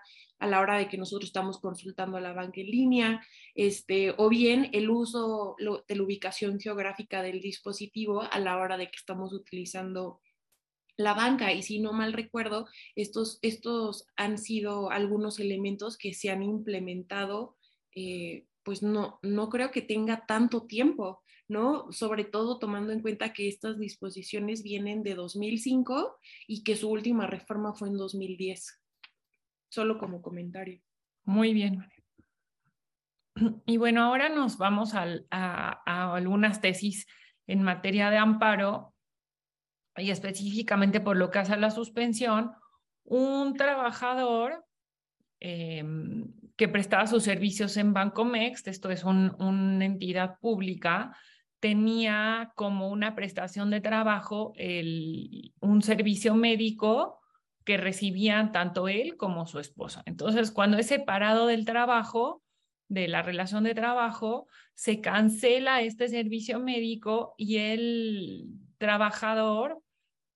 a 0.45 0.47
la 0.47 0.61
hora 0.61 0.77
de 0.77 0.87
que 0.87 0.97
nosotros 0.97 1.29
estamos 1.29 1.59
consultando 1.59 2.17
a 2.17 2.21
la 2.21 2.33
banca 2.33 2.61
en 2.61 2.67
línea, 2.67 3.27
este, 3.55 4.13
o 4.17 4.29
bien 4.29 4.69
el 4.73 4.89
uso 4.89 5.55
de 5.57 5.95
la 5.95 6.03
ubicación 6.03 6.59
geográfica 6.59 7.21
del 7.21 7.41
dispositivo 7.41 8.21
a 8.21 8.39
la 8.39 8.57
hora 8.57 8.77
de 8.77 8.85
que 8.85 8.97
estamos 8.97 9.33
utilizando 9.33 10.21
la 10.97 11.13
banca. 11.13 11.51
Y 11.51 11.63
si 11.63 11.79
no 11.79 11.93
mal 11.93 12.13
recuerdo, 12.13 12.67
estos, 12.95 13.39
estos 13.41 14.07
han 14.15 14.37
sido 14.37 14.91
algunos 14.91 15.39
elementos 15.39 15.97
que 15.97 16.13
se 16.13 16.29
han 16.29 16.43
implementado, 16.43 17.57
eh, 17.95 18.45
pues 18.63 18.83
no, 18.83 19.19
no 19.23 19.49
creo 19.49 19.71
que 19.71 19.81
tenga 19.81 20.25
tanto 20.25 20.67
tiempo. 20.67 21.21
¿no? 21.47 21.91
Sobre 21.91 22.23
todo 22.23 22.57
tomando 22.57 22.91
en 22.91 23.01
cuenta 23.01 23.31
que 23.31 23.47
estas 23.47 23.77
disposiciones 23.77 24.63
vienen 24.63 25.03
de 25.03 25.13
2005 25.13 26.17
y 26.47 26.63
que 26.63 26.75
su 26.75 26.89
última 26.89 27.27
reforma 27.27 27.75
fue 27.75 27.89
en 27.89 27.97
2010. 27.97 28.79
Solo 29.75 29.97
como 29.97 30.21
comentario. 30.21 30.79
Muy 31.25 31.53
bien. 31.53 31.85
Y 33.65 33.75
bueno, 33.75 34.01
ahora 34.01 34.29
nos 34.29 34.57
vamos 34.57 34.93
a, 34.95 35.05
a 35.29 36.15
algunas 36.15 36.61
tesis 36.61 37.05
en 37.47 37.61
materia 37.63 38.09
de 38.09 38.17
amparo 38.17 38.93
y 39.97 40.11
específicamente 40.11 41.01
por 41.01 41.17
lo 41.17 41.29
que 41.29 41.39
hace 41.39 41.51
a 41.51 41.57
la 41.57 41.71
suspensión, 41.71 42.53
un 43.03 43.55
trabajador 43.55 44.65
em, 45.41 46.31
que 46.55 46.69
prestaba 46.69 47.07
sus 47.07 47.23
servicios 47.23 47.75
en 47.75 47.91
Bancomex, 47.91 48.65
esto 48.67 48.89
es 48.89 49.03
una 49.03 49.83
entidad 49.83 50.39
pública, 50.39 51.17
tenía 51.59 52.53
como 52.55 52.87
una 52.87 53.13
prestación 53.13 53.69
de 53.69 53.81
trabajo 53.81 54.53
el, 54.55 55.53
un 55.59 55.81
servicio 55.81 56.33
médico 56.35 57.19
que 57.65 57.77
recibían 57.77 58.51
tanto 58.51 58.87
él 58.87 59.17
como 59.17 59.47
su 59.47 59.59
esposa. 59.59 60.03
Entonces, 60.05 60.51
cuando 60.51 60.77
es 60.77 60.87
separado 60.87 61.47
del 61.47 61.65
trabajo, 61.65 62.43
de 62.87 63.07
la 63.07 63.23
relación 63.23 63.63
de 63.63 63.73
trabajo, 63.73 64.47
se 64.75 65.01
cancela 65.01 65.81
este 65.81 66.07
servicio 66.07 66.59
médico 66.59 67.33
y 67.37 67.57
el 67.57 68.45
trabajador 68.77 69.81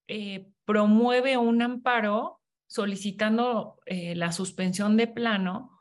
eh, 0.08 0.48
promueve 0.65 1.38
un 1.38 1.62
amparo 1.62 2.42
solicitando 2.68 3.80
eh, 3.86 4.15
la 4.15 4.32
suspensión 4.32 4.98
de 4.98 5.08
plano 5.08 5.72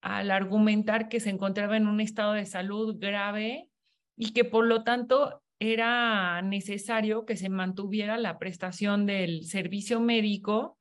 al 0.00 0.30
argumentar 0.30 1.08
que 1.08 1.20
se 1.20 1.30
encontraba 1.30 1.76
en 1.76 1.86
un 1.86 2.00
estado 2.00 2.32
de 2.32 2.46
salud 2.46 2.96
grave 2.98 3.70
y 4.16 4.32
que 4.32 4.44
por 4.44 4.66
lo 4.66 4.84
tanto 4.84 5.42
era 5.58 6.40
necesario 6.42 7.26
que 7.26 7.36
se 7.36 7.48
mantuviera 7.48 8.16
la 8.18 8.38
prestación 8.38 9.06
del 9.06 9.44
servicio 9.44 10.00
médico 10.00 10.78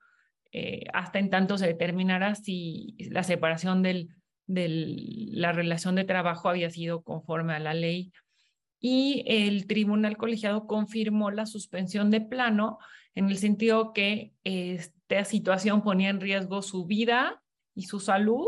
eh, 0.53 0.83
hasta 0.93 1.17
en 1.17 1.31
tanto 1.31 1.57
se 1.57 1.65
determinara 1.65 2.35
si 2.35 2.95
la 3.09 3.23
separación 3.23 3.81
de 3.81 4.07
la 4.45 5.51
relación 5.51 5.95
de 5.95 6.03
trabajo 6.03 6.47
había 6.47 6.69
sido 6.69 7.01
conforme 7.01 7.53
a 7.53 7.59
la 7.59 7.73
ley. 7.73 8.11
Y 8.79 9.23
el 9.25 9.65
tribunal 9.65 10.15
colegiado 10.15 10.67
confirmó 10.67 11.31
la 11.31 11.47
suspensión 11.47 12.11
de 12.11 12.21
plano 12.21 12.77
en 13.15 13.29
el 13.29 13.37
sentido 13.37 13.93
que 13.93 14.33
esta 14.43 15.25
situación 15.25 15.81
ponía 15.81 16.09
en 16.09 16.21
riesgo 16.21 16.61
su 16.61 16.85
vida 16.85 17.41
y 17.73 17.83
su 17.83 17.99
salud 17.99 18.45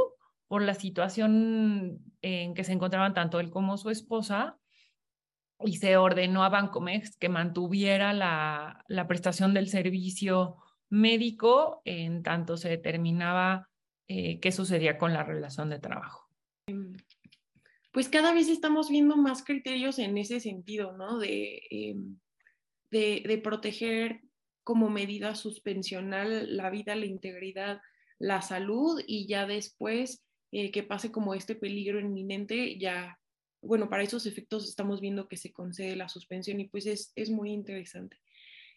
por 0.47 0.61
la 0.61 0.75
situación 0.75 2.01
en 2.21 2.53
que 2.53 2.63
se 2.63 2.73
encontraban 2.73 3.15
tanto 3.15 3.39
él 3.39 3.49
como 3.49 3.77
su 3.77 3.89
esposa 3.89 4.59
y 5.59 5.77
se 5.77 5.97
ordenó 5.97 6.43
a 6.43 6.49
Bancomex 6.49 7.17
que 7.17 7.29
mantuviera 7.29 8.13
la, 8.13 8.83
la 8.87 9.07
prestación 9.07 9.53
del 9.55 9.69
servicio 9.69 10.57
médico 10.89 11.81
en 11.85 12.23
tanto 12.23 12.57
se 12.57 12.69
determinaba 12.69 13.69
eh, 14.07 14.39
qué 14.39 14.51
sucedía 14.51 14.97
con 14.97 15.13
la 15.13 15.23
relación 15.23 15.69
de 15.69 15.79
trabajo. 15.79 16.29
Pues 17.91 18.09
cada 18.09 18.33
vez 18.33 18.49
estamos 18.49 18.89
viendo 18.89 19.15
más 19.17 19.43
criterios 19.43 19.99
en 19.99 20.17
ese 20.17 20.39
sentido, 20.39 20.97
¿no? 20.97 21.17
De, 21.17 21.61
em, 21.69 22.17
de, 22.91 23.23
de 23.25 23.37
proteger 23.37 24.21
como 24.63 24.89
medida 24.89 25.35
suspensional 25.35 26.57
la 26.57 26.69
vida, 26.69 26.95
la 26.95 27.05
integridad, 27.05 27.81
la 28.19 28.41
salud 28.41 29.01
y 29.05 29.27
ya 29.27 29.45
después 29.45 30.23
eh, 30.51 30.71
que 30.71 30.83
pase 30.83 31.11
como 31.11 31.33
este 31.33 31.55
peligro 31.55 31.99
inminente, 31.99 32.77
ya 32.77 33.19
bueno, 33.61 33.89
para 33.89 34.03
esos 34.03 34.25
efectos 34.25 34.67
estamos 34.67 35.01
viendo 35.01 35.27
que 35.27 35.37
se 35.37 35.51
concede 35.51 35.95
la 35.95 36.07
suspensión 36.07 36.59
y 36.59 36.67
pues 36.67 36.85
es, 36.85 37.11
es 37.15 37.29
muy 37.29 37.51
interesante. 37.51 38.17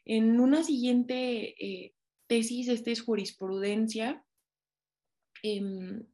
En 0.04 0.40
una 0.40 0.62
siguiente 0.62 1.54
eh, 1.64 1.94
tesis, 2.28 2.68
este 2.68 2.92
es 2.92 3.02
jurisprudencia, 3.02 4.24
em, 5.42 6.04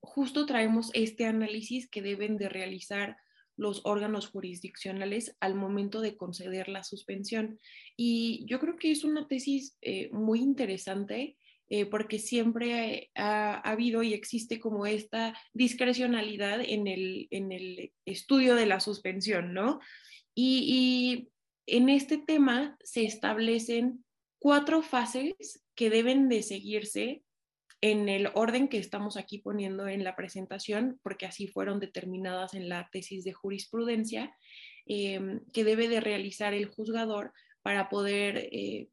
justo 0.00 0.46
traemos 0.46 0.90
este 0.94 1.26
análisis 1.26 1.88
que 1.88 2.02
deben 2.02 2.36
de 2.36 2.48
realizar 2.48 3.16
los 3.56 3.82
órganos 3.84 4.28
jurisdiccionales 4.28 5.36
al 5.40 5.54
momento 5.54 6.00
de 6.00 6.16
conceder 6.16 6.68
la 6.68 6.82
suspensión. 6.82 7.58
Y 7.96 8.44
yo 8.46 8.58
creo 8.58 8.76
que 8.76 8.90
es 8.90 9.04
una 9.04 9.28
tesis 9.28 9.76
eh, 9.82 10.08
muy 10.12 10.40
interesante 10.40 11.36
eh, 11.72 11.86
porque 11.86 12.18
siempre 12.18 13.12
ha, 13.14 13.60
habido 13.60 14.02
y 14.02 14.12
existe 14.12 14.58
como 14.58 14.86
esta 14.86 15.38
discrecionalidad 15.52 16.60
en 16.60 16.88
el, 16.88 17.28
en 17.30 17.52
el 17.52 17.92
estudio 18.04 18.56
de 18.56 18.66
la 18.66 18.80
suspensión, 18.80 19.54
¿no? 19.54 19.78
Y, 20.34 21.28
en 21.66 21.88
este 21.88 22.18
tema 22.18 22.76
se 22.82 23.04
establecen 23.04 24.04
cuatro 24.40 24.82
fases 24.82 25.62
que 25.76 25.90
deben 25.90 26.28
de 26.28 26.42
seguirse 26.42 27.22
en 27.80 28.08
el 28.08 28.30
orden 28.34 28.68
que 28.68 28.78
estamos 28.78 29.16
aquí 29.16 29.38
poniendo 29.38 29.86
en 29.86 30.02
la 30.02 30.16
presentación, 30.16 30.98
porque 31.02 31.26
así 31.26 31.46
fueron 31.46 31.78
determinadas 31.78 32.54
en 32.54 32.68
la 32.68 32.88
tesis 32.90 33.24
de 33.24 33.32
jurisprudencia, 33.32 34.34
eh, 34.86 35.40
que 35.52 35.64
debe 35.64 35.88
de 35.88 36.00
realizar 36.00 36.52
el 36.52 36.66
juzgador 36.66 37.32
para 37.62 37.88
poder 37.88 38.48
eh, 38.50 38.88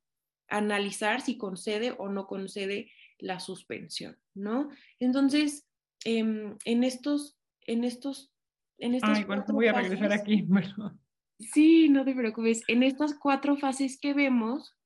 analizar 0.48 1.22
si 1.22 1.38
concede 1.38 1.96
o 1.98 2.10
no 2.10 2.28
concede 2.28 2.92
la 3.18 3.40
suspensión, 3.40 4.18
¿no? 4.36 4.70
Entonces, 5.00 5.68
em, 6.06 6.56
en 6.66 6.84
estos, 6.84 7.38
en 7.62 7.84
estos, 7.84 8.32
en 8.78 8.94
estas 8.94 9.18
Ay, 9.18 9.24
bueno, 9.24 9.44
voy 9.50 9.68
a 9.68 9.74
regresar 9.74 10.12
aquí. 10.14 10.46
Sí, 11.40 11.88
no 11.88 12.04
te 12.04 12.16
preocupes. 12.16 12.64
En 12.68 12.82
estas 12.82 13.14
cuatro 13.14 13.58
fases 13.58 14.00
que 14.00 14.16
vemos, 14.16 14.77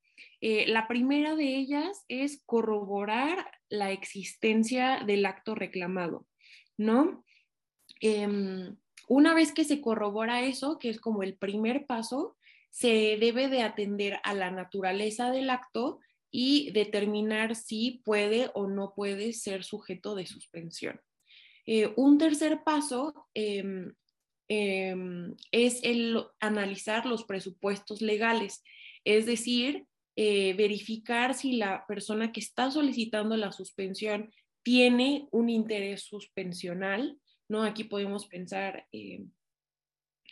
eh, 0.42 0.66
la 0.68 0.88
primera 0.88 1.36
de 1.36 1.56
ellas 1.56 2.04
es 2.08 2.42
corroborar 2.46 3.52
la 3.70 3.92
existencia 3.92 5.04
del 5.06 5.26
acto 5.26 5.56
reclamado, 5.56 6.28
¿no? 6.78 7.24
Em, 8.00 8.76
una 9.08 9.34
vez 9.34 9.52
que 9.52 9.64
se 9.64 9.82
corrobora 9.82 10.44
eso, 10.44 10.80
que 10.80 10.90
es 10.90 11.00
como 11.00 11.22
el 11.22 11.36
primer 11.36 11.86
paso, 11.86 12.38
se 12.72 13.18
debe 13.20 13.50
de 13.50 13.62
atender 13.62 14.20
a 14.24 14.34
la 14.34 14.50
naturaleza 14.50 15.32
del 15.32 15.50
acto 15.50 16.00
y 16.32 16.72
determinar 16.72 17.56
si 17.56 18.02
puede 18.06 18.50
o 18.54 18.68
no 18.68 18.94
puede 18.96 19.34
ser 19.34 19.64
sujeto 19.64 20.16
de 20.16 20.26
suspensión. 20.26 21.02
Eh, 21.66 21.94
un 21.98 22.18
tercer 22.18 22.64
paso 22.64 23.28
em, 23.34 23.94
em, 24.48 25.36
es 25.52 25.84
el 25.84 26.24
analizar 26.40 27.06
los 27.06 27.26
presupuestos 27.26 28.02
legales, 28.02 28.64
es 29.04 29.26
decir, 29.26 29.86
eh, 30.16 30.54
verificar 30.54 31.34
si 31.34 31.54
la 31.54 31.86
persona 31.88 32.32
que 32.32 32.40
está 32.40 32.70
solicitando 32.72 33.38
la 33.38 33.52
suspensión 33.52 34.32
tiene 34.64 35.28
un 35.32 35.50
interés 35.50 36.04
suspensional, 36.04 37.18
¿no? 37.48 37.64
Aquí 37.64 37.84
podemos 37.84 38.28
pensar 38.28 38.88
em, 38.92 39.32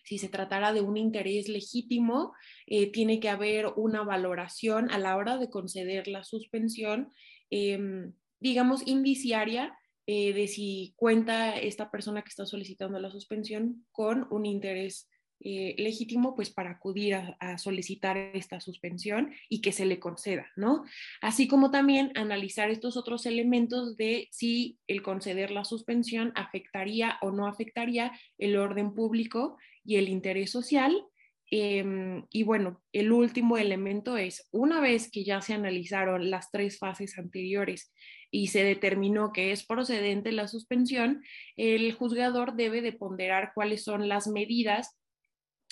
si 0.03 0.17
se 0.17 0.29
tratara 0.29 0.73
de 0.73 0.81
un 0.81 0.97
interés 0.97 1.47
legítimo, 1.47 2.33
eh, 2.67 2.91
tiene 2.91 3.19
que 3.19 3.29
haber 3.29 3.67
una 3.75 4.03
valoración 4.03 4.89
a 4.91 4.97
la 4.97 5.15
hora 5.15 5.37
de 5.37 5.49
conceder 5.49 6.07
la 6.07 6.23
suspensión, 6.23 7.11
em, 7.49 8.13
digamos, 8.39 8.85
indiciaria 8.87 9.75
eh, 10.07 10.33
de 10.33 10.47
si 10.47 10.93
cuenta 10.95 11.57
esta 11.57 11.91
persona 11.91 12.23
que 12.23 12.29
está 12.29 12.45
solicitando 12.45 12.99
la 12.99 13.11
suspensión 13.11 13.85
con 13.91 14.27
un 14.31 14.45
interés 14.45 15.08
eh, 15.41 15.73
legítimo 15.77 16.35
pues 16.35 16.49
para 16.49 16.71
acudir 16.71 17.15
a, 17.15 17.57
solicitar 17.57 18.17
esta 18.17 18.59
suspensión 18.59 19.31
y 19.47 19.61
que 19.61 19.71
se 19.71 19.85
le 19.85 19.97
conceda, 19.97 20.51
¿no? 20.57 20.83
Así 21.21 21.47
como 21.47 21.71
también 21.71 22.11
analizar 22.15 22.69
estos 22.69 22.97
otros 22.97 23.25
elementos 23.25 23.95
de 23.95 24.27
si 24.31 24.79
el 24.87 25.01
conceder 25.01 25.51
la 25.51 25.63
suspensión 25.63 26.33
afectaría 26.35 27.17
o 27.21 27.31
no 27.31 27.47
afectaría 27.47 28.11
el 28.37 28.57
orden 28.57 28.93
público 28.93 29.57
y 29.85 29.95
el 29.95 30.09
interés 30.09 30.51
social. 30.51 31.05
Em, 31.51 32.25
y 32.29 32.43
bueno, 32.43 32.83
el 32.91 33.11
último 33.13 33.57
elemento 33.57 34.17
es, 34.17 34.47
una 34.51 34.81
vez 34.81 35.09
que 35.09 35.23
ya 35.23 35.41
se 35.41 35.53
analizaron 35.53 36.29
las 36.29 36.51
tres 36.51 36.77
fases 36.77 37.17
anteriores 37.17 37.93
y 38.29 38.47
se 38.47 38.63
determinó 38.63 39.31
que 39.31 39.51
es 39.53 39.65
procedente 39.65 40.33
la 40.33 40.49
suspensión, 40.49 41.23
el 41.55 41.91
juzgador 41.93 42.55
debe 42.55 42.81
de 42.81 42.91
ponderar 42.91 43.53
cuáles 43.55 43.83
son 43.83 44.09
las 44.09 44.27
medidas 44.27 44.98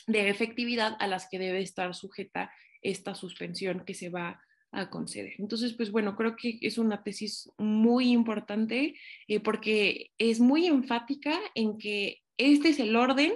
de 0.08 0.30
efectividad 0.30 0.96
a 1.00 1.08
las 1.08 1.28
que 1.30 1.38
debe 1.38 1.62
estar 1.62 1.94
sujeta 1.94 2.52
esta 2.82 3.14
suspensión 3.14 3.84
que 3.86 3.94
se 3.94 4.10
va 4.10 4.42
a 4.72 4.90
conceder. 4.90 5.34
Entonces, 5.38 5.74
pues 5.74 5.92
bueno, 5.92 6.16
creo 6.16 6.36
que 6.36 6.60
es 6.62 6.78
una 6.78 7.04
tesis 7.04 7.50
muy 7.58 8.12
importante 8.12 8.96
eh, 9.28 9.40
porque 9.40 10.12
es 10.18 10.40
muy 10.40 10.66
enfática 10.68 11.38
en 11.56 11.78
que 11.78 12.22
este 12.38 12.70
es 12.70 12.80
el 12.80 12.96
orden 12.96 13.34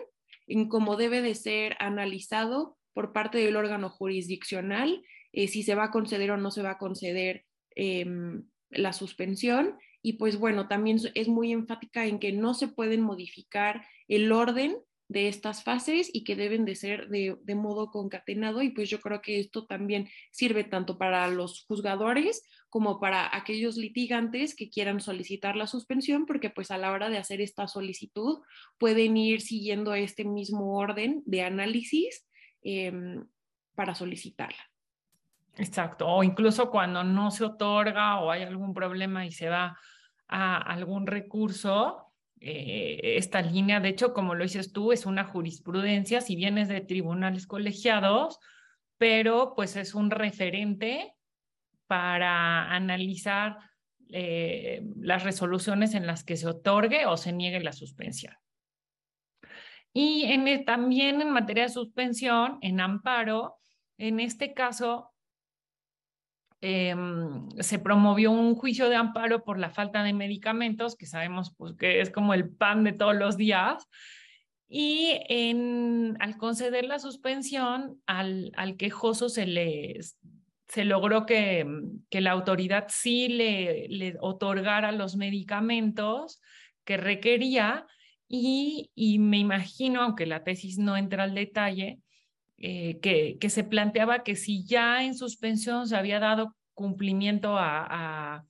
en 0.47 0.67
cómo 0.67 0.95
debe 0.95 1.21
de 1.21 1.35
ser 1.35 1.75
analizado 1.79 2.77
por 2.93 3.13
parte 3.13 3.37
del 3.37 3.55
órgano 3.55 3.89
jurisdiccional, 3.89 5.03
eh, 5.31 5.47
si 5.47 5.63
se 5.63 5.75
va 5.75 5.85
a 5.85 5.91
conceder 5.91 6.31
o 6.31 6.37
no 6.37 6.51
se 6.51 6.61
va 6.61 6.71
a 6.71 6.77
conceder 6.77 7.45
em, 7.75 8.43
la 8.69 8.91
suspensión. 8.93 9.77
Y 10.01 10.13
pues 10.13 10.37
bueno, 10.37 10.67
también 10.67 10.99
es 11.15 11.27
muy 11.27 11.51
enfática 11.51 12.05
en 12.05 12.19
que 12.19 12.31
no 12.31 12.53
se 12.53 12.67
pueden 12.67 13.01
modificar 13.01 13.85
el 14.07 14.31
orden 14.31 14.77
de 15.11 15.27
estas 15.27 15.61
fases 15.61 16.09
y 16.13 16.23
que 16.23 16.37
deben 16.37 16.63
de 16.63 16.75
ser 16.75 17.09
de, 17.09 17.55
modo 17.55 17.91
concatenado 17.91 18.61
y 18.61 18.69
pues 18.69 18.89
yo 18.89 19.01
creo 19.01 19.21
que 19.21 19.41
esto 19.41 19.65
también 19.65 20.07
sirve 20.31 20.63
tanto 20.63 20.97
para 20.97 21.27
los 21.27 21.65
juzgadores 21.65 22.47
como 22.69 22.97
para 23.01 23.35
aquellos 23.35 23.75
litigantes 23.75 24.55
que 24.55 24.69
quieran 24.69 25.01
solicitar 25.01 25.57
la 25.57 25.67
suspensión 25.67 26.25
porque 26.25 26.49
pues 26.49 26.71
a 26.71 26.77
la 26.77 26.93
hora 26.93 27.09
de 27.09 27.17
hacer 27.17 27.41
esta 27.41 27.67
solicitud 27.67 28.39
pueden 28.77 29.17
ir 29.17 29.41
siguiendo 29.41 29.93
este 29.93 30.23
mismo 30.23 30.77
orden 30.77 31.23
de 31.25 31.43
análisis 31.43 32.25
em, 32.63 33.25
para 33.75 33.93
solicitarla. 33.93 34.63
Exacto, 35.57 36.07
o 36.07 36.23
incluso 36.23 36.71
cuando 36.71 37.03
no 37.03 37.31
se 37.31 37.43
otorga 37.43 38.21
o 38.21 38.31
hay 38.31 38.43
algún 38.43 38.73
problema 38.73 39.25
y 39.25 39.33
se 39.33 39.49
va 39.49 39.77
a 40.29 40.57
algún 40.57 41.05
recurso, 41.05 42.10
eh, 42.43 43.17
esta 43.17 43.41
línea. 43.41 43.79
De 43.79 43.89
hecho, 43.89 44.13
como 44.13 44.33
lo 44.33 44.43
dices 44.43 44.73
tú, 44.73 44.91
es 44.91 45.05
una 45.05 45.25
jurisprudencia, 45.25 46.21
si 46.21 46.35
bien 46.35 46.57
es 46.57 46.67
de 46.67 46.81
tribunales 46.81 47.45
colegiados, 47.45 48.39
pero 48.97 49.53
pues 49.55 49.75
es 49.75 49.93
un 49.93 50.09
referente 50.09 51.13
para 51.85 52.71
analizar 52.71 53.57
eh, 54.09 54.81
las 54.97 55.23
resoluciones 55.23 55.93
en 55.93 56.07
las 56.07 56.23
que 56.23 56.35
se 56.35 56.47
otorgue 56.47 57.05
o 57.05 57.15
se 57.15 57.31
niegue 57.31 57.59
la 57.59 57.73
suspensión. 57.73 58.33
Y 59.93 60.23
en, 60.25 60.65
también 60.65 61.21
en 61.21 61.29
materia 61.29 61.63
de 61.63 61.69
suspensión, 61.69 62.57
en 62.61 62.79
amparo, 62.79 63.57
en 63.97 64.19
este 64.19 64.53
caso, 64.53 65.10
Em, 66.63 67.49
se 67.59 67.79
promovió 67.79 68.29
un 68.29 68.53
juicio 68.53 68.87
de 68.87 68.95
amparo 68.95 69.43
por 69.43 69.57
la 69.57 69.71
falta 69.71 70.03
de 70.03 70.13
medicamentos, 70.13 70.95
que 70.95 71.07
sabemos 71.07 71.55
pues, 71.57 71.73
que 71.73 72.01
es 72.01 72.11
como 72.11 72.35
el 72.35 72.49
pan 72.49 72.83
de 72.83 72.93
todos 72.93 73.15
los 73.15 73.35
días. 73.35 73.87
Y 74.69 75.19
en, 75.27 76.17
al 76.19 76.37
conceder 76.37 76.85
la 76.85 76.99
suspensión, 76.99 77.99
al, 78.05 78.51
al 78.55 78.77
quejoso 78.77 79.27
se 79.27 79.47
le 79.47 79.99
se 80.67 80.85
logró 80.85 81.25
que, 81.25 81.65
que, 82.09 82.21
la 82.21 82.31
autoridad 82.31 82.85
sí 82.87 83.27
le, 83.27 83.89
le, 83.89 84.15
otorgara 84.21 84.93
los 84.93 85.17
medicamentos 85.17 86.39
que 86.85 86.95
requería 86.95 87.85
y, 88.29 88.89
y, 88.95 89.19
me 89.19 89.37
imagino, 89.37 90.01
aunque 90.01 90.25
la 90.25 90.45
tesis 90.45 90.77
no 90.77 90.95
entra 90.95 91.23
al 91.23 91.35
detalle, 91.35 91.99
eh, 92.63 92.99
que, 92.99 93.49
se 93.49 93.63
planteaba 93.63 94.23
que 94.23 94.35
si 94.35 94.63
ya 94.63 95.03
en 95.03 95.15
suspensión 95.15 95.87
se 95.87 95.95
había 95.95 96.19
dado 96.19 96.55
cumplimiento 96.75 97.57
a, 97.57 98.45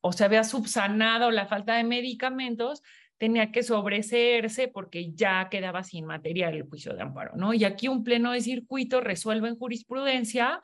o 0.00 0.12
se 0.12 0.24
había 0.24 0.42
subsanado 0.42 1.30
la 1.30 1.46
falta 1.46 1.76
de 1.76 1.84
medicamentos, 1.84 2.82
tenía 3.16 3.52
que 3.52 3.62
sobreseerse 3.62 4.66
porque 4.66 5.12
ya 5.12 5.48
quedaba 5.50 5.84
sin 5.84 6.04
material 6.04 6.54
el 6.54 6.64
juicio 6.64 6.92
de 6.94 7.02
amparo, 7.02 7.36
¿no? 7.36 7.54
Y 7.54 7.62
aquí 7.62 7.86
un 7.86 8.02
pleno 8.02 8.32
de 8.32 8.40
circuito 8.40 9.00
resuelve 9.00 9.48
en 9.48 9.56
jurisprudencia 9.56 10.60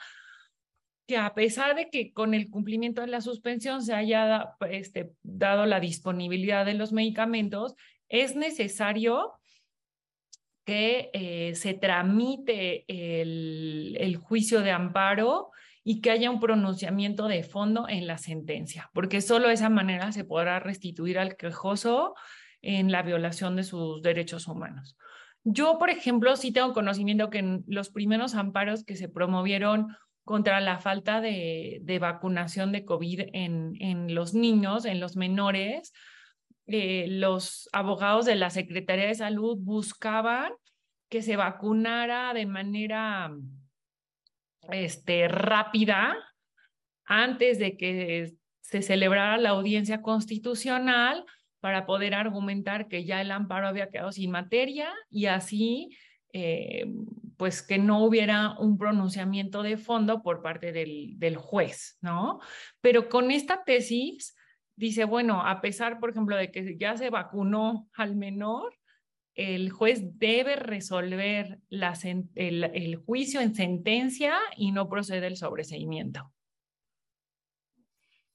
que 1.07 1.19
a 1.19 1.33
pesar 1.33 1.77
de 1.77 1.91
que 1.91 2.13
con 2.13 2.35
el 2.35 2.51
cumplimiento 2.51 3.03
de 3.03 3.07
la 3.07 3.21
suspensión 3.21 3.83
se 3.83 3.95
haya 3.95 4.57
este, 4.69 5.13
dado 5.23 5.65
la 5.65 5.79
disponibilidad 5.79 6.67
de 6.67 6.75
los 6.75 6.93
medicamentos, 6.93 7.77
es 8.09 8.35
necesario 8.35 9.35
que 10.67 11.11
eh, 11.13 11.55
se 11.55 11.75
tramite 11.75 12.85
el, 12.89 14.17
juicio 14.17 14.63
de 14.63 14.73
amparo 14.73 15.51
y 15.85 16.01
que 16.01 16.11
haya 16.11 16.31
un 16.31 16.41
pronunciamiento 16.41 17.29
de 17.29 17.45
fondo 17.45 17.89
en 17.89 18.09
la 18.09 18.19
sentencia, 18.19 18.91
porque 18.93 19.21
solo 19.21 19.47
de 19.47 19.55
esa 19.55 19.71
manera 19.71 20.11
se 20.11 20.25
podrá 20.25 20.59
restituir 20.59 21.21
al 21.21 21.37
quejoso 21.37 22.15
en 22.61 22.91
la 22.91 23.03
violación 23.03 23.55
de 23.55 23.63
sus 23.63 24.03
derechos 24.03 24.49
humanos. 24.49 24.97
Yo, 25.45 25.79
por 25.79 25.91
ejemplo, 25.91 26.35
sí 26.35 26.51
tengo 26.51 26.73
conocimiento 26.73 27.31
que 27.31 27.39
en 27.39 27.65
los 27.69 27.91
primeros 27.91 28.35
amparos 28.35 28.83
que 28.83 28.97
se 28.97 29.09
promovieron 29.09 29.97
contra 30.25 30.61
la 30.61 30.79
falta 30.81 31.21
de, 31.21 31.99
vacunación 32.01 32.73
de 32.73 32.85
COVID 32.85 33.21
en, 33.33 34.13
los 34.13 34.35
niños, 34.35 34.85
en 34.85 34.99
los 34.99 35.15
menores, 35.15 35.93
eh, 36.67 37.07
los 37.09 37.69
abogados 37.73 38.27
de 38.27 38.35
la 38.35 38.51
Secretaría 38.51 39.07
de 39.07 39.15
Salud 39.15 39.57
buscaban 39.59 40.53
que 41.09 41.23
se 41.23 41.37
vacunara 41.37 42.35
de 42.35 42.47
manera 42.47 43.33
este, 44.71 45.29
rápida 45.29 46.17
antes 47.05 47.59
de 47.59 47.77
que 47.77 48.35
se 48.61 48.83
celebrara 48.83 49.39
la 49.39 49.51
audiencia 49.51 50.03
constitucional 50.03 51.25
para 51.61 51.87
poder 51.87 52.15
argumentar 52.15 52.89
que 52.89 53.05
ya 53.05 53.21
el 53.21 53.31
amparo 53.31 53.69
había 53.69 53.91
quedado 53.91 54.11
sin 54.11 54.31
materia 54.33 54.93
y 55.09 55.27
así 55.27 55.97
eh, 56.33 56.85
pues 57.37 57.63
que 57.63 57.79
no 57.79 58.05
hubiera 58.05 58.59
un 58.59 58.77
pronunciamiento 58.77 59.63
de 59.63 59.77
fondo 59.77 60.23
por 60.23 60.43
parte 60.43 60.73
del, 60.73 61.19
del 61.19 61.37
juez, 61.37 61.97
¿no? 62.01 62.41
Pero 62.81 63.09
con 63.09 63.31
esta 63.31 63.63
tesis 63.65 64.36
dice, 64.77 65.05
bueno, 65.05 65.43
a 65.45 65.61
pesar, 65.61 65.99
por 65.99 66.11
ejemplo, 66.11 66.37
de 66.37 66.51
que 66.51 66.77
ya 66.79 66.97
se 66.97 67.11
vacunó 67.11 67.89
al 67.95 68.15
menor, 68.15 68.75
el 69.35 69.71
juez 69.71 70.19
debe 70.19 70.57
resolver 70.57 71.61
el, 71.69 72.97
juicio 72.97 73.41
en 73.41 73.55
sentencia 73.55 74.39
y 74.57 74.73
no 74.73 74.89
procede 74.89 75.27
el 75.27 75.37
sobreseimiento. 75.37 76.33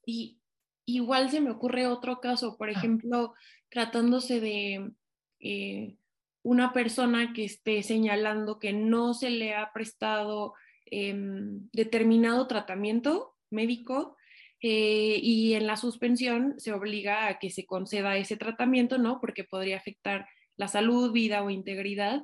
Y 0.05 0.39
igual 0.85 1.29
se 1.29 1.41
me 1.41 1.51
ocurre 1.51 1.87
otro 1.87 2.19
caso, 2.19 2.57
por 2.57 2.69
ah. 2.69 2.73
ejemplo, 2.73 3.33
tratándose 3.69 4.39
de 4.39 4.91
eh, 5.39 5.95
una 6.43 6.73
persona 6.73 7.33
que 7.33 7.45
esté 7.45 7.81
señalando 7.81 8.59
que 8.59 8.73
no 8.73 9.13
se 9.13 9.29
le 9.31 9.55
ha 9.55 9.71
prestado 9.73 10.53
em, 10.85 11.67
determinado 11.71 12.47
tratamiento 12.47 13.35
médico 13.49 14.17
eh, 14.61 15.19
y 15.21 15.53
en 15.53 15.65
la 15.65 15.75
suspensión 15.75 16.53
se 16.57 16.71
obliga 16.71 17.27
a 17.27 17.39
que 17.39 17.49
se 17.49 17.65
conceda 17.65 18.17
ese 18.17 18.37
tratamiento, 18.37 18.97
¿no? 18.97 19.19
Porque 19.19 19.43
podría 19.43 19.77
afectar 19.77 20.27
la 20.55 20.67
salud, 20.67 21.11
vida 21.11 21.43
o 21.43 21.49
integridad. 21.49 22.23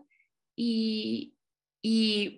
Y, 0.56 1.34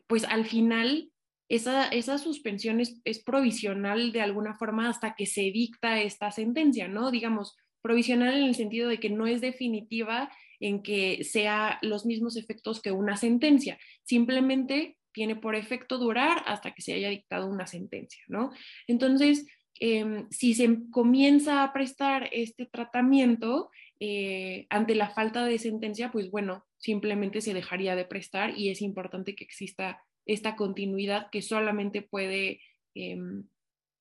pues 0.07 0.25
al 0.25 0.45
final 0.45 1.11
esa, 1.49 1.87
esa 1.87 2.17
suspensión 2.19 2.79
es, 2.79 3.01
es, 3.05 3.23
provisional 3.23 4.11
de 4.11 4.21
alguna 4.21 4.53
forma 4.53 4.89
hasta 4.89 5.15
que 5.15 5.25
se 5.25 5.41
dicta 5.51 5.99
esta 6.01 6.31
sentencia, 6.31 6.87
¿no? 6.87 7.11
Digamos, 7.11 7.57
provisional 7.81 8.37
en 8.37 8.43
el 8.43 8.55
sentido 8.55 8.89
de 8.89 8.99
que 8.99 9.09
no 9.09 9.25
es 9.25 9.41
definitiva 9.41 10.31
en 10.59 10.83
que 10.83 11.23
sea 11.23 11.79
los 11.81 12.05
mismos 12.05 12.37
efectos 12.37 12.81
que 12.81 12.91
una 12.91 13.17
sentencia, 13.17 13.79
simplemente 14.03 14.97
tiene 15.11 15.35
por 15.35 15.55
efecto 15.55 15.97
durar 15.97 16.43
hasta 16.45 16.73
que 16.73 16.81
se 16.81 16.93
haya 16.93 17.09
dictado 17.09 17.47
una 17.47 17.65
sentencia, 17.65 18.21
¿no? 18.27 18.51
Entonces, 18.87 19.45
Em, 19.75 20.27
si 20.29 20.53
se 20.53 20.77
comienza 20.91 21.63
a 21.63 21.71
prestar 21.71 22.29
este 22.31 22.65
tratamiento 22.65 23.69
eh, 23.99 24.67
ante 24.69 24.95
la 24.95 25.09
falta 25.09 25.45
de 25.45 25.57
sentencia, 25.57 26.11
pues 26.11 26.31
bueno, 26.31 26.65
simplemente 26.77 27.41
se 27.41 27.53
dejaría 27.53 27.95
de 27.95 28.05
prestar 28.05 28.57
y 28.57 28.69
es 28.69 28.81
importante 28.81 29.35
que 29.35 29.43
exista 29.43 30.03
esta 30.25 30.55
continuidad 30.55 31.29
que 31.31 31.41
solamente 31.41 32.01
puede 32.01 32.61
em, 32.93 33.45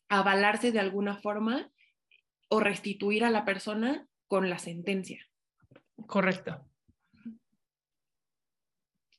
avalarse 0.08 0.72
de 0.72 0.80
alguna 0.80 1.16
forma 1.16 1.70
o 2.48 2.60
restituir 2.60 3.24
a 3.24 3.30
la 3.30 3.44
persona 3.44 4.08
con 4.26 4.50
la 4.50 4.58
sentencia. 4.58 5.26
Correcto. 6.06 6.64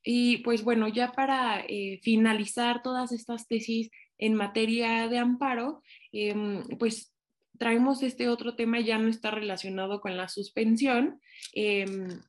Y 0.03 0.37
pues 0.37 0.63
bueno, 0.63 0.87
ya 0.87 1.11
para 1.11 1.61
eh, 1.67 1.99
finalizar 2.03 2.81
todas 2.81 3.11
estas 3.11 3.47
tesis 3.47 3.91
en 4.19 4.35
materia 4.35 5.07
de 5.07 5.17
amparo, 5.17 5.81
em, 6.11 6.63
pues 6.77 7.13
traemos 7.57 8.03
este 8.03 8.29
otro 8.29 8.55
tema, 8.55 8.79
ya 8.79 8.99
no 8.99 9.09
está 9.09 9.31
relacionado 9.31 10.01
con 10.01 10.15
la 10.15 10.29
suspensión, 10.29 11.19
em, 11.53 12.21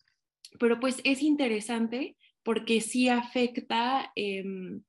pero 0.58 0.80
pues 0.80 1.00
es 1.04 1.22
interesante 1.22 2.16
porque 2.42 2.80
sí 2.80 3.08
afecta 3.08 4.12
em, 4.16 4.82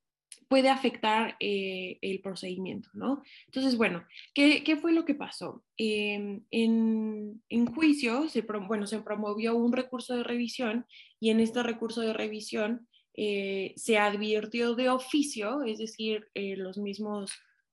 puede 0.52 0.68
afectar 0.68 1.38
eh, 1.39 1.97
el 2.02 2.20
procedimiento, 2.20 2.89
¿no? 2.93 3.24
Entonces, 3.45 3.78
bueno, 3.78 4.04
¿qué, 4.34 4.78
fue 4.82 4.91
lo 4.91 5.06
que 5.06 5.16
pasó? 5.16 5.64
En, 5.78 6.45
en, 6.52 7.66
juicio, 7.74 8.28
se, 8.28 8.41
bueno, 8.41 8.86
se 8.86 8.99
promovió 8.99 9.56
un 9.56 9.72
recurso 9.72 10.14
de 10.14 10.24
revisión 10.24 10.86
y 11.22 11.30
en 11.30 11.39
este 11.39 11.64
recurso 11.64 12.02
de 12.02 12.12
revisión 12.12 12.86
eh, 13.16 13.74
se 13.76 13.97
advirtió 13.97 14.76
de 14.76 14.89
oficio, 14.89 15.64
es 15.64 15.80
decir, 15.80 16.30
eh, 16.34 16.55
los 16.55 16.78
mismos, 16.78 17.32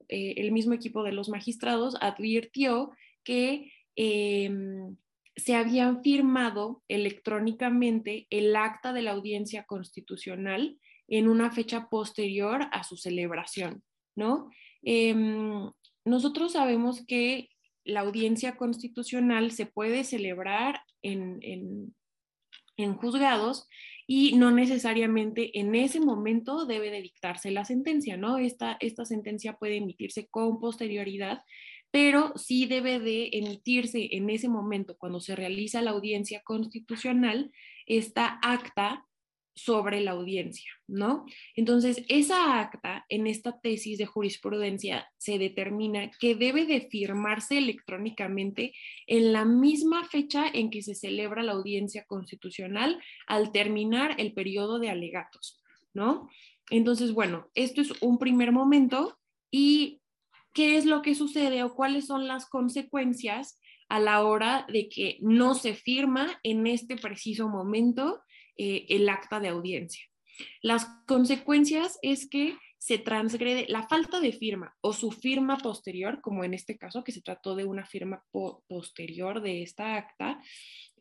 el 0.08 0.52
mismo 0.52 0.72
equipo 0.72 1.02
de 1.02 1.12
los 1.12 1.28
magistrados 1.28 1.96
advirtió 2.00 2.92
que 3.24 3.70
em, 3.94 4.96
se 5.36 5.54
habían 5.54 6.02
firmado 6.02 6.82
electrónicamente 6.88 8.26
el 8.30 8.56
acta 8.56 8.92
de 8.92 9.02
la 9.02 9.12
audiencia 9.12 9.64
constitucional 9.64 10.78
en 11.08 11.28
una 11.28 11.50
fecha 11.50 11.88
posterior 11.88 12.62
a 12.72 12.84
su 12.84 12.96
celebración, 12.96 13.82
¿no? 14.16 14.50
Em, 14.82 15.70
nosotros 16.04 16.52
sabemos 16.52 17.04
que 17.06 17.48
la 17.84 18.00
audiencia 18.00 18.56
constitucional 18.56 19.50
se 19.52 19.66
puede 19.66 20.04
celebrar 20.04 20.82
en, 21.02 21.94
juzgados 22.96 23.68
y 24.06 24.36
no 24.36 24.50
necesariamente 24.50 25.58
en 25.58 25.74
ese 25.74 26.00
momento 26.00 26.64
debe 26.64 26.90
de 26.90 27.02
dictarse 27.02 27.50
la 27.50 27.64
sentencia, 27.64 28.16
¿no? 28.16 28.38
Esta, 28.38 28.76
esta 28.80 29.04
sentencia 29.04 29.58
puede 29.58 29.76
emitirse 29.76 30.28
con 30.28 30.60
posterioridad, 30.60 31.42
pero 31.90 32.32
sí 32.36 32.66
debe 32.66 33.00
de 33.00 33.30
emitirse 33.32 34.08
en 34.12 34.30
ese 34.30 34.48
momento, 34.48 34.96
cuando 34.96 35.20
se 35.20 35.36
realiza 35.36 35.82
la 35.82 35.90
audiencia 35.90 36.42
constitucional, 36.42 37.50
esta 37.86 38.38
acta 38.42 39.07
sobre 39.58 40.00
la 40.00 40.12
audiencia, 40.12 40.70
¿no? 40.86 41.26
Entonces, 41.54 42.04
esa 42.08 42.60
acta 42.60 43.04
en 43.08 43.26
esta 43.26 43.60
tesis 43.60 43.98
de 43.98 44.06
jurisprudencia 44.06 45.10
se 45.16 45.38
determina 45.38 46.10
que 46.20 46.34
debe 46.34 46.64
de 46.64 46.82
firmarse 46.82 47.58
electrónicamente 47.58 48.72
en 49.06 49.32
la 49.32 49.44
misma 49.44 50.04
fecha 50.04 50.46
en 50.48 50.70
que 50.70 50.82
se 50.82 50.94
celebra 50.94 51.42
la 51.42 51.52
audiencia 51.52 52.04
constitucional 52.06 53.02
al 53.26 53.52
terminar 53.52 54.14
el 54.18 54.32
periodo 54.32 54.78
de 54.78 54.90
alegatos, 54.90 55.60
¿no? 55.92 56.28
Entonces, 56.70 57.12
bueno, 57.12 57.48
esto 57.54 57.80
es 57.80 57.92
un 58.00 58.18
primer 58.18 58.52
momento 58.52 59.18
y 59.50 60.00
¿qué 60.54 60.76
es 60.76 60.84
lo 60.84 61.02
que 61.02 61.14
sucede 61.14 61.62
o 61.62 61.74
cuáles 61.74 62.06
son 62.06 62.28
las 62.28 62.46
consecuencias 62.46 63.58
a 63.88 64.00
la 64.00 64.22
hora 64.22 64.66
de 64.68 64.88
que 64.88 65.18
no 65.20 65.54
se 65.54 65.74
firma 65.74 66.38
en 66.42 66.66
este 66.66 66.96
preciso 66.96 67.48
momento 67.48 68.20
eh, 68.58 68.86
el 68.90 69.08
acta 69.08 69.40
de 69.40 69.48
audiencia. 69.48 70.04
Las 70.62 70.86
consecuencias 71.06 71.98
es 72.02 72.28
que 72.28 72.56
se 72.78 72.98
transgrede 72.98 73.66
la 73.68 73.88
falta 73.88 74.20
de 74.20 74.32
firma 74.32 74.76
o 74.80 74.92
su 74.92 75.10
firma 75.10 75.58
posterior, 75.58 76.20
como 76.20 76.44
en 76.44 76.54
este 76.54 76.78
caso 76.78 77.02
que 77.02 77.12
se 77.12 77.22
trató 77.22 77.56
de 77.56 77.64
una 77.64 77.86
firma 77.86 78.24
posterior 78.30 79.40
de 79.42 79.62
esta 79.62 79.96
acta, 79.96 80.40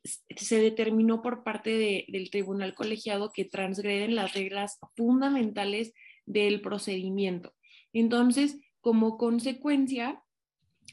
se 0.03 0.61
determinó 0.61 1.21
por 1.21 1.43
parte 1.43 2.05
del 2.07 2.29
tribunal 2.31 2.73
colegiado 2.73 3.31
que 3.31 3.45
transgreden 3.45 4.15
las 4.15 4.33
reglas 4.33 4.79
fundamentales 4.95 5.93
del 6.25 6.61
procedimiento. 6.61 7.53
Entonces, 7.93 8.59
como 8.81 9.17
consecuencia, 9.17 10.23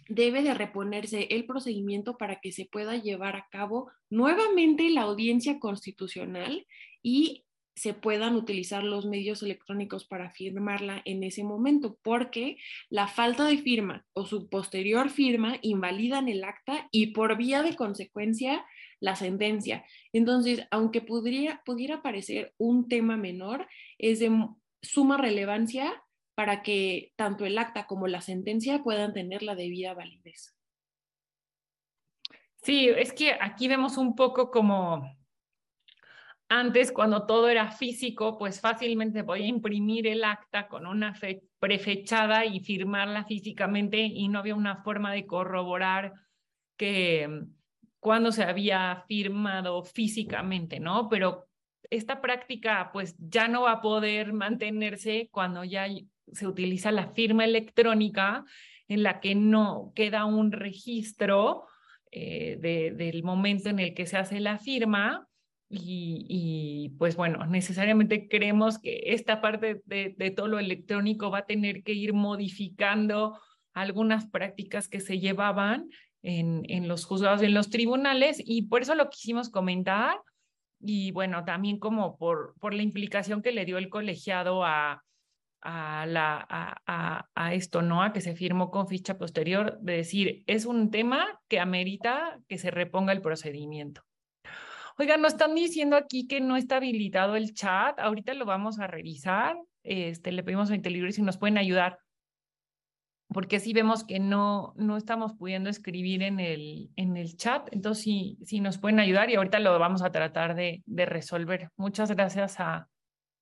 debe 0.08 0.42
de 0.42 0.54
reponerse 0.54 1.28
el 1.30 1.46
procedimiento 1.46 2.16
para 2.16 2.40
que 2.40 2.52
se 2.52 2.66
pueda 2.66 2.96
llevar 2.96 3.36
a 3.36 3.48
cabo 3.50 3.90
nuevamente 4.10 4.90
la 4.90 5.02
audiencia 5.02 5.58
constitucional 5.58 6.66
y 7.02 7.44
se 7.76 7.92
puedan 7.92 8.36
utilizar 8.36 8.84
los 8.84 9.04
medios 9.04 9.42
electrónicos 9.42 10.04
para 10.04 10.30
firmarla 10.30 11.02
en 11.04 11.24
ese 11.24 11.42
momento, 11.42 11.98
porque 12.02 12.56
la 12.88 13.08
falta 13.08 13.44
de 13.46 13.58
firma 13.58 14.06
o 14.12 14.26
su 14.26 14.48
posterior 14.48 15.10
firma 15.10 15.58
invalidan 15.60 16.28
el 16.28 16.44
acta 16.44 16.88
y 16.92 17.08
por 17.08 17.36
vía 17.36 17.62
de 17.62 17.74
consecuencia 17.74 18.64
la 19.00 19.16
sentencia. 19.16 19.84
Entonces, 20.12 20.66
aunque 20.70 21.00
pudiera, 21.00 21.62
pudiera 21.64 22.00
parecer 22.00 22.54
un 22.58 22.88
tema 22.88 23.16
menor, 23.16 23.66
es 23.98 24.20
de 24.20 24.30
suma 24.80 25.16
relevancia 25.16 26.00
para 26.34 26.62
que 26.62 27.12
tanto 27.16 27.44
el 27.44 27.58
acta 27.58 27.86
como 27.86 28.06
la 28.06 28.20
sentencia 28.20 28.82
puedan 28.82 29.12
tener 29.12 29.42
la 29.42 29.54
debida 29.54 29.94
validez. 29.94 30.56
Sí, 32.62 32.88
es 32.88 33.12
que 33.12 33.36
aquí 33.40 33.68
vemos 33.68 33.98
un 33.98 34.14
poco 34.14 34.50
como 34.50 35.04
antes, 36.48 36.92
cuando 36.92 37.26
todo 37.26 37.48
era 37.48 37.70
físico, 37.70 38.38
pues 38.38 38.60
fácilmente 38.60 39.22
voy 39.22 39.42
a 39.42 39.46
imprimir 39.46 40.06
el 40.06 40.24
acta 40.24 40.68
con 40.68 40.86
una 40.86 41.14
prefechada 41.58 42.44
y 42.44 42.60
firmarla 42.60 43.24
físicamente 43.24 43.98
y 43.98 44.28
no 44.28 44.38
había 44.38 44.54
una 44.54 44.82
forma 44.82 45.12
de 45.12 45.26
corroborar 45.26 46.12
que 46.76 47.26
mm, 47.26 47.54
cuando 47.98 48.30
se 48.30 48.44
había 48.44 49.04
firmado 49.08 49.82
físicamente, 49.82 50.80
¿no? 50.80 51.08
Pero 51.08 51.48
esta 51.90 52.20
práctica 52.20 52.90
pues 52.92 53.16
ya 53.18 53.48
no 53.48 53.62
va 53.62 53.72
a 53.72 53.80
poder 53.80 54.32
mantenerse 54.32 55.28
cuando 55.32 55.64
ya 55.64 55.88
se 56.32 56.46
utiliza 56.46 56.92
la 56.92 57.08
firma 57.08 57.44
electrónica 57.44 58.44
en 58.88 59.02
la 59.02 59.20
que 59.20 59.34
no 59.34 59.92
queda 59.94 60.24
un 60.24 60.52
registro 60.52 61.64
eh, 62.10 62.58
del 62.94 63.22
momento 63.22 63.68
en 63.70 63.78
el 63.78 63.94
que 63.94 64.06
se 64.06 64.16
hace 64.16 64.40
la 64.40 64.58
firma. 64.58 65.26
Y, 65.76 66.94
pues 66.98 67.16
bueno, 67.16 67.44
necesariamente 67.46 68.28
creemos 68.28 68.78
que 68.78 69.00
esta 69.06 69.40
parte 69.40 69.82
de, 69.86 70.32
todo 70.36 70.46
lo 70.46 70.60
electrónico 70.60 71.30
va 71.30 71.38
a 71.38 71.46
tener 71.46 71.82
que 71.82 71.94
ir 71.94 72.12
modificando 72.12 73.40
algunas 73.72 74.26
prácticas 74.28 74.88
que 74.88 75.00
se 75.00 75.18
llevaban 75.18 75.88
en, 76.22 76.62
en 76.68 76.86
los 76.86 77.04
juzgados, 77.04 77.42
en 77.42 77.54
los 77.54 77.70
tribunales, 77.70 78.40
y 78.44 78.68
por 78.68 78.82
eso 78.82 78.94
lo 78.94 79.10
quisimos 79.10 79.50
comentar. 79.50 80.16
Y 80.78 81.10
bueno, 81.10 81.44
también 81.44 81.80
como 81.80 82.16
por, 82.18 82.54
por 82.60 82.72
la 82.72 82.82
implicación 82.82 83.42
que 83.42 83.50
le 83.50 83.64
dio 83.64 83.78
el 83.78 83.88
colegiado 83.88 84.64
a, 84.64 85.02
a, 85.64 86.06
la, 86.06 87.28
esto, 87.52 87.82
¿no? 87.82 88.02
A 88.02 88.12
que 88.12 88.20
se 88.20 88.36
firmó 88.36 88.70
con 88.70 88.86
ficha 88.86 89.16
posterior, 89.16 89.78
de 89.80 89.96
decir, 89.96 90.44
es 90.46 90.66
un 90.66 90.90
tema 90.90 91.40
que 91.48 91.58
amerita 91.58 92.38
que 92.48 92.58
se 92.58 92.70
reponga 92.70 93.12
el 93.12 93.22
procedimiento. 93.22 94.02
Oigan, 94.98 95.22
nos 95.22 95.32
están 95.32 95.54
diciendo 95.54 95.96
aquí 95.96 96.28
que 96.28 96.40
no 96.40 96.56
está 96.56 96.76
habilitado 96.76 97.34
el 97.34 97.54
chat. 97.54 97.98
Ahorita 97.98 98.34
lo 98.34 98.44
vamos 98.44 98.78
a 98.78 98.86
revisar. 98.86 99.56
Este, 99.82 100.30
le 100.30 100.44
pedimos 100.44 100.70
a 100.70 100.76
Intelibre 100.76 101.12
si 101.12 101.22
nos 101.22 101.36
pueden 101.36 101.58
ayudar, 101.58 101.98
porque 103.28 103.58
si 103.58 103.72
vemos 103.72 104.04
que 104.04 104.20
no, 104.20 104.72
no 104.76 104.96
estamos 104.96 105.34
pudiendo 105.34 105.68
escribir 105.68 106.22
en 106.22 106.38
el, 106.38 106.90
en 106.96 107.16
el 107.16 107.36
chat. 107.36 107.68
Entonces, 107.72 108.04
sí, 108.04 108.38
sí 108.44 108.60
nos 108.60 108.78
pueden 108.78 109.00
ayudar 109.00 109.30
y 109.30 109.34
ahorita 109.34 109.58
lo 109.58 109.76
vamos 109.78 110.02
a 110.02 110.12
tratar 110.12 110.54
de, 110.54 110.82
de 110.86 111.06
resolver. 111.06 111.70
Muchas 111.76 112.10
gracias 112.12 112.60
a, 112.60 112.88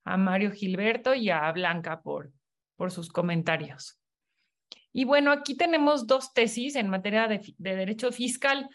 a 0.05 0.17
Mario 0.17 0.53
Gilberto 0.53 1.15
y 1.15 1.31
a 1.31 1.51
Blanca 1.53 2.01
por, 2.03 2.33
por 2.77 2.91
sus 2.91 3.11
comentarios. 3.11 3.99
Y 4.93 5.05
bueno, 5.05 5.31
aquí 5.31 5.57
tenemos 5.57 6.07
dos 6.07 6.35
tesis 6.35 6.77
en 6.77 6.89
materia 6.89 7.27
de, 7.27 7.55
derecho 7.57 8.13
fiscal. 8.13 8.69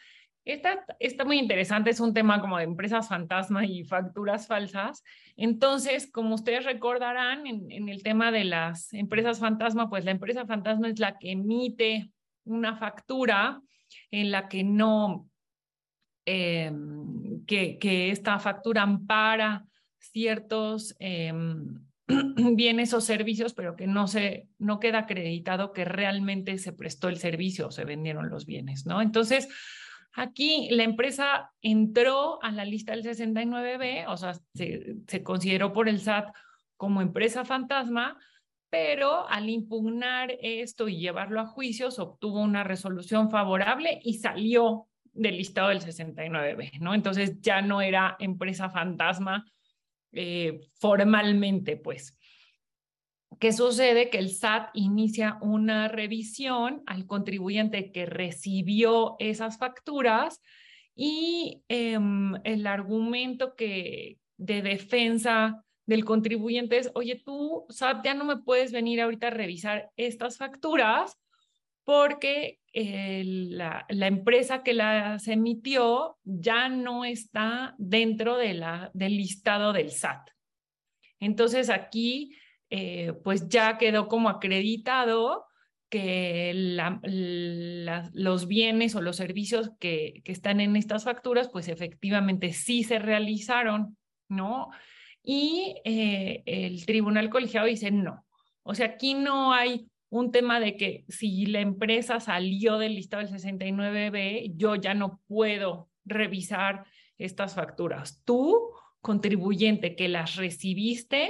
Esta 0.46 0.86
está 1.00 1.26
muy 1.26 1.38
interesante, 1.38 1.90
es 1.90 2.00
un 2.00 2.14
tema 2.14 2.42
como 2.42 2.58
de 2.58 2.64
empresas 2.64 3.08
fantasma 3.08 3.66
y 3.66 3.84
facturas 3.84 4.48
falsas. 4.48 5.04
Entonces, 5.36 6.10
como 6.12 6.36
ustedes 6.36 6.66
recordarán, 6.66 7.46
en, 7.46 7.90
el 7.90 8.02
tema 8.02 8.32
de 8.32 8.46
las 8.46 8.94
empresas 8.94 9.40
fantasma, 9.40 9.90
pues 9.90 10.06
la 10.06 10.12
empresa 10.12 10.46
fantasma 10.46 10.88
es 10.88 11.00
la 11.00 11.18
que 11.20 11.32
emite 11.32 12.10
una 12.46 12.78
factura 12.78 13.62
en 14.10 14.32
la 14.32 14.48
que 14.48 14.64
no, 14.64 15.30
eh, 16.26 16.72
que, 17.46 17.78
que 17.78 18.10
esta 18.10 18.40
factura 18.40 18.84
ampara 18.84 19.66
ciertos 20.12 20.96
em, 21.00 21.80
bienes 22.56 22.94
o 22.94 23.02
servicios, 23.02 23.54
pero 23.54 23.76
que 23.76 23.88
no, 23.88 24.08
se, 24.08 24.48
no 24.58 24.80
queda 24.80 25.00
acreditado 25.00 25.74
que 25.74 25.86
realmente 25.86 26.58
se 26.58 26.74
prestó 26.74 27.10
el 27.10 27.18
servicio 27.18 27.68
o 27.68 27.72
se 27.72 27.86
vendieron 27.86 28.30
los 28.30 28.46
bienes, 28.46 28.86
¿no? 28.86 29.02
Entonces, 29.02 29.48
aquí 30.14 30.70
la 30.72 30.84
empresa 30.84 31.52
entró 31.62 32.42
a 32.42 32.52
la 32.52 32.66
lista 32.66 32.94
del 32.94 33.04
69B, 33.04 34.06
o 34.08 34.18
sea, 34.18 34.34
se, 34.54 34.96
se 35.08 35.24
consideró 35.24 35.74
por 35.74 35.90
el 35.90 36.00
SAT 36.00 36.34
como 36.78 37.02
empresa 37.02 37.44
fantasma, 37.44 38.18
pero 38.70 39.28
al 39.30 39.50
impugnar 39.50 40.32
esto 40.42 40.88
y 40.88 40.98
llevarlo 40.98 41.40
a 41.40 41.46
juicios, 41.46 42.00
obtuvo 42.00 42.42
una 42.42 42.64
resolución 42.64 43.30
favorable 43.30 44.00
y 44.04 44.16
salió 44.16 44.88
del 45.14 45.38
listado 45.38 45.70
del 45.70 45.82
69B, 45.82 46.80
¿no? 46.80 46.94
Entonces 46.94 47.42
ya 47.42 47.62
no 47.62 47.82
era 47.82 48.16
empresa 48.20 48.70
fantasma 48.70 49.46
eh, 50.12 50.62
formalmente, 50.80 51.78
pues. 51.78 52.18
¿Qué 53.40 53.52
sucede? 53.54 54.10
Que 54.10 54.20
el 54.20 54.30
SAT 54.30 54.70
inicia 54.74 55.38
una 55.42 55.88
revisión 55.88 56.82
al 56.86 57.06
contribuyente 57.06 57.92
que 57.92 58.06
recibió 58.06 59.16
esas 59.20 59.58
facturas 59.58 60.42
y 60.96 61.62
em, 61.68 62.36
el 62.44 62.66
argumento 62.66 63.56
que 63.56 64.18
de 64.38 64.62
defensa 64.62 65.64
del 65.86 66.04
contribuyente 66.04 66.78
es, 66.78 66.92
oye, 66.96 67.22
tú, 67.24 67.66
SAT, 67.70 68.04
ya 68.04 68.14
no 68.14 68.26
me 68.26 68.38
puedes 68.38 68.72
venir 68.72 69.02
ahorita 69.02 69.28
a 69.28 69.32
revisar 69.32 69.92
estas 69.98 70.38
facturas 70.38 71.18
porque 71.88 72.60
la, 72.74 73.86
la, 73.88 74.08
empresa 74.08 74.62
que 74.62 74.74
las 74.74 75.26
emitió 75.30 76.18
ya 76.26 76.68
no 76.68 77.06
está 77.06 77.76
dentro 77.78 78.36
de 78.36 78.56
la, 78.56 78.92
del 78.94 79.16
listado 79.16 79.72
del 79.72 79.92
SAT. 79.92 80.32
Entonces 81.22 81.70
aquí, 81.70 82.36
eh, 82.70 83.14
pues 83.24 83.48
ya 83.48 83.78
quedó 83.78 84.10
como 84.10 84.28
acreditado 84.28 85.46
que 85.90 86.52
la, 86.54 87.00
los 88.12 88.48
bienes 88.50 88.94
o 88.96 89.02
los 89.02 89.16
servicios 89.16 89.72
que, 89.80 90.22
que, 90.26 90.34
están 90.34 90.60
en 90.60 90.76
estas 90.76 91.06
facturas, 91.06 91.48
pues 91.48 91.70
efectivamente 91.70 92.52
sí 92.52 92.84
se 92.84 93.00
realizaron, 93.00 93.96
¿no? 94.28 94.72
Y 95.24 95.78
eh, 95.86 96.44
el 96.46 96.86
tribunal 96.86 97.30
colegiado 97.30 97.66
dice 97.66 97.92
no. 97.92 98.26
O 98.64 98.76
sea, 98.76 98.88
aquí 98.88 99.14
no 99.14 99.54
hay 99.54 99.88
un 100.10 100.32
tema 100.32 100.60
de 100.60 100.78
que 100.78 101.06
si 101.10 101.46
la 101.46 101.60
empresa 101.60 102.20
salió 102.20 102.78
del 102.78 102.96
listado 102.96 103.24
del 103.24 103.34
69B, 103.34 104.54
yo 104.56 104.76
ya 104.76 104.94
no 104.94 105.22
puedo 105.28 105.90
revisar 106.06 106.86
estas 107.18 107.56
facturas. 107.56 108.22
Tú, 108.24 108.72
contribuyente 109.02 109.96
que 109.96 110.08
las 110.08 110.36
recibiste, 110.36 111.30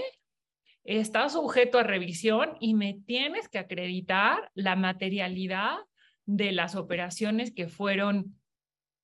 estás 0.84 1.34
sujeto 1.34 1.80
a 1.80 1.84
revisión 1.84 2.52
y 2.60 2.74
me 2.74 2.94
tienes 2.94 3.50
que 3.50 3.60
acreditar 3.60 4.52
la 4.54 4.76
materialidad 4.76 5.78
de 6.26 6.52
las 6.52 6.76
operaciones 6.76 7.52
que 7.52 7.68
fueron, 7.68 8.38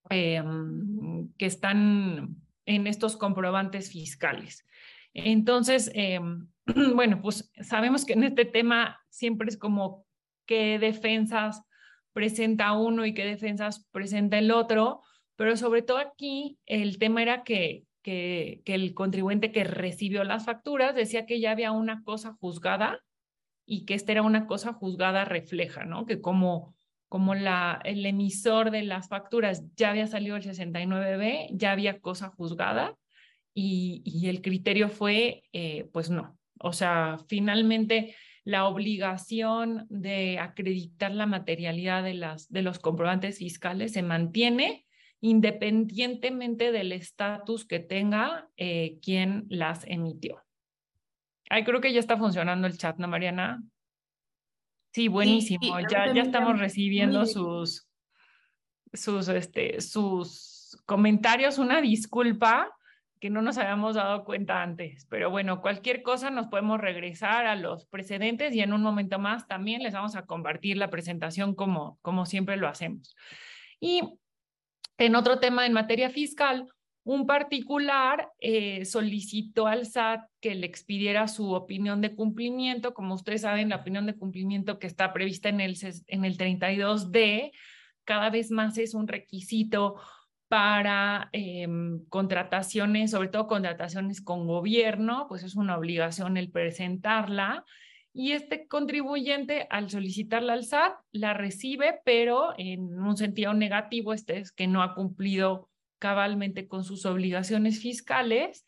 em, 0.09 1.29
que 1.37 1.45
están 1.45 2.37
en 2.65 2.87
estos 2.87 3.17
comprobantes 3.17 3.91
fiscales. 3.91 4.65
Entonces, 5.13 5.91
em, 5.93 6.47
bueno, 6.95 7.21
pues 7.21 7.51
sabemos 7.61 8.05
que 8.05 8.13
en 8.13 8.23
este 8.23 8.45
tema 8.45 8.99
siempre 9.09 9.49
es 9.49 9.57
como 9.57 10.05
qué 10.45 10.79
defensas 10.79 11.63
presenta 12.13 12.73
uno 12.73 13.05
y 13.05 13.13
qué 13.13 13.25
defensas 13.25 13.87
presenta 13.91 14.37
el 14.37 14.51
otro, 14.51 15.01
pero 15.35 15.57
sobre 15.57 15.81
todo 15.81 15.97
aquí 15.97 16.59
el 16.65 16.99
tema 16.99 17.21
era 17.21 17.43
que, 17.43 17.85
que, 18.01 18.61
el 18.65 18.93
contribuyente 18.93 19.51
que 19.51 19.63
recibió 19.63 20.23
las 20.23 20.45
facturas 20.45 20.95
decía 20.95 21.25
que 21.25 21.39
ya 21.39 21.51
había 21.51 21.71
una 21.71 22.03
cosa 22.03 22.33
juzgada 22.33 22.99
y 23.65 23.85
que 23.85 23.95
esta 23.95 24.11
era 24.11 24.21
una 24.21 24.45
cosa 24.45 24.73
juzgada 24.73 25.25
refleja, 25.25 25.85
¿no? 25.85 26.05
Que 26.05 26.21
como, 26.21 26.75
como 27.07 27.33
la, 27.33 27.81
el 27.83 28.05
emisor 28.05 28.71
de 28.71 28.83
las 28.83 29.09
facturas 29.09 29.63
ya 29.75 29.89
había 29.89 30.07
salido 30.07 30.35
el 30.35 30.43
69B, 30.43 31.49
ya 31.51 31.71
había 31.71 31.99
cosa 31.99 32.29
juzgada 32.29 32.95
y, 33.53 34.03
y 34.05 34.27
el 34.27 34.41
criterio 34.41 34.89
fue, 34.89 35.43
eh, 35.53 35.89
pues 35.93 36.09
no, 36.09 36.37
o 36.63 36.71
sea, 36.71 37.17
finalmente 37.27 38.15
la 38.45 38.67
obligación 38.67 39.85
de 39.89 40.39
acreditar 40.39 41.11
la 41.11 41.25
materialidad 41.25 42.03
de, 42.03 42.13
las, 42.13 42.51
de 42.51 42.61
los 42.61 42.79
comprobantes 42.79 43.37
fiscales 43.37 43.93
se 43.93 44.01
mantiene 44.01 44.85
independientemente 45.19 46.71
del 46.71 46.93
estatus 46.93 47.65
que 47.65 47.79
tenga 47.79 48.49
eh, 48.57 48.97
quien 49.01 49.45
las 49.49 49.85
emitió. 49.85 50.41
Ay, 51.49 51.65
creo 51.65 51.81
que 51.81 51.93
ya 51.93 51.99
está 51.99 52.17
funcionando 52.17 52.65
el 52.65 52.77
chat, 52.77 52.97
¿no, 52.97 53.07
Mariana? 53.07 53.61
Sí, 54.93 55.09
buenísimo. 55.09 55.79
ya, 55.89 56.13
ya 56.13 56.21
estamos 56.21 56.59
recibiendo 56.59 57.25
sus, 57.25 57.87
sus, 58.93 59.27
este, 59.27 59.81
sus 59.81 60.81
comentarios. 60.85 61.57
Una 61.57 61.81
disculpa 61.81 62.69
que 63.23 63.29
no 63.29 63.41
nos 63.41 63.57
habíamos 63.57 63.95
dado 63.95 64.25
cuenta 64.25 64.61
antes. 64.61 65.07
Pero 65.09 65.29
bueno, 65.29 65.61
cualquier 65.61 66.03
cosa 66.03 66.29
nos 66.29 66.47
podemos 66.47 66.81
regresar 66.81 67.45
a 67.45 67.55
los 67.55 67.85
precedentes 67.85 68.53
y 68.53 68.59
en 68.59 68.73
un 68.73 68.81
momento 68.81 69.17
más 69.17 69.47
también 69.47 69.81
les 69.81 69.93
vamos 69.93 70.17
a 70.17 70.25
compartir 70.25 70.75
la 70.75 70.89
presentación 70.89 71.55
como, 71.55 71.97
como 72.01 72.25
siempre 72.25 72.57
lo 72.57 72.67
hacemos. 72.67 73.15
Y 73.79 74.01
en 74.97 75.15
otro 75.15 75.39
tema 75.39 75.65
en 75.65 75.71
materia 75.71 76.09
fiscal, 76.09 76.67
un 77.05 77.25
particular 77.25 78.27
eh, 78.41 78.83
solicitó 78.83 79.67
al 79.67 79.85
SAT 79.85 80.25
que 80.41 80.53
le 80.55 80.67
expidiera 80.67 81.29
su 81.29 81.53
opinión 81.53 82.01
de 82.01 82.15
cumplimiento. 82.15 82.93
Como 82.93 83.15
ustedes 83.15 83.43
saben, 83.43 83.69
la 83.69 83.77
opinión 83.77 84.05
de 84.05 84.17
cumplimiento 84.17 84.79
que 84.79 84.87
está 84.87 85.13
prevista 85.13 85.47
en 85.47 85.61
el, 85.61 85.77
en 86.07 86.25
el 86.25 86.37
32D 86.37 87.53
cada 88.03 88.29
vez 88.29 88.51
más 88.51 88.77
es 88.77 88.93
un 88.93 89.07
requisito 89.07 89.95
para 90.53 91.29
em, 91.31 92.05
contrataciones, 92.09 93.09
sobre 93.09 93.29
todo 93.29 93.47
contrataciones 93.47 94.21
con 94.21 94.45
gobierno, 94.45 95.25
pues 95.27 95.41
es 95.41 95.55
una 95.55 95.75
obligación 95.75 96.37
el 96.37 96.51
presentarla. 96.51 97.65
Y 98.13 98.33
este 98.33 98.67
contribuyente, 98.67 99.65
al 99.71 99.89
solicitarla 99.89 100.53
al 100.53 100.63
SAT, 100.63 100.93
la 101.11 101.33
recibe, 101.33 102.01
pero 102.05 102.53
en 102.59 102.99
un 102.99 103.17
sentido 103.17 103.55
negativo, 103.55 104.13
este 104.13 104.37
es 104.37 104.51
que 104.51 104.67
no 104.67 104.83
ha 104.83 104.93
cumplido 104.93 105.71
cabalmente 105.97 106.67
con 106.67 106.83
sus 106.83 107.07
obligaciones 107.07 107.81
fiscales 107.81 108.63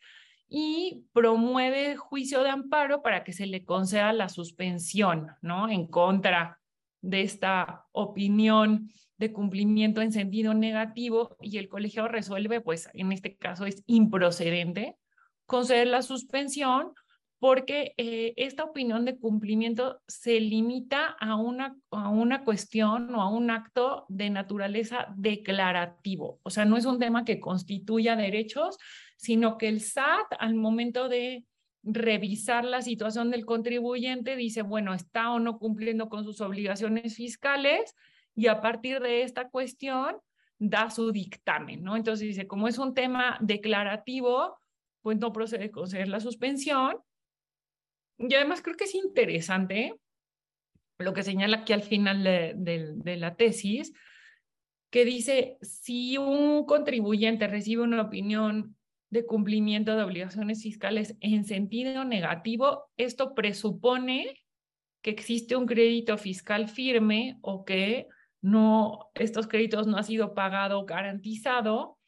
y 0.48 1.04
promueve 1.12 1.94
juicio 1.94 2.42
de 2.42 2.50
amparo 2.50 3.00
para 3.00 3.22
que 3.22 3.32
se 3.32 3.46
le 3.46 3.64
conceda 3.64 4.12
la 4.12 4.28
suspensión, 4.28 5.28
¿no? 5.40 5.68
En 5.68 5.86
contra 5.86 6.58
de 7.00 7.20
esta 7.20 7.86
opinión 7.92 8.90
de 9.18 9.32
cumplimiento 9.32 10.02
en 10.02 10.12
sentido 10.12 10.54
negativo 10.54 11.36
y 11.40 11.58
el 11.58 11.68
colegio 11.68 12.08
resuelve, 12.08 12.60
pues 12.60 12.88
en 12.92 13.12
este 13.12 13.36
caso 13.36 13.66
es 13.66 13.82
improcedente, 13.86 14.96
conceder 15.46 15.86
la 15.86 16.02
suspensión 16.02 16.92
porque 17.38 17.94
eh, 17.98 18.32
esta 18.36 18.64
opinión 18.64 19.04
de 19.04 19.18
cumplimiento 19.18 20.00
se 20.08 20.40
limita 20.40 21.16
a 21.20 21.36
una, 21.36 21.76
a 21.90 22.08
una 22.08 22.44
cuestión 22.44 23.14
o 23.14 23.20
a 23.20 23.28
un 23.28 23.50
acto 23.50 24.06
de 24.08 24.30
naturaleza 24.30 25.08
declarativo. 25.16 26.40
O 26.42 26.50
sea, 26.50 26.64
no 26.64 26.76
es 26.76 26.86
un 26.86 26.98
tema 26.98 27.24
que 27.24 27.38
constituya 27.38 28.16
derechos, 28.16 28.78
sino 29.16 29.58
que 29.58 29.68
el 29.68 29.80
SAT 29.80 30.32
al 30.38 30.54
momento 30.54 31.08
de 31.08 31.44
revisar 31.82 32.64
la 32.64 32.82
situación 32.82 33.30
del 33.30 33.44
contribuyente 33.44 34.34
dice, 34.34 34.62
bueno, 34.62 34.94
está 34.94 35.30
o 35.30 35.38
no 35.38 35.58
cumpliendo 35.58 36.08
con 36.08 36.24
sus 36.24 36.40
obligaciones 36.40 37.16
fiscales 37.16 37.94
y 38.36 38.46
a 38.48 38.60
partir 38.60 39.00
de 39.00 39.22
esta 39.22 39.48
cuestión 39.48 40.18
da 40.58 40.90
su 40.90 41.10
dictamen, 41.10 41.82
¿no? 41.82 41.96
Entonces 41.96 42.28
dice, 42.28 42.46
como 42.46 42.68
es 42.68 42.78
un 42.78 42.94
tema 42.94 43.38
declarativo, 43.40 44.58
pues 45.02 45.18
no 45.18 45.32
procede 45.32 45.70
conceder 45.70 46.08
la 46.08 46.20
suspensión. 46.20 46.98
Y 48.18 48.34
además 48.34 48.62
creo 48.62 48.76
que 48.76 48.84
es 48.84 48.94
interesante 48.94 49.94
lo 50.98 51.12
que 51.12 51.22
señala 51.22 51.58
aquí 51.58 51.72
al 51.72 51.82
final 51.82 52.24
de, 52.24 52.54
de 52.56 53.16
la 53.16 53.36
tesis, 53.36 53.92
que 54.90 55.04
dice, 55.04 55.58
si 55.60 56.16
un 56.16 56.64
contribuyente 56.64 57.48
recibe 57.48 57.82
una 57.82 58.02
opinión 58.02 58.76
de 59.10 59.26
cumplimiento 59.26 59.96
de 59.96 60.02
obligaciones 60.02 60.62
fiscales 60.62 61.16
en 61.20 61.44
sentido 61.44 62.04
negativo, 62.04 62.90
esto 62.96 63.34
presupone 63.34 64.42
que 65.02 65.10
existe 65.10 65.54
un 65.54 65.66
crédito 65.66 66.16
fiscal 66.18 66.68
firme 66.68 67.38
o 67.42 67.64
que 67.64 68.08
no, 68.46 69.10
estos 69.14 69.48
créditos 69.48 69.88
no 69.88 69.96
han 69.96 70.04
sido 70.04 70.32
pagado 70.32 70.84
garantizado 70.86 71.98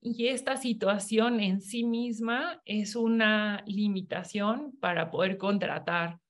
y 0.00 0.28
esta 0.28 0.56
situación 0.56 1.40
en 1.40 1.60
sí 1.60 1.82
misma 1.82 2.62
es 2.64 2.94
una 2.94 3.64
limitación 3.66 4.70
para 4.80 5.10
poder 5.10 5.36
contratar 5.36 6.20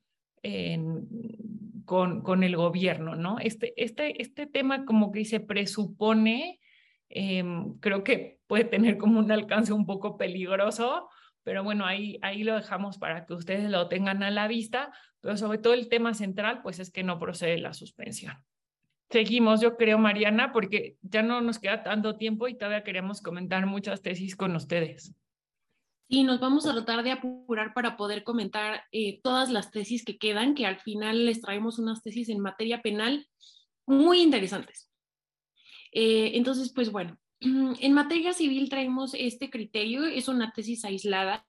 con, 1.85 2.23
con, 2.23 2.43
el 2.43 2.57
gobierno, 2.57 3.17
¿no? 3.17 3.39
Este, 3.39 3.75
este, 3.77 4.23
este 4.23 4.47
tema 4.47 4.87
como 4.87 5.13
que 5.13 5.27
se 5.27 5.41
presupone, 5.41 6.59
em, 7.11 7.79
creo 7.81 8.03
que 8.03 8.39
puede 8.47 8.65
tener 8.65 8.97
como 8.97 9.19
un 9.19 9.31
alcance 9.31 9.75
un 9.75 9.85
poco 9.85 10.17
peligroso, 10.17 11.11
pero 11.43 11.63
bueno, 11.63 11.85
ahí, 11.85 12.19
ahí 12.23 12.45
lo 12.45 12.55
dejamos 12.55 12.97
para 12.97 13.27
que 13.27 13.35
ustedes 13.35 13.69
lo 13.69 13.89
tengan 13.89 14.23
a 14.23 14.31
la 14.31 14.49
vista, 14.49 14.91
pero 15.21 15.37
sobre 15.37 15.59
todo 15.59 15.75
el 15.75 15.91
tema 15.91 16.15
central, 16.15 16.63
pues 16.63 16.79
es 16.79 16.91
que 16.91 17.03
no 17.03 17.19
procede 17.19 17.59
la 17.59 17.75
suspensión 17.75 18.43
seguimos, 19.11 19.61
yo 19.61 19.77
creo, 19.77 19.99
Mariana, 19.99 20.53
porque 20.53 20.97
ya 21.03 21.23
no 21.23 21.41
nos 21.41 21.59
queda 21.59 21.83
tanto 21.83 22.17
tiempo 22.17 22.49
y 22.49 22.57
todavía 22.57 22.85
queremos 22.85 23.21
comentar 23.21 23.67
muchas 23.67 24.03
tesis 24.03 24.37
con 24.37 24.55
ustedes. 24.57 25.15
Sí, 26.09 26.25
nos 26.25 26.41
vamos 26.41 26.67
a 26.67 26.73
tratar 26.73 27.05
de 27.05 27.13
apurar 27.13 27.73
para 27.73 27.97
poder 27.97 28.25
comentar 28.25 28.83
eh, 28.91 29.21
todas 29.23 29.51
las 29.51 29.71
tesis 29.71 30.05
que 30.05 30.19
quedan, 30.19 30.55
que 30.55 30.67
al 30.67 30.81
final 30.81 31.25
les 31.27 31.41
traemos 31.41 31.79
unas 31.79 32.03
tesis 32.03 32.29
en 32.29 32.41
materia 32.41 32.83
penal 32.83 33.29
muy 33.87 34.21
interesantes. 34.23 34.91
Eh, 35.93 36.33
entonces, 36.35 36.73
pues 36.73 36.91
bueno, 36.91 37.19
en 37.41 37.93
materia 37.93 38.33
civil 38.33 38.69
traemos 38.69 39.15
este 39.15 39.51
criterio, 39.51 40.05
es 40.05 40.29
una 40.29 40.53
tesis 40.53 40.85
aislada 40.85 41.47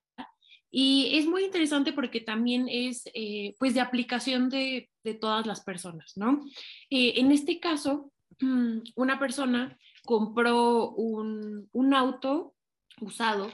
Y 0.71 1.17
es 1.17 1.27
muy 1.27 1.43
interesante 1.43 1.91
porque 1.91 2.21
también 2.21 2.67
es 2.69 3.03
eh, 3.13 3.55
pues 3.59 3.73
de 3.73 3.81
aplicación 3.81 4.49
de, 4.49 4.89
de, 5.03 5.13
todas 5.13 5.45
las 5.45 5.61
personas, 5.61 6.15
¿no? 6.15 6.45
Eh, 6.89 7.13
en 7.17 7.31
este 7.31 7.59
caso, 7.59 8.11
una 8.95 9.19
persona 9.19 9.77
compró 10.05 10.91
un, 10.91 11.69
un, 11.73 11.93
auto 11.93 12.55
usado 13.01 13.51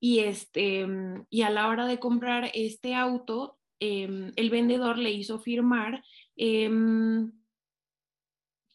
y, 0.00 0.20
este, 0.20 0.86
y 1.30 1.42
a 1.42 1.50
la 1.50 1.68
hora 1.68 1.86
de 1.86 2.00
comprar 2.00 2.50
este 2.52 2.94
auto, 2.94 3.58
eh, 3.80 4.32
el 4.34 4.50
vendedor 4.50 4.98
le 4.98 5.12
hizo 5.12 5.38
firmar 5.38 6.02
em, 6.36 7.32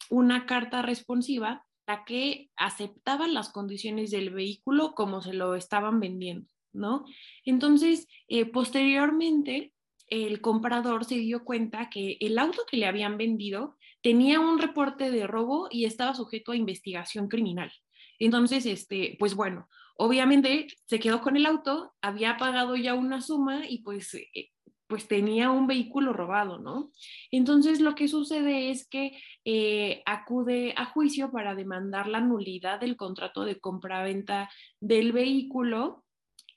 una 0.09 0.45
carta 0.45 0.81
responsiva 0.81 1.65
la 1.87 2.05
que 2.05 2.49
aceptaba 2.55 3.27
las 3.27 3.49
condiciones 3.49 4.11
del 4.11 4.29
vehículo 4.29 4.93
como 4.93 5.21
se 5.21 5.33
lo 5.33 5.55
estaban 5.55 5.99
vendiendo, 5.99 6.47
¿no? 6.73 7.05
Entonces, 7.45 8.07
eh, 8.27 8.45
posteriormente, 8.45 9.73
el 10.07 10.41
comprador 10.41 11.05
se 11.05 11.15
dio 11.15 11.43
cuenta 11.45 11.89
que 11.89 12.17
el 12.19 12.37
auto 12.37 12.63
que 12.69 12.77
le 12.77 12.85
habían 12.85 13.17
vendido 13.17 13.77
tenía 14.01 14.39
un 14.39 14.59
reporte 14.59 15.09
de 15.09 15.25
robo 15.27 15.67
y 15.71 15.85
estaba 15.85 16.13
sujeto 16.13 16.51
a 16.51 16.57
investigación 16.57 17.27
criminal. 17.27 17.71
Entonces, 18.19 18.65
este, 18.65 19.15
pues 19.19 19.35
bueno, 19.35 19.67
obviamente 19.95 20.67
se 20.85 20.99
quedó 20.99 21.21
con 21.21 21.37
el 21.37 21.45
auto, 21.45 21.93
había 22.01 22.37
pagado 22.37 22.75
ya 22.75 22.93
una 22.93 23.21
suma 23.21 23.67
y 23.67 23.83
pues 23.83 24.13
eh, 24.13 24.49
pues 24.91 25.07
tenía 25.07 25.51
un 25.51 25.67
vehículo 25.67 26.11
robado, 26.11 26.59
¿no? 26.59 26.91
Entonces 27.31 27.79
lo 27.79 27.95
que 27.95 28.09
sucede 28.09 28.71
es 28.71 28.89
que 28.89 29.17
eh, 29.45 30.03
acude 30.05 30.73
a 30.75 30.85
juicio 30.85 31.31
para 31.31 31.55
demandar 31.55 32.07
la 32.07 32.19
nulidad 32.19 32.81
del 32.81 32.97
contrato 32.97 33.45
de 33.45 33.57
compraventa 33.57 34.49
del 34.81 35.13
vehículo 35.13 36.03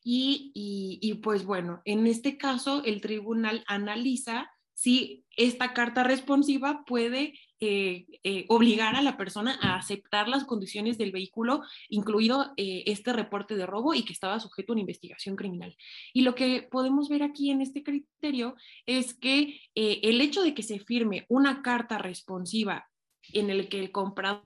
y, 0.07 0.53
y, 1.01 1.15
pues 1.15 1.47
bueno, 1.47 1.81
en 1.87 2.07
este 2.07 2.37
caso 2.37 2.85
el 2.85 3.01
tribunal 3.01 3.65
analiza 3.67 4.51
si 4.75 5.25
esta 5.37 5.73
carta 5.73 6.03
responsiva 6.03 6.85
puede 6.85 7.39
eh, 7.61 8.07
eh, 8.23 8.45
obligar 8.49 8.97
a 8.97 9.03
la 9.03 9.17
persona 9.17 9.59
a 9.63 9.77
aceptar 9.77 10.29
las 10.29 10.45
condiciones 10.45 10.99
del 10.99 11.13
vehículo, 11.13 11.63
incluido 11.89 12.53
eh, 12.59 12.83
este 12.87 13.15
reporte 13.15 13.57
de 13.57 13.65
robo 13.65 13.95
y 13.95 14.05
que 14.05 14.13
estaba 14.13 14.41
sujeto 14.41 14.73
a 14.73 14.75
una 14.75 14.83
investigación 14.83 15.37
criminal. 15.37 15.75
Y 16.13 16.21
lo 16.21 16.35
que 16.35 16.69
podemos 16.71 17.09
ver 17.09 17.23
aquí 17.23 17.51
en 17.51 17.63
este 17.63 17.83
criterio 17.83 18.57
es 18.85 19.15
que 19.15 19.59
el 19.75 20.21
hecho 20.21 20.43
de 20.43 20.53
que 20.53 20.63
se 20.63 20.81
firme 20.81 21.25
una 21.31 21.63
carta 21.63 21.97
responsiva 21.97 22.91
en 23.33 23.49
el 23.49 23.69
que 23.71 23.81
el 23.81 23.91
comprador 23.91 24.45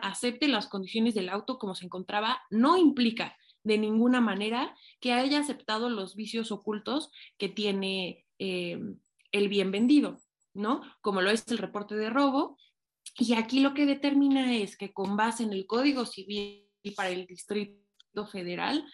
acepte 0.00 0.48
las 0.48 0.68
condiciones 0.68 1.14
del 1.14 1.28
auto 1.28 1.58
como 1.58 1.74
se 1.74 1.84
encontraba, 1.84 2.40
no 2.48 2.78
implica 2.78 3.36
de 3.64 3.78
ninguna 3.78 4.20
manera 4.20 4.76
que 5.00 5.12
haya 5.12 5.40
aceptado 5.40 5.88
los 5.90 6.14
vicios 6.14 6.52
ocultos 6.52 7.10
que 7.38 7.48
tiene 7.48 8.24
el 8.38 9.48
bien 9.48 9.70
vendido. 9.70 10.18
¿no? 10.54 10.82
Como 11.00 11.20
lo 11.20 11.30
es 11.30 11.44
el 11.48 11.58
reporte 11.58 11.96
de 11.96 12.10
robo. 12.10 12.56
Y 13.18 13.34
aquí 13.34 13.60
lo 13.60 13.74
que 13.74 13.86
determina 13.86 14.56
es 14.56 14.76
que 14.76 14.92
con 14.92 15.16
base 15.16 15.42
en 15.42 15.52
el 15.52 15.66
Código 15.66 16.06
Civil 16.06 16.70
para 16.96 17.10
el 17.10 17.26
Distrito 17.26 18.26
Federal, 18.30 18.86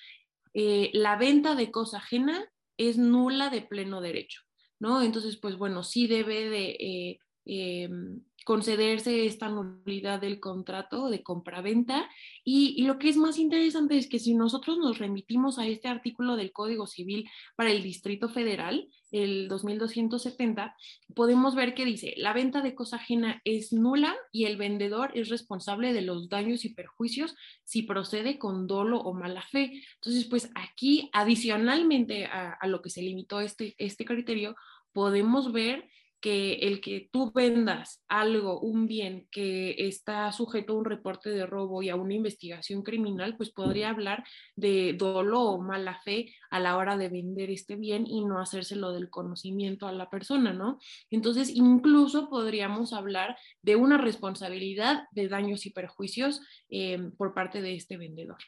eh, 0.54 0.90
la 0.94 1.16
venta 1.16 1.54
de 1.54 1.70
cosa 1.70 1.98
ajena 1.98 2.50
es 2.76 2.98
nula 2.98 3.50
de 3.50 3.62
pleno 3.62 4.00
derecho, 4.00 4.40
¿no? 4.78 5.02
Entonces, 5.02 5.36
pues 5.36 5.56
bueno, 5.56 5.84
sí 5.84 6.06
debe 6.06 6.48
de 6.48 6.76
eh, 6.80 7.18
em, 7.44 8.22
concederse 8.44 9.26
esta 9.26 9.48
nulidad 9.48 10.20
del 10.20 10.40
contrato 10.40 11.10
de 11.10 11.22
compraventa. 11.22 12.08
Y, 12.44 12.74
y 12.76 12.82
lo 12.82 12.98
que 12.98 13.08
es 13.08 13.16
más 13.16 13.38
interesante 13.38 13.96
es 13.96 14.08
que 14.08 14.18
si 14.18 14.34
nosotros 14.34 14.78
nos 14.78 14.98
remitimos 14.98 15.58
a 15.58 15.66
este 15.66 15.88
artículo 15.88 16.36
del 16.36 16.52
Código 16.52 16.86
Civil 16.86 17.28
para 17.56 17.70
el 17.70 17.82
Distrito 17.82 18.28
Federal, 18.28 18.88
el 19.10 19.48
2270, 19.48 20.76
podemos 21.14 21.54
ver 21.54 21.74
que 21.74 21.84
dice, 21.84 22.14
la 22.16 22.32
venta 22.32 22.62
de 22.62 22.74
cosa 22.74 22.96
ajena 22.96 23.40
es 23.44 23.72
nula 23.72 24.16
y 24.32 24.44
el 24.44 24.56
vendedor 24.56 25.10
es 25.14 25.28
responsable 25.28 25.92
de 25.92 26.02
los 26.02 26.28
daños 26.28 26.64
y 26.64 26.74
perjuicios 26.74 27.34
si 27.64 27.82
procede 27.82 28.38
con 28.38 28.66
dolo 28.66 29.00
o 29.00 29.12
mala 29.12 29.42
fe. 29.42 29.82
Entonces, 29.96 30.26
pues 30.26 30.50
aquí, 30.54 31.10
adicionalmente 31.12 32.26
a, 32.26 32.52
a 32.52 32.66
lo 32.68 32.82
que 32.82 32.90
se 32.90 33.02
limitó 33.02 33.40
este, 33.40 33.74
este 33.78 34.04
criterio, 34.04 34.54
podemos 34.92 35.52
ver 35.52 35.88
que 36.20 36.54
el 36.54 36.80
que 36.80 37.08
tú 37.10 37.32
vendas 37.32 38.02
algo, 38.08 38.60
un 38.60 38.86
bien 38.86 39.26
que 39.30 39.74
está 39.78 40.30
sujeto 40.32 40.74
a 40.74 40.76
un 40.76 40.84
reporte 40.84 41.30
de 41.30 41.46
robo 41.46 41.82
y 41.82 41.88
a 41.88 41.96
una 41.96 42.14
investigación 42.14 42.82
criminal, 42.82 43.36
pues 43.36 43.50
podría 43.50 43.90
hablar 43.90 44.24
de 44.54 44.92
dolo 44.92 45.42
o 45.42 45.62
mala 45.62 46.00
fe 46.04 46.34
a 46.50 46.60
la 46.60 46.76
hora 46.76 46.96
de 46.96 47.08
vender 47.08 47.50
este 47.50 47.76
bien 47.76 48.06
y 48.06 48.24
no 48.24 48.40
hacérselo 48.40 48.92
del 48.92 49.08
conocimiento 49.08 49.86
a 49.86 49.92
la 49.92 50.10
persona, 50.10 50.52
¿no? 50.52 50.78
Entonces, 51.10 51.48
incluso 51.48 52.28
podríamos 52.28 52.92
hablar 52.92 53.36
de 53.62 53.76
una 53.76 53.98
responsabilidad 53.98 55.04
de 55.12 55.28
daños 55.28 55.64
y 55.66 55.70
perjuicios 55.70 56.42
eh, 56.68 57.10
por 57.16 57.34
parte 57.34 57.62
de 57.62 57.74
este 57.74 57.96
vendedor. 57.96 58.38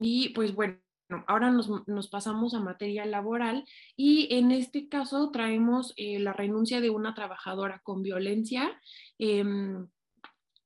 Y 0.00 0.30
pues 0.30 0.54
bueno, 0.54 0.78
ahora 1.26 1.50
nos, 1.50 2.08
pasamos 2.08 2.54
a 2.54 2.60
materia 2.60 3.04
laboral 3.06 3.64
y 3.96 4.28
en 4.34 4.50
este 4.50 4.88
caso 4.88 5.30
traemos 5.30 5.94
eh, 5.96 6.18
la 6.18 6.32
renuncia 6.32 6.80
de 6.80 6.90
una 6.90 7.14
trabajadora 7.14 7.80
con 7.82 8.02
violencia. 8.02 8.80
Em, 9.18 9.86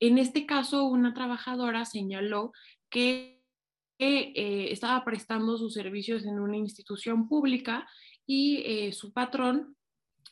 en 0.01 0.19
este 0.19 0.47
caso, 0.47 0.85
una 0.85 1.15
trabajadora 1.15 1.85
señaló 1.85 2.53
que 2.91 3.41
eh, 3.99 4.69
estaba 4.73 5.05
prestando 5.05 5.57
sus 5.57 5.75
servicios 5.75 6.25
en 6.25 6.41
una 6.41 6.57
institución 6.57 7.29
pública 7.29 7.89
y 8.27 8.63
eh, 8.67 8.93
su 8.93 9.13
patrón 9.13 9.77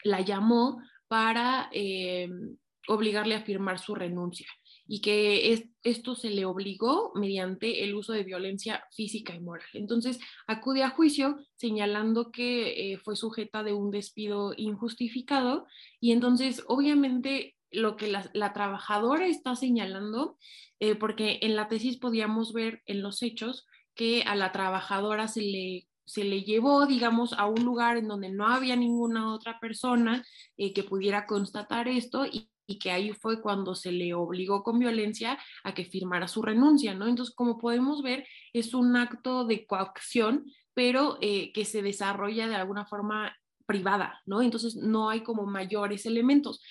la 0.02 0.22
llamó 0.22 0.82
para 1.06 1.68
em, 1.72 2.56
obligarle 2.88 3.36
a 3.36 3.44
firmar 3.44 3.78
su 3.78 3.94
renuncia 3.94 4.48
y 4.92 5.00
que 5.02 5.70
esto 5.84 6.16
se 6.16 6.30
le 6.30 6.44
obligó 6.44 7.12
mediante 7.14 7.84
el 7.84 7.94
uso 7.94 8.12
de 8.12 8.24
violencia 8.24 8.82
física 8.90 9.32
y 9.32 9.38
moral. 9.38 9.68
Entonces, 9.74 10.18
acude 10.48 10.82
a 10.82 10.90
juicio 10.90 11.38
señalando 11.54 12.32
que 12.32 12.94
eh, 12.94 12.98
fue 12.98 13.14
sujeta 13.14 13.62
de 13.62 13.72
un 13.72 13.92
despido 13.92 14.52
injustificado 14.56 15.68
y 16.00 16.10
entonces, 16.10 16.64
obviamente, 16.66 17.54
lo 17.70 17.96
que 17.96 18.08
la, 18.08 18.52
trabajadora 18.52 19.28
está 19.28 19.54
señalando, 19.54 20.36
eh, 20.80 20.96
porque 20.96 21.38
en 21.42 21.54
la 21.54 21.68
tesis 21.68 21.98
podíamos 21.98 22.52
ver 22.52 22.82
en 22.86 23.00
los 23.00 23.22
hechos 23.22 23.66
que 23.94 24.24
a 24.24 24.34
la 24.34 24.50
trabajadora 24.50 25.28
se 25.28 25.42
le 25.42 25.86
se 26.04 26.24
le 26.24 26.42
llevó, 26.42 26.86
digamos, 26.86 27.34
a 27.34 27.46
un 27.46 27.64
lugar 27.64 27.96
en 27.96 28.08
donde 28.08 28.30
no 28.30 28.48
había 28.48 28.74
ninguna 28.74 29.32
otra 29.32 29.60
persona 29.60 30.24
eh, 30.56 30.72
que 30.72 30.82
pudiera 30.82 31.24
constatar 31.24 31.86
esto 31.86 32.26
y 32.70 32.78
que 32.78 32.92
ahí 32.92 33.12
fue 33.12 33.40
cuando 33.40 33.74
se 33.74 33.90
le 33.90 34.14
obligó 34.14 34.62
con 34.62 34.78
violencia 34.78 35.36
a 35.64 35.74
que 35.74 35.84
firmara 35.84 36.28
su 36.28 36.40
renuncia, 36.40 36.94
¿no? 36.94 37.08
Entonces, 37.08 37.34
como 37.34 37.58
podemos 37.58 38.00
ver, 38.00 38.24
es 38.52 38.74
un 38.74 38.96
acto 38.96 39.44
de 39.44 39.66
coacción, 39.66 40.44
pero 40.72 41.18
eh, 41.20 41.52
que 41.52 41.64
se 41.64 41.82
desarrolla 41.82 42.46
de 42.46 42.54
alguna 42.54 42.86
forma 42.86 43.36
privada, 43.66 44.22
¿no? 44.24 44.40
Entonces, 44.40 44.76
no 44.76 45.10
hay 45.10 45.24
como 45.24 45.46
mayores 45.46 46.06
elementos. 46.06 46.62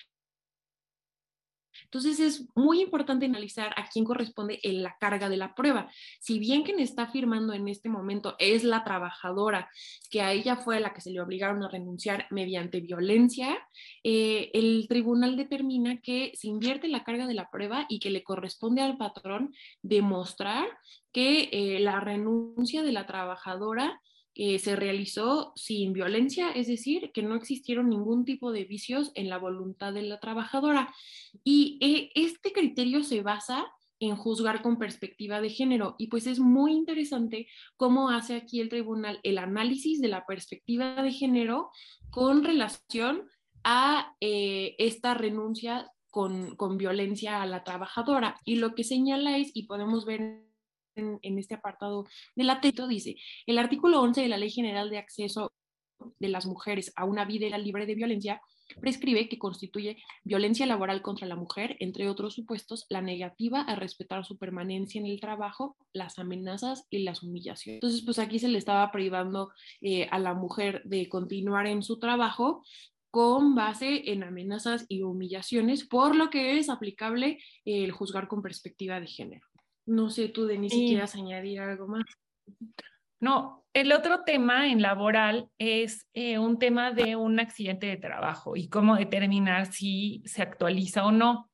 Entonces 1.91 2.19
es 2.19 2.47
muy 2.55 2.81
importante 2.81 3.25
analizar 3.25 3.73
a 3.75 3.89
quién 3.89 4.05
corresponde 4.05 4.59
en 4.61 4.83
la 4.83 4.95
carga 4.99 5.27
de 5.27 5.37
la 5.37 5.55
prueba. 5.55 5.89
Si 6.19 6.37
bien 6.37 6.61
quien 6.61 6.79
está 6.79 7.07
firmando 7.07 7.53
en 7.53 7.67
este 7.67 7.89
momento 7.89 8.35
es 8.37 8.63
la 8.63 8.83
trabajadora, 8.83 9.69
que 10.11 10.21
a 10.21 10.31
ella 10.31 10.55
fue 10.55 10.79
la 10.79 10.93
que 10.93 11.01
se 11.01 11.09
le 11.09 11.19
obligaron 11.19 11.63
a 11.63 11.67
renunciar 11.67 12.27
mediante 12.29 12.79
violencia, 12.79 13.57
eh, 14.03 14.51
el 14.53 14.85
tribunal 14.87 15.35
determina 15.35 15.99
que 15.99 16.31
se 16.35 16.47
invierte 16.47 16.87
la 16.87 17.03
carga 17.03 17.25
de 17.25 17.33
la 17.33 17.49
prueba 17.49 17.87
y 17.89 17.97
que 17.99 18.11
le 18.11 18.23
corresponde 18.23 18.83
al 18.83 18.97
patrón 18.97 19.55
demostrar 19.81 20.67
que 21.11 21.49
eh, 21.51 21.79
la 21.79 21.99
renuncia 21.99 22.83
de 22.83 22.91
la 22.91 23.07
trabajadora 23.07 23.99
se 24.59 24.77
realizó 24.77 25.51
sin 25.57 25.91
violencia, 25.91 26.51
es 26.51 26.67
decir, 26.67 27.11
que 27.13 27.23
no 27.23 27.35
existieron 27.35 27.89
ningún 27.89 28.23
tipo 28.23 28.53
de 28.53 28.63
vicios 28.63 29.11
en 29.15 29.27
la 29.27 29.37
voluntad 29.37 29.93
de 29.93 30.03
la 30.03 30.21
trabajadora. 30.21 30.93
Y 31.43 31.77
eh, 31.81 32.09
este 32.15 32.53
criterio 32.53 33.03
se 33.03 33.21
basa 33.21 33.65
en 33.99 34.15
juzgar 34.15 34.61
con 34.61 34.77
perspectiva 34.77 35.41
de 35.41 35.49
género. 35.49 35.95
Y 35.97 36.07
pues 36.07 36.25
es 36.25 36.39
muy 36.39 36.71
interesante 36.71 37.47
cómo 37.75 38.11
hace 38.11 38.35
aquí 38.35 38.61
el 38.61 38.69
tribunal 38.69 39.19
el 39.23 39.39
análisis 39.39 39.99
de 39.99 40.07
la 40.07 40.25
perspectiva 40.25 41.03
de 41.03 41.11
género 41.11 41.71
con 42.09 42.45
relación 42.45 43.23
a 43.65 44.15
eh, 44.21 44.75
esta 44.77 45.15
renuncia 45.15 45.91
con, 46.11 46.55
con, 46.55 46.77
violencia 46.77 47.41
a 47.41 47.45
la 47.45 47.65
trabajadora. 47.65 48.37
Y 48.45 48.55
lo 48.55 48.73
que 48.73 48.85
señala 48.85 49.37
es, 49.37 49.51
y 49.53 49.67
podemos 49.67 50.05
ver 50.05 50.48
en, 50.95 51.39
este 51.39 51.55
apartado 51.55 52.05
del 52.35 52.49
atento, 52.49 52.87
dice, 52.87 53.15
el 53.45 53.57
artículo 53.57 54.01
11 54.01 54.21
de 54.21 54.27
la 54.27 54.37
Ley 54.37 54.49
General 54.49 54.89
de 54.89 54.97
Acceso 54.97 55.51
de 56.19 56.29
las 56.29 56.45
Mujeres 56.45 56.93
a 56.95 57.05
una 57.05 57.25
vida 57.25 57.57
libre 57.57 57.85
de 57.85 57.95
violencia 57.95 58.41
prescribe 58.79 59.27
que 59.27 59.39
constituye 59.39 59.97
violencia 60.23 60.65
laboral 60.65 61.01
contra 61.01 61.27
la 61.27 61.35
mujer, 61.35 61.75
entre 61.79 62.07
otros 62.07 62.35
supuestos, 62.35 62.85
la 62.89 63.01
negativa 63.01 63.61
a 63.61 63.75
respetar 63.75 64.23
su 64.25 64.37
permanencia 64.37 64.99
en 64.99 65.07
el 65.07 65.19
trabajo, 65.19 65.75
las 65.91 66.19
amenazas 66.19 66.85
y 66.89 66.99
las 66.99 67.23
humillaciones. 67.23 67.77
Entonces, 67.77 68.03
pues 68.05 68.19
aquí 68.19 68.39
se 68.39 68.47
le 68.47 68.57
estaba 68.57 68.91
privando 68.91 69.51
eh, 69.81 70.07
a 70.11 70.19
la 70.19 70.33
mujer 70.33 70.83
de 70.85 71.09
continuar 71.09 71.67
en 71.67 71.81
su 71.81 71.99
trabajo 71.99 72.63
con 73.11 73.55
base 73.55 74.11
en 74.11 74.23
amenazas 74.23 74.85
y 74.87 75.01
humillaciones, 75.01 75.87
por 75.87 76.15
lo 76.15 76.29
que 76.29 76.59
es 76.59 76.69
aplicable 76.69 77.39
el 77.65 77.91
juzgar 77.91 78.27
con 78.27 78.43
perspectiva 78.43 78.99
de 78.99 79.07
género. 79.07 79.48
No 79.89 80.11
sé 80.11 80.29
tú, 80.29 80.45
Denise, 80.45 80.75
si 80.75 80.87
quieras 80.89 81.15
añadir 81.15 81.61
algo 81.61 81.87
más. 81.87 82.03
No, 83.19 83.65
el 83.73 83.91
otro 83.91 84.23
tema 84.23 84.67
en 84.67 84.83
laboral 84.83 85.49
es 85.57 86.07
eh, 86.13 86.37
un 86.37 86.59
tema 86.59 86.91
de 86.91 87.15
un 87.15 87.39
accidente 87.39 87.87
de 87.87 87.97
trabajo 87.97 88.55
y 88.55 88.69
cómo 88.69 88.95
determinar 88.95 89.65
si 89.65 90.21
se 90.25 90.43
actualiza 90.43 91.07
o 91.07 91.11
no. 91.11 91.49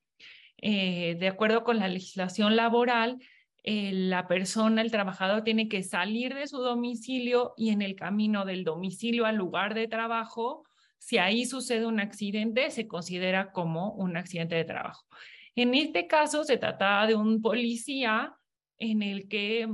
Eh, 0.57 1.15
de 1.17 1.27
acuerdo 1.29 1.63
con 1.63 1.79
la 1.79 1.88
legislación 1.88 2.57
laboral, 2.57 3.19
eh, 3.63 3.91
la 3.93 4.27
persona, 4.27 4.81
el 4.81 4.91
trabajador, 4.91 5.45
tiene 5.45 5.69
que 5.69 5.81
salir 5.81 6.36
de 6.36 6.47
su 6.47 6.57
domicilio 6.57 7.53
y 7.55 7.69
en 7.69 7.81
el 7.81 7.95
camino 7.95 8.43
del 8.43 8.65
domicilio 8.65 9.25
al 9.25 9.38
lugar 9.38 9.75
de 9.75 9.88
trabajo, 9.88 10.65
si 10.97 11.19
ahí 11.19 11.45
sucede 11.45 11.86
un 11.86 12.01
accidente, 12.01 12.69
se 12.69 12.86
considera 12.86 13.53
como 13.53 13.93
un 13.93 14.17
accidente 14.17 14.55
de 14.55 14.65
trabajo. 14.65 15.05
En 15.56 15.74
este 15.74 16.08
caso, 16.08 16.43
se 16.43 16.58
trataba 16.58 17.08
de 17.08 17.16
un 17.16 17.41
policía 17.41 18.36
en 18.78 19.01
el 19.01 19.28
que 19.28 19.70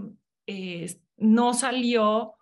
no 1.17 1.53
salió 1.53 2.35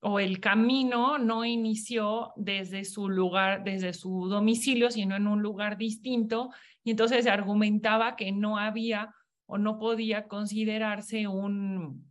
o 0.00 0.20
el 0.20 0.40
camino 0.40 1.18
no 1.18 1.44
inició 1.44 2.32
desde 2.36 2.84
su 2.84 3.08
lugar, 3.08 3.64
desde 3.64 3.92
su 3.92 4.28
domicilio, 4.28 4.90
sino 4.90 5.16
en 5.16 5.26
un 5.26 5.42
lugar 5.42 5.76
distinto. 5.76 6.50
Y 6.84 6.92
entonces 6.92 7.24
se 7.24 7.30
argumentaba 7.30 8.14
que 8.14 8.30
no 8.30 8.56
había 8.58 9.14
o 9.46 9.58
no 9.58 9.78
podía 9.78 10.28
considerarse 10.28 11.26
un, 11.26 12.10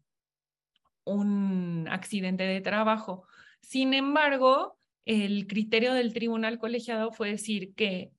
un 1.06 1.88
accidente 1.90 2.44
de 2.44 2.62
trabajo. 2.62 3.24
Sin 3.62 3.94
embargo, 3.94 4.78
el 5.06 5.48
criterio 5.48 5.94
del 5.94 6.14
tribunal 6.14 6.60
colegiado 6.60 7.12
fue 7.12 7.32
decir 7.32 7.74
que 7.76 8.12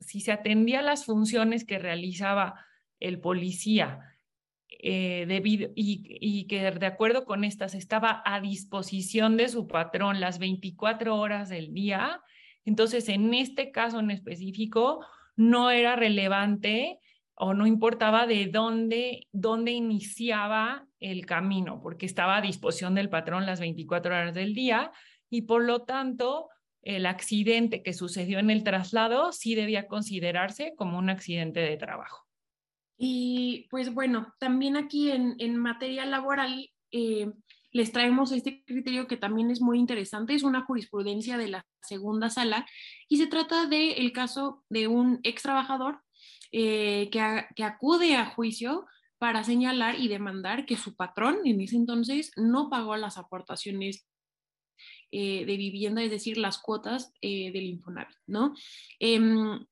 si 0.00 0.20
se 0.20 0.32
atendía 0.32 0.80
a 0.80 0.82
las 0.82 1.04
funciones 1.04 1.64
que 1.64 1.78
realizaba 1.78 2.64
el 3.00 3.20
policía 3.20 4.00
eh, 4.68 5.24
debido, 5.26 5.70
y, 5.74 6.46
que 6.48 6.70
de 6.70 6.86
acuerdo 6.86 7.24
con 7.24 7.44
estas 7.44 7.74
estaba 7.74 8.22
a 8.24 8.40
disposición 8.40 9.36
de 9.36 9.48
su 9.48 9.66
patrón 9.66 10.20
las 10.20 10.38
24 10.38 11.16
horas 11.16 11.48
del 11.48 11.72
día, 11.72 12.20
entonces 12.64 13.08
en 13.08 13.32
este 13.34 13.70
caso 13.70 14.00
en 14.00 14.10
específico 14.10 15.04
no 15.36 15.70
era 15.70 15.96
relevante 15.96 17.00
o 17.34 17.54
no 17.54 17.66
importaba 17.66 18.26
de 18.26 18.46
dónde, 18.46 19.28
dónde 19.32 19.72
iniciaba 19.72 20.86
el 21.00 21.26
camino, 21.26 21.80
porque 21.82 22.06
estaba 22.06 22.38
a 22.38 22.42
disposición 22.42 22.94
del 22.94 23.10
patrón 23.10 23.46
las 23.46 23.60
24 23.60 24.14
horas 24.14 24.34
del 24.34 24.54
día 24.54 24.90
y 25.30 25.42
por 25.42 25.62
lo 25.62 25.82
tanto 25.82 26.48
el 26.86 27.04
accidente 27.04 27.82
que 27.82 27.92
sucedió 27.92 28.38
en 28.38 28.48
el 28.48 28.62
traslado 28.62 29.32
sí 29.32 29.56
debía 29.56 29.88
considerarse 29.88 30.74
como 30.76 30.98
un 30.98 31.10
accidente 31.10 31.60
de 31.60 31.76
trabajo. 31.76 32.24
Y 32.96 33.66
pues 33.70 33.92
bueno, 33.92 34.32
también 34.38 34.76
aquí 34.76 35.10
en, 35.10 35.56
materia 35.56 36.06
laboral 36.06 36.70
eh, 36.92 37.32
les 37.72 37.90
traemos 37.90 38.30
este 38.30 38.62
criterio 38.64 39.08
que 39.08 39.16
también 39.16 39.50
es 39.50 39.60
muy 39.60 39.80
interesante, 39.80 40.34
es 40.34 40.44
una 40.44 40.64
jurisprudencia 40.64 41.36
de 41.36 41.48
la 41.48 41.66
segunda 41.82 42.30
sala 42.30 42.64
y 43.08 43.16
se 43.16 43.26
trata 43.26 43.66
del 43.66 44.12
caso 44.12 44.64
de 44.70 44.86
un 44.86 45.18
ex 45.24 45.42
trabajador 45.42 46.00
eh, 46.52 47.10
que, 47.10 47.64
acude 47.64 48.14
a 48.14 48.26
juicio 48.26 48.86
para 49.18 49.42
señalar 49.42 49.98
y 49.98 50.06
demandar 50.06 50.66
que 50.66 50.76
su 50.76 50.94
patrón 50.94 51.38
en 51.44 51.60
ese 51.60 51.74
entonces 51.74 52.30
no 52.36 52.70
pagó 52.70 52.96
las 52.96 53.18
aportaciones 53.18 54.06
eh, 55.10 55.44
de 55.44 55.56
vivienda, 55.56 56.02
es 56.02 56.10
decir, 56.10 56.38
las 56.38 56.58
cuotas 56.58 57.12
del 57.20 57.64
Infonavit, 57.64 58.16
¿no? 58.26 58.54
Em, 58.98 59.64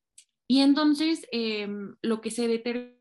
y 0.47 0.61
entonces 0.61 1.27
em, 1.33 1.97
lo 2.03 2.21
que 2.21 2.31
se 2.31 2.49
determina 2.49 3.01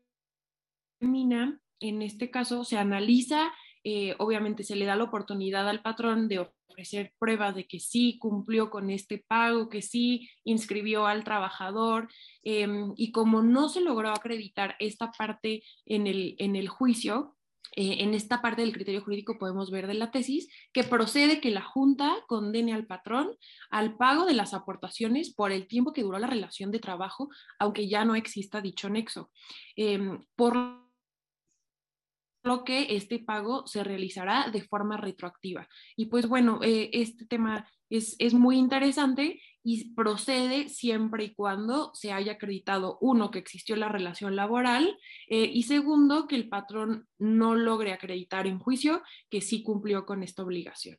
en 1.80 2.02
este 2.02 2.30
caso 2.30 2.64
se 2.64 2.78
analiza, 2.78 3.52
eh, 3.84 4.14
obviamente 4.18 4.62
se 4.62 4.76
le 4.76 4.86
da 4.86 4.96
la 4.96 5.04
oportunidad 5.04 5.68
al 5.68 5.82
patrón 5.82 6.28
de 6.28 6.50
ofrecer 6.68 7.12
pruebas 7.18 7.54
de 7.54 7.66
que 7.66 7.78
sí 7.78 8.18
cumplió 8.18 8.70
con 8.70 8.90
este 8.90 9.22
pago, 9.28 9.68
que 9.68 9.82
sí 9.82 10.28
inscribió 10.44 11.06
al 11.06 11.24
trabajador, 11.24 12.08
em, 12.42 12.92
y 12.96 13.12
como 13.12 13.42
no 13.42 13.68
se 13.68 13.82
logró 13.82 14.10
acreditar 14.10 14.76
esta 14.78 15.12
parte 15.12 15.62
en 15.84 16.06
el, 16.06 16.34
en 16.38 16.56
el 16.56 16.68
juicio, 16.68 17.36
eh, 17.76 17.96
en 18.00 18.14
esta 18.14 18.40
parte 18.40 18.62
del 18.62 18.72
criterio 18.72 19.02
jurídico 19.02 19.38
podemos 19.38 19.70
ver 19.70 19.86
de 19.86 19.94
la 19.94 20.10
tesis 20.10 20.48
que 20.72 20.84
procede 20.84 21.40
que 21.40 21.50
la 21.50 21.62
Junta 21.62 22.14
condene 22.28 22.72
al 22.72 22.86
patrón 22.86 23.36
al 23.70 23.96
pago 23.96 24.26
de 24.26 24.34
las 24.34 24.54
aportaciones 24.54 25.34
por 25.34 25.50
el 25.50 25.66
tiempo 25.66 25.92
que 25.92 26.02
duró 26.02 26.18
la 26.18 26.28
relación 26.28 26.70
de 26.70 26.78
trabajo, 26.78 27.28
aunque 27.58 27.88
ya 27.88 28.04
no 28.04 28.14
exista 28.14 28.60
dicho 28.60 28.88
nexo. 28.88 29.30
Em, 29.76 30.24
por 30.36 30.84
lo 32.44 32.62
que 32.62 32.94
este 32.94 33.18
pago 33.18 33.66
se 33.66 33.82
realizará 33.82 34.50
de 34.50 34.62
forma 34.62 34.96
retroactiva. 34.98 35.66
Y 35.96 36.06
pues 36.06 36.28
bueno, 36.28 36.60
eh, 36.62 36.90
este 36.92 37.24
tema 37.24 37.66
es, 37.88 38.14
es, 38.18 38.34
muy 38.34 38.58
interesante 38.58 39.40
y 39.64 39.92
procede 39.94 40.68
siempre 40.68 41.24
y 41.24 41.34
cuando 41.34 41.92
se 41.94 42.12
haya 42.12 42.32
acreditado, 42.32 42.98
uno, 43.00 43.30
que 43.30 43.40
existió 43.40 43.74
la 43.74 43.88
relación 43.88 44.36
laboral 44.36 44.96
eh, 45.28 45.50
y 45.52 45.64
segundo, 45.64 46.28
que 46.28 46.36
el 46.36 46.48
patrón 46.48 47.08
no 47.18 47.54
logre 47.54 47.92
acreditar 47.92 48.46
en 48.46 48.58
juicio 48.58 49.02
que 49.30 49.40
sí 49.40 49.62
cumplió 49.62 50.06
con 50.06 50.22
esta 50.22 50.42
obligación. 50.42 50.98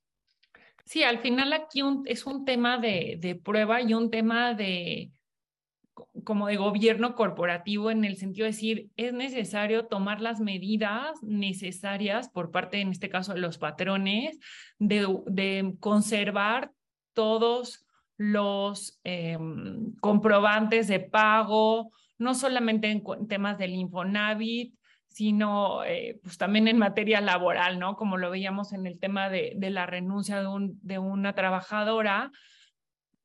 Sí, 0.84 1.03
al 1.03 1.20
final 1.20 1.53
aquí 1.53 1.82
es 2.05 2.26
un 2.26 2.45
tema 2.45 2.78
de, 2.78 3.18
de 3.20 3.36
prueba 3.36 3.82
y 3.82 3.93
un 3.93 4.11
tema 4.11 4.53
de, 4.53 5.11
como 6.24 6.47
de 6.47 6.57
gobierno 6.57 7.16
corporativo 7.16 7.91
en 7.91 8.03
el 8.03 8.18
sentido 8.18 8.45
de 8.45 8.51
decir, 8.51 8.89
es 8.97 9.13
necesario 9.13 9.86
tomar 9.86 10.22
las 10.22 10.39
medidas 10.39 11.22
necesarias 11.24 12.30
por 12.30 12.51
parte, 12.51 12.82
en 12.82 12.89
este 12.89 13.09
caso, 13.09 13.34
de 13.34 13.39
los 13.39 13.57
patrones, 13.57 14.39
de, 14.80 15.76
conservar 15.80 16.72
todos 17.13 17.85
los 18.18 18.99
em, 19.03 19.93
comprobantes 20.01 20.88
de 20.88 20.99
pago, 20.99 21.91
no 22.18 22.34
solamente 22.34 22.89
en, 22.89 23.03
temas 23.28 23.57
del 23.57 23.76
Infonavit, 23.76 24.74
sino 25.07 25.84
eh, 25.84 26.20
pues 26.24 26.38
también 26.38 26.68
en 26.68 26.78
materia 26.78 27.22
laboral, 27.22 27.80
¿no? 27.80 27.95
Como 27.95 28.18
lo 28.18 28.30
veíamos 28.30 28.74
en 28.74 28.86
el 28.86 28.99
tema 28.99 29.30
de, 29.30 29.53
de 29.55 29.70
la 29.70 29.86
renuncia 29.86 30.39
de, 30.41 30.47
un, 30.47 30.80
de 30.82 30.99
una 30.99 31.34
trabajadora, 31.34 32.32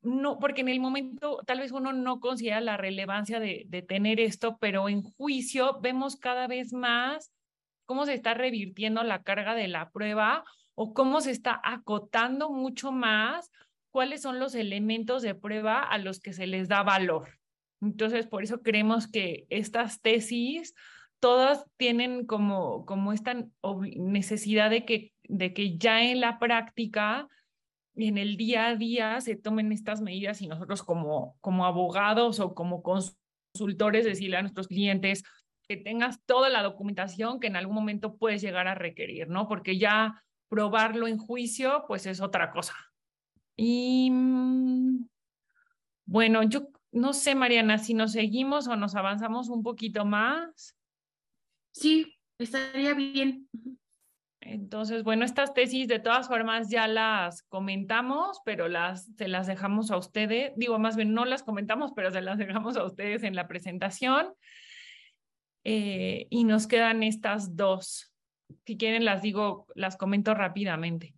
no, 0.01 0.39
porque 0.39 0.61
en 0.61 0.69
el 0.69 0.79
momento 0.79 1.39
tal 1.45 1.59
vez 1.59 1.71
uno 1.71 1.93
no 1.93 2.19
considera 2.19 2.59
la 2.59 2.75
relevancia 2.75 3.39
de, 3.39 3.85
tener 3.87 4.19
esto, 4.19 4.57
pero 4.59 4.89
en 4.89 5.03
juicio 5.03 5.79
vemos 5.79 6.15
cada 6.15 6.47
vez 6.47 6.73
más 6.73 7.31
cómo 7.85 8.05
se 8.05 8.15
está 8.15 8.33
revirtiendo 8.33 9.03
la 9.03 9.21
carga 9.21 9.53
de 9.53 9.67
la 9.67 9.91
prueba 9.91 10.43
o 10.73 10.93
cómo 10.93 11.21
se 11.21 11.31
está 11.31 11.61
acotando 11.63 12.49
mucho 12.49 12.91
más 12.91 13.51
cuáles 13.91 14.21
son 14.21 14.39
los 14.39 14.55
elementos 14.55 15.21
de 15.21 15.35
prueba 15.35 15.81
a 15.81 15.97
los 15.97 16.19
que 16.19 16.33
se 16.33 16.47
les 16.47 16.67
da 16.67 16.83
valor. 16.83 17.39
Entonces, 17.81 18.27
por 18.27 18.43
eso 18.43 18.61
creemos 18.61 19.07
que 19.07 19.45
estas 19.49 20.01
tesis 20.01 20.73
todas 21.19 21.65
tienen 21.77 22.25
como, 22.25 22.85
como 22.85 23.13
esta 23.13 23.45
necesidad 23.95 24.69
de 24.69 24.85
que, 24.85 25.13
de 25.23 25.53
que 25.53 25.77
ya 25.77 26.03
en 26.03 26.19
la 26.19 26.39
práctica 26.39 27.27
en 27.95 28.17
el 28.17 28.37
día 28.37 28.67
a 28.67 28.75
día 28.75 29.19
se 29.21 29.35
tomen 29.35 29.71
estas 29.71 30.01
medidas 30.01 30.41
y 30.41 30.47
nosotros 30.47 30.83
como, 30.83 31.37
como 31.41 31.65
abogados 31.65 32.39
o 32.39 32.53
como 32.53 32.81
consultores 32.81 34.05
decirle 34.05 34.37
a 34.37 34.41
nuestros 34.41 34.67
clientes 34.67 35.23
que 35.67 35.77
tengas 35.77 36.23
toda 36.25 36.49
la 36.49 36.63
documentación 36.63 37.39
que 37.39 37.47
en 37.47 37.55
algún 37.55 37.75
momento 37.75 38.17
puedes 38.17 38.41
llegar 38.41 38.67
a 38.67 38.75
requerir, 38.75 39.27
¿no? 39.27 39.47
Porque 39.47 39.77
ya 39.77 40.23
probarlo 40.49 41.07
en 41.07 41.17
juicio, 41.17 41.85
pues 41.87 42.05
es 42.05 42.21
otra 42.21 42.51
cosa. 42.51 42.75
Y 43.63 44.09
mm, 44.09 45.07
bueno, 46.07 46.41
yo 46.41 46.69
no 46.91 47.13
sé, 47.13 47.35
Mariana, 47.35 47.77
si 47.77 47.93
nos 47.93 48.13
seguimos 48.13 48.67
o 48.67 48.75
nos 48.75 48.95
avanzamos 48.95 49.49
un 49.49 49.61
poquito 49.61 50.03
más. 50.03 50.75
Sí, 51.71 52.17
estaría 52.39 52.95
bien. 52.95 53.47
Entonces, 54.39 55.03
bueno, 55.03 55.25
estas 55.25 55.53
tesis 55.53 55.87
de 55.87 55.99
todas 55.99 56.27
formas 56.27 56.71
ya 56.71 56.87
las 56.87 57.43
comentamos, 57.43 58.41
pero 58.43 58.67
las, 58.67 59.05
se 59.15 59.27
las 59.27 59.45
dejamos 59.45 59.91
a 59.91 59.97
ustedes, 59.97 60.53
digo 60.55 60.79
más 60.79 60.95
bien 60.95 61.13
no 61.13 61.23
las 61.25 61.43
comentamos, 61.43 61.91
pero 61.95 62.09
se 62.09 62.21
las 62.21 62.39
dejamos 62.39 62.77
a 62.77 62.83
ustedes 62.83 63.21
en 63.21 63.35
la 63.35 63.47
presentación. 63.47 64.33
Eh, 65.63 66.25
y 66.31 66.45
nos 66.45 66.65
quedan 66.65 67.03
estas 67.03 67.55
dos. 67.55 68.11
Si 68.65 68.75
quieren, 68.75 69.05
las 69.05 69.21
digo, 69.21 69.67
las 69.75 69.97
comento 69.97 70.33
rápidamente. 70.33 71.13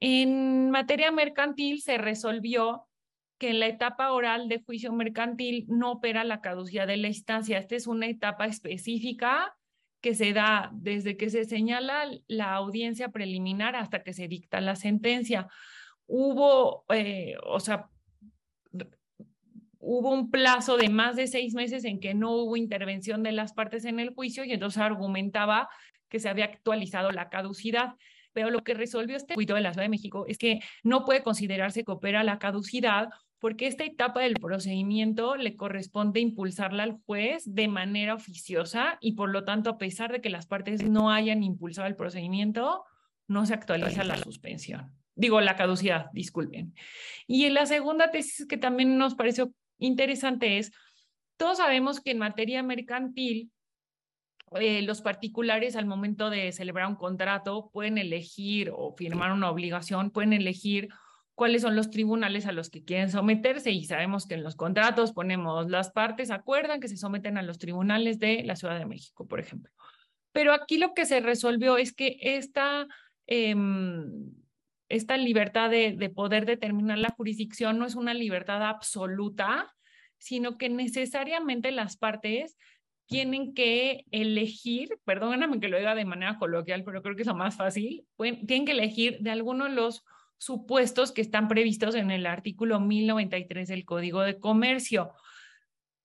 En 0.00 0.70
materia 0.70 1.10
mercantil 1.10 1.80
se 1.80 1.98
resolvió 1.98 2.84
que 3.38 3.50
en 3.50 3.60
la 3.60 3.66
etapa 3.66 4.12
oral 4.12 4.48
de 4.48 4.60
juicio 4.60 4.92
mercantil 4.92 5.64
no 5.68 5.92
opera 5.92 6.24
la 6.24 6.40
caducidad 6.40 6.86
de 6.86 6.96
la 6.96 7.08
instancia. 7.08 7.58
Esta 7.58 7.76
es 7.76 7.86
una 7.86 8.06
etapa 8.06 8.46
específica 8.46 9.56
que 10.00 10.14
se 10.14 10.32
da 10.32 10.70
desde 10.72 11.16
que 11.16 11.30
se 11.30 11.44
señala 11.44 12.04
la 12.26 12.54
audiencia 12.54 13.08
preliminar 13.08 13.76
hasta 13.76 14.02
que 14.02 14.12
se 14.12 14.28
dicta 14.28 14.60
la 14.60 14.76
sentencia. 14.76 15.48
Hubo, 16.06 16.84
eh, 16.90 17.34
o 17.44 17.60
sea, 17.60 17.88
hubo 19.78 20.10
un 20.10 20.30
plazo 20.30 20.76
de 20.76 20.88
más 20.88 21.16
de 21.16 21.26
seis 21.26 21.54
meses 21.54 21.84
en 21.84 22.00
que 22.00 22.14
no 22.14 22.32
hubo 22.32 22.56
intervención 22.56 23.22
de 23.22 23.32
las 23.32 23.52
partes 23.52 23.84
en 23.84 24.00
el 24.00 24.14
juicio 24.14 24.44
y 24.44 24.52
entonces 24.52 24.82
argumentaba 24.82 25.68
que 26.08 26.20
se 26.20 26.28
había 26.28 26.46
actualizado 26.46 27.10
la 27.10 27.28
caducidad. 27.28 27.94
Pero 28.38 28.50
lo 28.50 28.62
que 28.62 28.72
resolvió 28.72 29.16
este 29.16 29.34
juicio 29.34 29.56
de 29.56 29.62
la 29.62 29.72
Ciudad 29.72 29.86
de 29.86 29.88
México 29.88 30.24
es 30.28 30.38
que 30.38 30.60
no 30.84 31.04
puede 31.04 31.24
considerarse 31.24 31.82
que 31.82 31.90
opera 31.90 32.22
la 32.22 32.38
caducidad 32.38 33.08
porque 33.40 33.66
esta 33.66 33.82
etapa 33.82 34.20
del 34.20 34.34
procedimiento 34.34 35.34
le 35.34 35.56
corresponde 35.56 36.20
impulsarla 36.20 36.84
al 36.84 37.00
juez 37.04 37.42
de 37.52 37.66
manera 37.66 38.14
oficiosa 38.14 38.96
y 39.00 39.14
por 39.14 39.30
lo 39.30 39.42
tanto, 39.42 39.70
a 39.70 39.76
pesar 39.76 40.12
de 40.12 40.20
que 40.20 40.30
las 40.30 40.46
partes 40.46 40.88
no 40.88 41.10
hayan 41.10 41.42
impulsado 41.42 41.88
el 41.88 41.96
procedimiento, 41.96 42.84
no 43.26 43.44
se 43.44 43.54
actualiza 43.54 44.04
la 44.04 44.16
suspensión. 44.18 44.92
Digo, 45.16 45.40
la 45.40 45.56
caducidad, 45.56 46.06
disculpen. 46.12 46.76
Y 47.26 47.46
en 47.46 47.54
la 47.54 47.66
segunda 47.66 48.12
tesis 48.12 48.46
que 48.46 48.56
también 48.56 48.98
nos 48.98 49.16
pareció 49.16 49.52
interesante 49.80 50.58
es, 50.58 50.70
todos 51.36 51.56
sabemos 51.56 52.00
que 52.00 52.12
en 52.12 52.18
materia 52.18 52.62
mercantil, 52.62 53.50
eh, 54.60 54.82
los 54.82 55.02
particulares 55.02 55.76
al 55.76 55.86
momento 55.86 56.30
de 56.30 56.52
celebrar 56.52 56.86
un 56.86 56.96
contrato 56.96 57.70
pueden 57.72 57.98
elegir 57.98 58.70
o 58.74 58.94
firmar 58.96 59.32
una 59.32 59.50
obligación, 59.50 60.10
pueden 60.10 60.32
elegir 60.32 60.88
cuáles 61.34 61.62
son 61.62 61.76
los 61.76 61.90
tribunales 61.90 62.46
a 62.46 62.52
los 62.52 62.68
que 62.68 62.84
quieren 62.84 63.10
someterse 63.10 63.70
y 63.70 63.84
sabemos 63.84 64.26
que 64.26 64.34
en 64.34 64.42
los 64.42 64.56
contratos 64.56 65.12
ponemos 65.12 65.70
las 65.70 65.92
partes 65.92 66.30
acuerdan 66.32 66.80
que 66.80 66.88
se 66.88 66.96
someten 66.96 67.38
a 67.38 67.42
los 67.42 67.58
tribunales 67.58 68.18
de 68.18 68.42
la 68.42 68.56
Ciudad 68.56 68.78
de 68.78 68.86
México, 68.86 69.26
por 69.28 69.38
ejemplo. 69.38 69.72
Pero 70.32 70.52
aquí 70.52 70.78
lo 70.78 70.94
que 70.94 71.06
se 71.06 71.20
resolvió 71.20 71.78
es 71.78 71.94
que 71.94 72.18
esta, 72.20 72.88
em, 73.26 74.32
esta 74.88 75.16
libertad 75.16 75.70
de, 75.70 75.94
de 75.96 76.10
poder 76.10 76.44
determinar 76.44 76.98
la 76.98 77.10
jurisdicción 77.10 77.78
no 77.78 77.86
es 77.86 77.94
una 77.94 78.14
libertad 78.14 78.62
absoluta, 78.62 79.74
sino 80.18 80.58
que 80.58 80.68
necesariamente 80.68 81.70
las 81.70 81.96
partes 81.96 82.56
tienen 83.08 83.54
que 83.54 84.04
elegir, 84.10 84.98
perdóname 85.04 85.60
que 85.60 85.68
lo 85.68 85.78
diga 85.78 85.94
de 85.94 86.04
manera 86.04 86.38
coloquial, 86.38 86.84
pero 86.84 87.02
creo 87.02 87.16
que 87.16 87.22
es 87.22 87.28
lo 87.28 87.34
más 87.34 87.56
fácil, 87.56 88.06
tienen 88.18 88.66
que 88.66 88.72
elegir 88.72 89.18
de 89.20 89.30
alguno 89.30 89.64
de 89.64 89.72
los 89.72 90.04
supuestos 90.36 91.10
que 91.10 91.22
están 91.22 91.48
previstos 91.48 91.94
en 91.94 92.10
el 92.10 92.26
artículo 92.26 92.80
1093 92.80 93.68
del 93.68 93.86
Código 93.86 94.20
de 94.20 94.38
Comercio, 94.38 95.12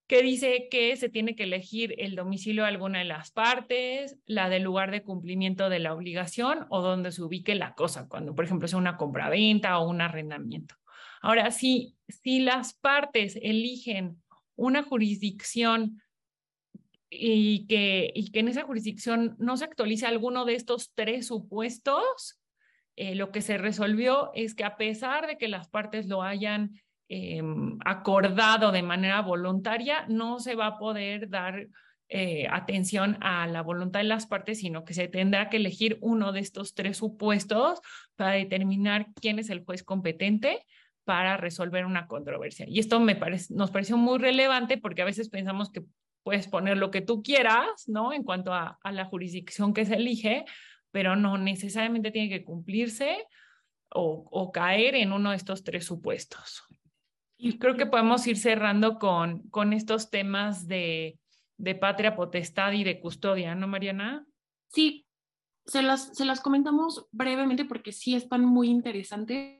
que 0.08 0.24
dice 0.24 0.68
que 0.72 0.96
se 0.96 1.10
tiene 1.10 1.36
que 1.36 1.44
elegir 1.44 1.94
el 1.98 2.16
domicilio 2.16 2.64
de 2.64 2.70
alguna 2.70 3.00
de 3.00 3.06
las 3.06 3.32
partes, 3.32 4.18
la 4.26 4.48
del 4.48 4.64
lugar 4.64 4.90
de 4.90 5.04
cumplimiento 5.04 5.70
de 5.70 5.80
la 5.80 5.94
obligación 5.94 6.66
o 6.70 6.82
donde 6.82 7.12
se 7.12 7.22
ubique 7.22 7.54
la 7.54 7.74
cosa, 7.74 8.08
cuando 8.08 8.34
por 8.34 8.46
ejemplo 8.46 8.68
sea 8.68 8.80
una 8.80 8.96
compraventa 8.96 9.78
o 9.78 9.90
un 9.90 10.00
arrendamiento. 10.00 10.76
Ahora, 11.22 11.52
si, 11.52 11.98
si 12.08 12.40
las 12.40 12.74
partes 12.74 13.38
eligen 13.42 14.22
una 14.56 14.84
jurisdicción 14.84 16.02
y 17.20 17.66
que, 17.68 18.12
y 18.14 18.32
que 18.32 18.40
en 18.40 18.48
esa 18.48 18.64
jurisdicción 18.64 19.36
no 19.40 19.58
se 19.58 19.66
actualice 19.66 20.06
alguno 20.06 20.46
de 20.46 20.56
estos 20.56 20.92
tres 20.94 21.28
supuestos, 21.28 22.40
eh, 22.96 23.16
lo 23.16 23.32
que 23.32 23.42
se 23.42 23.58
resolvió 23.58 24.32
es 24.34 24.54
que 24.56 24.64
a 24.64 24.78
pesar 24.78 25.28
de 25.28 25.38
que 25.38 25.48
las 25.48 25.68
partes 25.68 26.08
lo 26.08 26.22
hayan 26.22 26.80
em, 27.10 27.78
acordado 27.86 28.72
de 28.72 28.84
manera 28.84 29.22
voluntaria, 29.22 30.06
no 30.08 30.40
se 30.40 30.56
va 30.56 30.68
a 30.68 30.78
poder 30.78 31.30
dar 31.30 31.68
eh, 32.10 32.48
atención 32.52 33.18
a 33.22 33.48
la 33.48 33.64
voluntad 33.64 34.00
de 34.02 34.06
las 34.06 34.28
partes, 34.28 34.60
sino 34.60 34.86
que 34.86 34.94
se 34.94 35.08
tendrá 35.08 35.50
que 35.50 35.58
elegir 35.58 35.98
uno 36.02 36.32
de 36.32 36.42
estos 36.42 36.76
tres 36.76 36.98
supuestos 36.98 37.80
para 38.16 38.34
determinar 38.34 39.08
quién 39.20 39.40
es 39.40 39.50
el 39.50 39.64
juez 39.64 39.84
competente 39.84 40.66
para 41.06 41.38
resolver 41.38 41.86
una 41.86 42.08
controversia. 42.08 42.66
Y 42.70 42.80
esto 42.80 43.00
me 43.00 43.16
parece, 43.16 43.54
nos 43.54 43.72
pareció 43.72 43.98
muy 43.98 44.20
relevante 44.20 44.78
porque 44.78 45.02
a 45.02 45.06
veces 45.06 45.30
pensamos 45.30 45.72
que 45.72 45.84
puedes 46.24 46.48
poner 46.48 46.78
lo 46.78 46.92
que 46.92 47.02
tú 47.02 47.22
quieras, 47.22 47.88
¿no? 47.88 48.14
En 48.14 48.24
cuanto 48.24 48.54
a, 48.54 48.80
a 48.82 48.92
la 48.92 49.06
jurisdicción 49.06 49.74
que 49.74 49.86
se 49.86 49.96
elige, 49.96 50.46
pero 50.92 51.16
no 51.16 51.38
necesariamente 51.38 52.12
tiene 52.12 52.30
que 52.30 52.46
cumplirse 52.46 53.28
o, 53.96 54.52
caer 54.52 54.96
en 54.96 55.12
uno 55.12 55.32
de 55.32 55.36
estos 55.36 55.64
tres 55.64 55.86
supuestos. 55.86 56.64
Y 57.38 57.58
creo 57.58 57.76
que 57.76 57.86
podemos 57.86 58.26
ir 58.28 58.38
cerrando 58.38 59.00
con, 59.00 59.44
con 59.50 59.74
estos 59.74 60.10
temas 60.10 60.68
de, 60.68 61.20
de 61.58 61.76
patria 61.76 62.16
potestad 62.16 62.72
y 62.74 62.84
de 62.84 63.00
custodia, 63.00 63.56
¿no, 63.56 63.68
Mariana? 63.68 64.26
Sí, 64.70 65.06
se 65.66 65.82
las, 65.82 66.16
se 66.16 66.26
las 66.26 66.42
comentamos 66.42 67.08
brevemente 67.12 67.66
porque 67.66 67.92
sí 67.92 68.16
están 68.16 68.46
muy 68.46 68.70
interesantes. 68.70 69.60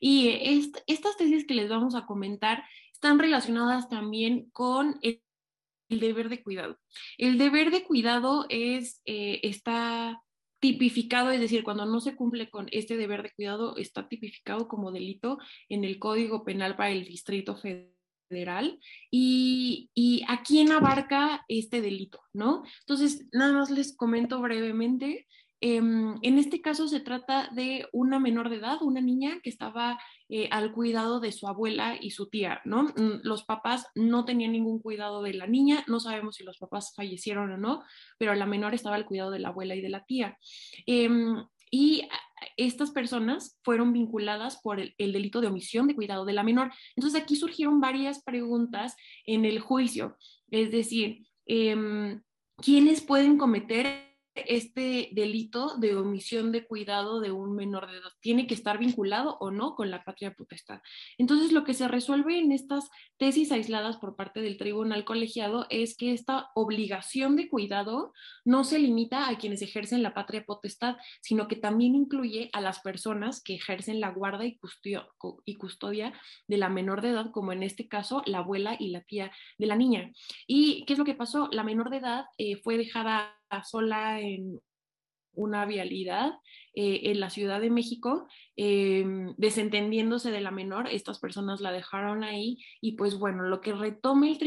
Y 0.00 0.72
estas 0.86 1.16
tesis 1.16 1.46
que 1.46 1.54
les 1.54 1.70
vamos 1.70 1.94
a 1.94 2.04
comentar 2.04 2.64
están 2.92 3.18
relacionadas 3.18 3.88
también 3.88 4.50
con 4.50 4.98
el, 5.02 5.22
deber 5.98 6.28
de 6.28 6.42
cuidado. 6.42 6.78
El 7.18 7.38
deber 7.38 7.72
de 7.72 7.82
cuidado 7.82 8.46
es, 8.48 9.02
eh, 9.06 9.40
está 9.42 10.22
tipificado, 10.60 11.30
es 11.30 11.40
decir, 11.40 11.64
cuando 11.64 11.86
no 11.86 12.00
se 12.00 12.14
cumple 12.14 12.50
con 12.50 12.68
este 12.70 12.96
deber 12.96 13.22
de 13.22 13.32
cuidado, 13.32 13.76
está 13.76 14.08
tipificado 14.08 14.68
como 14.68 14.92
delito 14.92 15.38
en 15.68 15.84
el 15.84 15.98
Código 15.98 16.44
Penal 16.44 16.76
para 16.76 16.90
el 16.90 17.04
Distrito 17.04 17.56
Federal. 17.56 18.78
Y, 19.10 19.90
y 19.92 20.22
a 20.28 20.42
quién 20.42 20.70
abarca 20.70 21.44
este 21.48 21.80
delito, 21.80 22.20
¿no? 22.32 22.62
Entonces, 22.80 23.26
nada 23.32 23.52
más 23.52 23.70
les 23.70 23.96
comento 23.96 24.40
brevemente. 24.40 25.26
Em, 25.62 26.16
en 26.22 26.38
este 26.38 26.62
caso 26.62 26.88
se 26.88 27.00
trata 27.00 27.50
de 27.52 27.86
una 27.92 28.18
menor 28.18 28.48
de 28.48 28.56
edad, 28.56 28.78
una 28.80 29.00
niña 29.00 29.40
que 29.42 29.50
estaba 29.50 30.00
eh, 30.30 30.48
al 30.50 30.72
cuidado 30.72 31.20
de 31.20 31.32
su 31.32 31.48
abuela 31.48 31.96
y 32.00 32.12
su 32.12 32.30
tía, 32.30 32.62
¿no? 32.64 32.84
Mm, 32.84 33.20
los 33.24 33.44
papás 33.44 33.86
no 33.94 34.24
tenían 34.24 34.52
ningún 34.52 34.80
cuidado 34.80 35.22
de 35.22 35.34
la 35.34 35.46
niña, 35.46 35.84
no 35.86 36.00
sabemos 36.00 36.36
si 36.36 36.44
los 36.44 36.58
papás 36.58 36.94
fallecieron 36.96 37.52
o 37.52 37.58
no, 37.58 37.82
pero 38.16 38.34
la 38.34 38.46
menor 38.46 38.74
estaba 38.74 38.96
al 38.96 39.04
cuidado 39.04 39.30
de 39.30 39.38
la 39.40 39.48
abuela 39.48 39.74
y 39.74 39.82
de 39.82 39.90
la 39.90 40.04
tía. 40.06 40.38
Em, 40.86 41.44
y 41.70 42.08
estas 42.56 42.90
personas 42.90 43.58
fueron 43.62 43.92
vinculadas 43.92 44.60
por 44.62 44.80
el, 44.80 44.94
delito 44.96 45.40
de 45.40 45.48
omisión 45.48 45.86
de 45.86 45.94
cuidado 45.94 46.24
de 46.24 46.32
la 46.32 46.42
menor. 46.42 46.72
Entonces 46.96 47.20
aquí 47.20 47.36
surgieron 47.36 47.80
varias 47.80 48.22
preguntas 48.22 48.96
en 49.26 49.44
el 49.44 49.60
juicio, 49.60 50.16
es 50.50 50.70
decir, 50.70 51.26
em, 51.46 52.22
¿quiénes 52.56 53.02
pueden 53.02 53.36
cometer 53.38 54.09
este 54.34 55.10
delito 55.12 55.76
de 55.78 55.96
omisión 55.96 56.52
de 56.52 56.64
cuidado 56.64 57.20
de 57.20 57.32
un 57.32 57.54
menor 57.54 57.90
de 57.90 57.98
edad 57.98 58.12
tiene 58.20 58.46
que 58.46 58.54
estar 58.54 58.78
vinculado 58.78 59.36
o 59.40 59.50
no 59.50 59.74
con 59.74 59.90
la 59.90 60.04
patria 60.04 60.34
potestad. 60.34 60.80
Entonces, 61.18 61.52
lo 61.52 61.64
que 61.64 61.74
se 61.74 61.88
resuelve 61.88 62.38
en 62.38 62.52
estas 62.52 62.88
tesis 63.18 63.50
aisladas 63.52 63.96
por 63.96 64.16
parte 64.16 64.40
del 64.40 64.56
tribunal 64.56 65.04
colegiado 65.04 65.66
es 65.68 65.96
que 65.96 66.12
esta 66.12 66.50
obligación 66.54 67.36
de 67.36 67.48
cuidado 67.48 68.12
no 68.44 68.64
se 68.64 68.78
limita 68.78 69.28
a 69.28 69.36
quienes 69.36 69.62
ejercen 69.62 70.02
la 70.02 70.14
patria 70.14 70.44
potestad, 70.44 70.96
sino 71.20 71.48
que 71.48 71.56
también 71.56 71.94
incluye 71.94 72.50
a 72.52 72.60
las 72.60 72.80
personas 72.80 73.42
que 73.42 73.54
ejercen 73.54 74.00
la 74.00 74.10
guarda 74.10 74.44
y 74.44 74.58
custodia, 75.56 76.12
de 76.46 76.56
la 76.56 76.68
menor 76.68 77.02
de 77.02 77.10
edad, 77.10 77.30
como 77.32 77.52
en 77.52 77.62
este 77.62 77.88
caso 77.88 78.22
la 78.26 78.38
abuela 78.38 78.76
y 78.78 78.90
la 78.90 79.02
tía 79.02 79.32
de 79.58 79.66
la 79.66 79.76
niña. 79.76 80.12
¿Y 80.46 80.84
qué 80.84 80.92
es 80.94 80.98
lo 80.98 81.04
que 81.04 81.14
pasó? 81.14 81.48
La 81.52 81.64
menor 81.64 81.90
de 81.90 81.98
edad 81.98 82.24
eh, 82.38 82.56
fue 82.62 82.76
dejada 82.76 83.39
sola 83.64 84.20
en 84.20 84.60
una 85.32 85.64
vialidad 85.66 86.32
eh, 86.74 87.00
en 87.04 87.20
la 87.20 87.30
Ciudad 87.30 87.60
de 87.60 87.70
México, 87.70 88.26
em, 88.56 89.34
desentendiéndose 89.36 90.30
de 90.30 90.40
la 90.40 90.50
menor, 90.50 90.88
estas 90.88 91.18
personas 91.18 91.60
la 91.60 91.72
dejaron 91.72 92.24
ahí 92.24 92.58
y 92.80 92.92
pues 92.96 93.18
bueno, 93.18 93.44
lo 93.44 93.60
que 93.60 93.72
retoma 93.72 94.28
el 94.28 94.38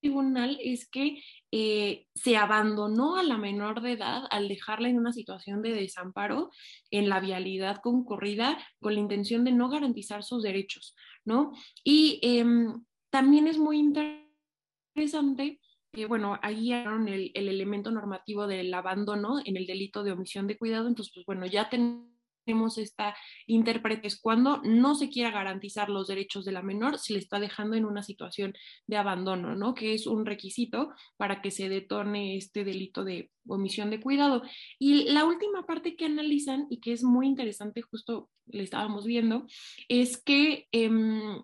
tribunal 0.00 0.58
es 0.62 0.88
que 0.88 1.22
eh, 1.52 2.06
se 2.14 2.36
abandonó 2.36 3.16
a 3.16 3.22
la 3.22 3.38
menor 3.38 3.80
de 3.82 3.92
edad 3.92 4.24
al 4.30 4.48
dejarla 4.48 4.88
en 4.88 4.98
una 4.98 5.12
situación 5.12 5.62
de 5.62 5.72
desamparo 5.72 6.50
en 6.90 7.08
la 7.08 7.20
vialidad 7.20 7.80
concurrida 7.82 8.58
con 8.80 8.94
la 8.94 9.00
intención 9.00 9.44
de 9.44 9.52
no 9.52 9.68
garantizar 9.68 10.22
sus 10.22 10.42
derechos, 10.42 10.94
¿no? 11.24 11.52
Y 11.82 12.20
em, 12.22 12.84
también 13.10 13.48
es 13.48 13.58
muy 13.58 13.78
interesante 13.78 15.60
bueno, 16.04 16.38
ahí 16.42 16.72
el, 16.72 17.30
el 17.34 17.48
elemento 17.48 17.90
normativo 17.90 18.46
del 18.46 18.72
abandono 18.74 19.40
en 19.44 19.56
el 19.56 19.66
delito 19.66 20.04
de 20.04 20.12
omisión 20.12 20.46
de 20.46 20.58
cuidado, 20.58 20.88
entonces, 20.88 21.12
pues 21.14 21.26
bueno, 21.26 21.46
ya 21.46 21.68
tenemos 21.68 22.78
esta 22.78 23.16
interpretación 23.46 24.20
cuando 24.22 24.60
no 24.62 24.94
se 24.94 25.08
quiera 25.08 25.30
garantizar 25.30 25.88
los 25.88 26.06
derechos 26.06 26.44
de 26.44 26.52
la 26.52 26.62
menor, 26.62 26.98
se 26.98 27.12
le 27.12 27.18
está 27.18 27.40
dejando 27.40 27.76
en 27.76 27.84
una 27.84 28.02
situación 28.02 28.54
de 28.86 28.96
abandono, 28.96 29.56
¿no? 29.56 29.74
Que 29.74 29.94
es 29.94 30.06
un 30.06 30.24
requisito 30.24 30.90
para 31.16 31.42
que 31.42 31.50
se 31.50 31.68
detone 31.68 32.36
este 32.36 32.64
delito 32.64 33.04
de 33.04 33.30
omisión 33.48 33.90
de 33.90 34.00
cuidado. 34.00 34.42
Y 34.78 35.10
la 35.10 35.24
última 35.24 35.66
parte 35.66 35.96
que 35.96 36.06
analizan 36.06 36.66
y 36.70 36.80
que 36.80 36.92
es 36.92 37.02
muy 37.02 37.26
interesante, 37.26 37.82
justo 37.82 38.30
le 38.46 38.62
estábamos 38.62 39.06
viendo, 39.06 39.46
es 39.88 40.22
que 40.22 40.68
em, 40.70 41.42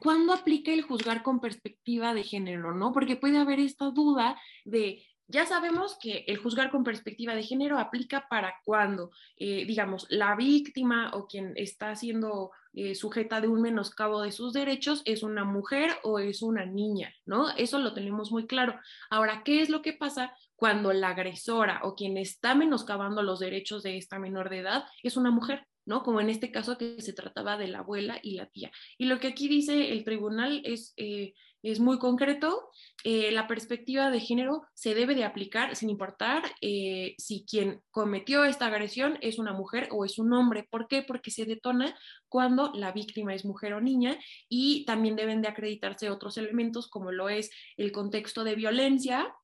¿cuándo 0.00 0.32
aplica 0.32 0.72
el 0.72 0.82
juzgar 0.82 1.22
con 1.22 1.40
perspectiva 1.40 2.14
de 2.14 2.22
género, 2.22 2.74
no? 2.74 2.92
Porque 2.92 3.16
puede 3.16 3.38
haber 3.38 3.60
esta 3.60 3.90
duda 3.90 4.38
de 4.64 5.02
ya 5.26 5.46
sabemos 5.46 5.96
que 5.98 6.24
el 6.26 6.36
juzgar 6.36 6.70
con 6.70 6.84
perspectiva 6.84 7.34
de 7.34 7.42
género 7.42 7.78
aplica 7.78 8.28
para 8.28 8.60
cuando, 8.62 9.10
eh, 9.38 9.64
digamos, 9.64 10.06
la 10.10 10.36
víctima 10.36 11.10
o 11.14 11.26
quien 11.26 11.54
está 11.56 11.96
siendo 11.96 12.50
eh, 12.74 12.94
sujeta 12.94 13.40
de 13.40 13.48
un 13.48 13.62
menoscabo 13.62 14.20
de 14.20 14.32
sus 14.32 14.52
derechos 14.52 15.00
es 15.06 15.22
una 15.22 15.44
mujer 15.44 15.92
o 16.02 16.18
es 16.18 16.42
una 16.42 16.66
niña, 16.66 17.14
¿no? 17.24 17.48
Eso 17.56 17.78
lo 17.78 17.94
tenemos 17.94 18.32
muy 18.32 18.46
claro. 18.46 18.78
Ahora, 19.08 19.42
¿qué 19.44 19.62
es 19.62 19.70
lo 19.70 19.80
que 19.80 19.94
pasa 19.94 20.34
cuando 20.56 20.92
la 20.92 21.10
agresora 21.10 21.80
o 21.84 21.94
quien 21.94 22.18
está 22.18 22.54
menoscabando 22.54 23.22
los 23.22 23.38
derechos 23.38 23.82
de 23.82 23.96
esta 23.96 24.18
menor 24.18 24.50
de 24.50 24.58
edad 24.58 24.84
es 25.02 25.16
una 25.16 25.30
mujer? 25.30 25.66
¿No? 25.86 26.02
Como 26.02 26.20
en 26.20 26.30
este 26.30 26.50
caso 26.50 26.78
que 26.78 27.00
se 27.00 27.12
trataba 27.12 27.56
de 27.56 27.68
la 27.68 27.80
abuela 27.80 28.18
y 28.22 28.34
la 28.36 28.46
tía. 28.46 28.70
Y 28.98 29.06
lo 29.06 29.20
que 29.20 29.28
aquí 29.28 29.48
dice 29.48 29.92
el 29.92 30.04
tribunal 30.04 30.62
es, 30.64 30.94
eh, 30.96 31.34
es 31.62 31.80
muy 31.80 31.98
concreto. 31.98 32.70
Eh, 33.04 33.30
la 33.32 33.46
perspectiva 33.46 34.10
de 34.10 34.20
género 34.20 34.62
se 34.74 34.94
debe 34.94 35.14
de 35.14 35.24
aplicar 35.24 35.76
sin 35.76 35.90
importar 35.90 36.42
eh, 36.60 37.14
si 37.18 37.44
quien 37.48 37.82
cometió 37.90 38.44
esta 38.44 38.66
agresión 38.66 39.18
es 39.20 39.38
una 39.38 39.52
mujer 39.52 39.88
o 39.90 40.04
es 40.04 40.18
un 40.18 40.32
hombre. 40.32 40.66
¿Por 40.70 40.88
qué? 40.88 41.02
Porque 41.02 41.30
se 41.30 41.44
detona 41.44 41.96
cuando 42.28 42.72
la 42.74 42.92
víctima 42.92 43.34
es 43.34 43.44
mujer 43.44 43.74
o 43.74 43.80
niña 43.80 44.18
y 44.48 44.84
también 44.84 45.16
deben 45.16 45.42
de 45.42 45.48
acreditarse 45.48 46.10
otros 46.10 46.36
elementos 46.38 46.88
como 46.88 47.12
lo 47.12 47.28
es 47.28 47.50
el 47.76 47.92
contexto 47.92 48.44
de 48.44 48.54
violencia, 48.54 49.34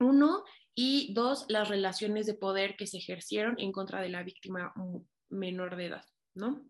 uno, 0.00 0.44
y 0.74 1.14
dos, 1.14 1.46
las 1.48 1.68
relaciones 1.68 2.26
de 2.26 2.34
poder 2.34 2.76
que 2.76 2.86
se 2.86 2.98
ejercieron 2.98 3.54
en 3.58 3.70
contra 3.70 4.00
de 4.00 4.08
la 4.08 4.22
víctima 4.24 4.72
menor 5.34 5.76
de 5.76 5.86
edad, 5.86 6.04
¿no? 6.34 6.64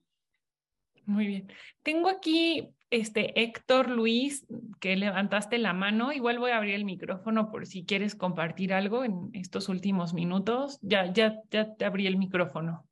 Muy 1.07 1.27
bien. 1.27 1.53
Tengo 1.83 2.09
aquí 2.09 2.71
este 2.91 3.43
Héctor 3.43 3.91
Luis, 3.91 4.47
que 4.81 4.97
levantaste 4.97 5.59
la 5.59 5.73
mano. 5.73 6.12
Igual 6.12 6.39
voy 6.39 6.53
a 6.53 6.57
abrir 6.57 6.75
el 6.75 6.85
micrófono 6.85 7.51
por 7.51 7.67
si 7.67 7.85
quieres 7.85 8.15
compartir 8.15 8.73
algo 8.73 9.05
en 9.05 9.31
estos 9.33 9.69
últimos 9.69 10.15
minutos. 10.15 10.79
Ya, 10.81 11.12
ya, 11.12 11.41
ya 11.51 11.75
te 11.75 11.85
abrí 11.85 12.07
el 12.07 12.17
micrófono. 12.17 12.87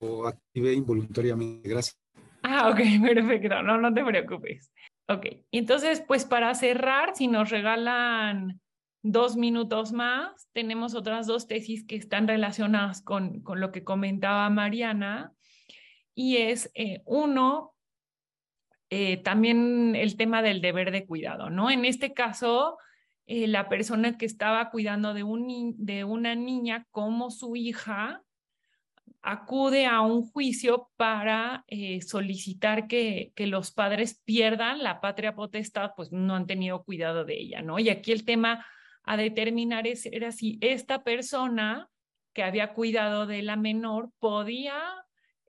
O 0.00 0.26
activé 0.26 0.72
involuntariamente. 0.72 1.68
Gracias. 1.68 1.98
Ah, 2.42 2.70
ok, 2.70 2.78
perfecto. 3.02 3.62
No, 3.62 3.78
no 3.78 3.92
te 3.92 4.04
preocupes. 4.04 4.72
Ok, 5.08 5.26
entonces, 5.52 6.02
pues 6.06 6.24
para 6.24 6.54
cerrar, 6.54 7.14
si 7.14 7.28
nos 7.28 7.50
regalan 7.50 8.60
dos 9.10 9.36
minutos 9.36 9.92
más, 9.92 10.48
tenemos 10.52 10.94
otras 10.94 11.26
dos 11.26 11.46
tesis 11.46 11.84
que 11.86 11.96
están 11.96 12.28
relacionadas 12.28 13.00
con, 13.02 13.40
con 13.40 13.58
lo 13.60 13.72
que 13.72 13.84
comentaba 13.84 14.50
Mariana, 14.50 15.32
y 16.14 16.38
es 16.38 16.70
eh, 16.74 17.00
uno, 17.06 17.74
eh, 18.90 19.18
también 19.18 19.94
el 19.94 20.16
tema 20.16 20.42
del 20.42 20.60
deber 20.60 20.90
de 20.90 21.06
cuidado, 21.06 21.48
¿no? 21.48 21.70
En 21.70 21.84
este 21.84 22.12
caso, 22.12 22.76
eh, 23.26 23.46
la 23.46 23.68
persona 23.68 24.18
que 24.18 24.26
estaba 24.26 24.70
cuidando 24.70 25.14
de, 25.14 25.22
un, 25.22 25.74
de 25.78 26.02
una 26.02 26.34
niña 26.34 26.88
como 26.90 27.30
su 27.30 27.54
hija 27.54 28.24
acude 29.22 29.86
a 29.86 30.00
un 30.00 30.28
juicio 30.28 30.90
para 30.96 31.64
solicitar 32.04 32.88
que, 32.88 33.32
que, 33.36 33.46
los 33.46 33.70
padres 33.70 34.20
pierdan 34.24 34.82
la 34.82 35.00
patria 35.00 35.34
potestad, 35.34 35.92
pues 35.96 36.10
no 36.10 36.34
han 36.34 36.46
tenido 36.46 36.82
cuidado 36.82 37.24
de 37.24 37.38
ella, 37.38 37.62
¿no? 37.62 37.78
Y 37.78 37.90
aquí 37.90 38.10
el 38.10 38.24
tema 38.24 38.66
a 39.08 39.16
determinar 39.16 39.86
era 39.86 40.32
si 40.32 40.58
esta 40.60 41.02
persona 41.02 41.88
que 42.34 42.42
había 42.42 42.74
cuidado 42.74 43.26
de 43.26 43.40
la 43.40 43.56
menor 43.56 44.10
podía 44.18 44.78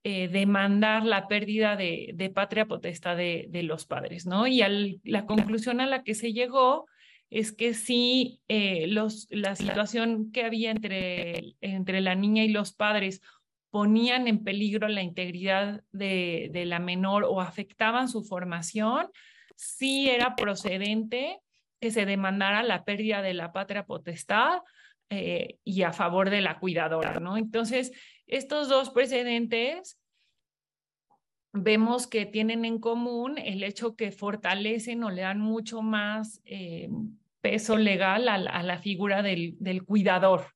eh, 0.05 0.30
demandar 0.30 1.05
la 1.05 1.28
pérdida 1.28 1.76
de, 1.76 2.32
patria 2.34 2.68
potestad 2.68 3.18
de, 3.18 3.62
los 3.64 3.86
padres, 3.86 4.26
¿no? 4.26 4.47
Y 4.47 4.62
la 5.03 5.26
conclusión 5.26 5.82
a 5.82 5.88
la 5.88 6.03
que 6.03 6.16
se 6.16 6.32
llegó 6.32 6.86
es 7.30 7.51
que 7.51 7.74
sí, 7.74 8.39
eh, 8.47 8.88
los, 8.88 9.28
la 9.30 9.57
situación 9.57 10.32
que 10.32 10.45
había 10.45 10.72
entre, 10.72 11.53
la 11.60 12.16
niña 12.16 12.45
y 12.45 12.49
los 12.49 12.72
padres 12.72 13.22
ponían 13.72 14.30
en 14.30 14.45
peligro 14.45 14.88
la 14.88 15.03
integridad 15.03 15.84
de, 15.91 16.49
de 16.53 16.66
la 16.66 16.80
menor 16.80 17.26
o 17.26 17.41
afectaban 17.41 18.07
su 18.07 18.24
formación, 18.24 19.10
sí 19.57 20.10
era 20.10 20.38
procedente 20.38 21.39
que 21.80 21.92
se 21.92 22.06
demandara 22.06 22.64
la 22.64 22.84
pérdida 22.84 23.22
de 23.22 23.34
la 23.34 23.52
patria 23.52 23.86
potestad 23.86 24.60
eh, 25.10 25.58
y 25.64 25.82
a 25.84 25.94
favor 25.94 26.30
de 26.30 26.42
la 26.42 26.60
cuidadora, 26.60 27.20
¿no? 27.20 27.38
Entonces, 27.38 27.92
estos 28.28 28.70
dos 28.70 28.92
precedentes 28.92 30.00
vemos 31.52 32.06
que 32.06 32.26
tienen 32.28 32.64
en 32.64 32.80
común 32.80 33.38
el 33.40 33.64
hecho 33.64 33.96
que 33.96 34.12
fortalecen 34.12 35.04
o 35.04 35.10
le 35.10 35.24
dan 35.24 35.40
mucho 35.40 35.82
más 35.82 36.42
eh, 36.46 36.90
peso 37.42 37.76
legal 37.78 38.28
a 38.30 38.38
la, 38.38 38.78
figura 38.78 39.24
del, 39.24 39.84
cuidador. 39.86 40.54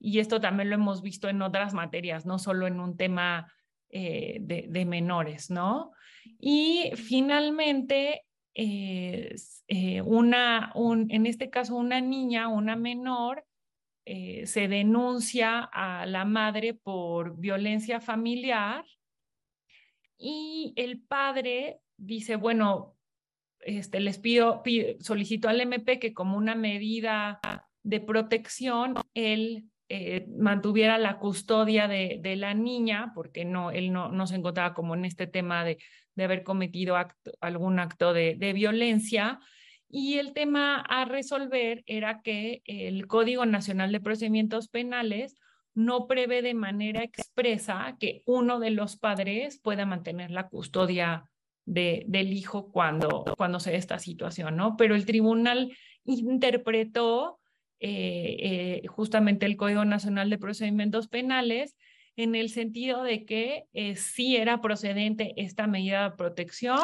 Y 0.00 0.20
esto 0.20 0.40
también 0.40 0.70
lo 0.70 0.76
hemos 0.76 1.02
visto 1.02 1.28
en 1.28 1.42
otras 1.42 1.74
materias, 1.74 2.24
no 2.24 2.38
solo 2.38 2.66
en 2.66 2.80
un 2.80 2.96
tema 2.96 3.52
eh, 3.90 4.38
de, 4.40 4.66
de, 4.68 4.84
menores, 4.86 5.50
¿no? 5.50 5.92
Y 6.38 6.92
finalmente, 6.94 8.24
eh, 8.54 10.02
una, 10.04 10.72
un, 10.74 11.10
en 11.10 11.26
este 11.26 11.50
caso 11.50 11.76
una 11.76 12.00
niña, 12.00 12.48
una 12.48 12.76
menor, 12.76 13.44
eh, 14.04 14.46
se 14.46 14.68
denuncia 14.68 15.60
a 15.60 16.06
la 16.06 16.24
madre 16.24 16.74
por 16.74 17.38
violencia 17.38 18.00
familiar 18.00 18.84
y 20.18 20.72
el 20.76 21.00
padre 21.00 21.80
dice, 21.96 22.36
bueno, 22.36 22.96
este, 23.60 24.00
les 24.00 24.18
pido, 24.18 24.62
solicito 24.98 25.48
al 25.48 25.60
MP 25.60 26.00
que 26.00 26.12
como 26.12 26.36
una 26.36 26.56
medida 26.56 27.40
de 27.84 28.00
protección, 28.00 28.94
él 29.14 29.70
eh, 29.94 30.26
mantuviera 30.38 30.98
la 30.98 31.18
custodia 31.18 31.88
de, 31.88 32.36
la 32.36 32.54
niña, 32.54 33.12
porque 33.14 33.44
no, 33.44 33.70
él 33.70 33.92
no, 33.92 34.08
no 34.08 34.26
se 34.26 34.36
encontraba 34.36 34.74
como 34.74 34.94
en 34.94 35.04
este 35.04 35.26
tema 35.26 35.64
de 35.64 35.78
de 36.14 36.24
haber 36.24 36.42
cometido 36.42 36.96
algún 37.40 37.78
acto 37.78 38.12
de, 38.12 38.52
violencia. 38.54 39.40
Y 39.88 40.18
el 40.18 40.32
tema 40.32 40.80
a 40.80 41.04
resolver 41.04 41.82
era 41.86 42.22
que 42.22 42.62
el 42.64 43.06
Código 43.06 43.44
Nacional 43.46 43.92
de 43.92 44.00
Procedimientos 44.00 44.68
Penales 44.68 45.36
no 45.74 46.06
prevé 46.06 46.42
de 46.42 46.54
manera 46.54 47.02
expresa 47.02 47.96
que 47.98 48.22
uno 48.26 48.60
de 48.60 48.70
los 48.70 48.96
padres 48.96 49.58
pueda 49.58 49.86
mantener 49.86 50.30
la 50.30 50.48
custodia 50.48 51.24
de, 51.64 52.04
del 52.08 52.32
hijo 52.32 52.70
cuando, 52.70 53.24
cuando 53.36 53.60
se 53.60 53.70
dé 53.70 53.76
esta 53.76 53.98
situación, 53.98 54.56
¿no? 54.56 54.76
Pero 54.76 54.94
el 54.94 55.06
tribunal 55.06 55.74
interpretó 56.04 57.38
eh, 57.84 58.36
eh, 58.84 58.86
justamente 58.86 59.44
el 59.44 59.56
Código 59.56 59.84
Nacional 59.84 60.30
de 60.30 60.38
Procedimientos 60.38 61.08
Penales 61.08 61.76
en 62.14 62.36
el 62.36 62.48
sentido 62.48 63.02
de 63.02 63.24
que 63.24 63.64
eh, 63.72 63.96
sí 63.96 64.36
era 64.36 64.60
procedente 64.60 65.34
esta 65.36 65.66
medida 65.66 66.04
de 66.04 66.16
protección, 66.16 66.78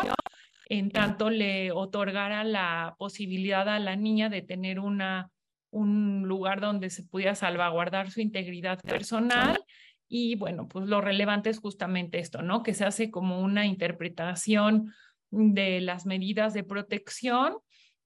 en 0.68 0.90
tanto 0.90 1.30
le 1.30 1.70
otorgara 1.70 2.42
la 2.42 2.96
posibilidad 2.98 3.68
a 3.68 3.78
la 3.78 3.94
niña 3.94 4.28
de 4.28 4.42
tener 4.42 4.80
una, 4.80 5.30
un 5.70 6.26
lugar 6.26 6.60
donde 6.60 6.90
se 6.90 7.04
pudiera 7.04 7.36
salvaguardar 7.36 8.10
su 8.10 8.20
integridad 8.20 8.80
personal. 8.80 9.60
Y 10.08 10.34
bueno, 10.34 10.66
pues 10.66 10.88
lo 10.88 11.00
relevante 11.00 11.48
es 11.48 11.60
justamente 11.60 12.18
esto, 12.18 12.42
¿no? 12.42 12.64
Que 12.64 12.74
se 12.74 12.84
hace 12.84 13.08
como 13.08 13.40
una 13.40 13.66
interpretación 13.66 14.92
de 15.30 15.80
las 15.80 16.06
medidas 16.06 16.54
de 16.54 16.64
protección 16.64 17.58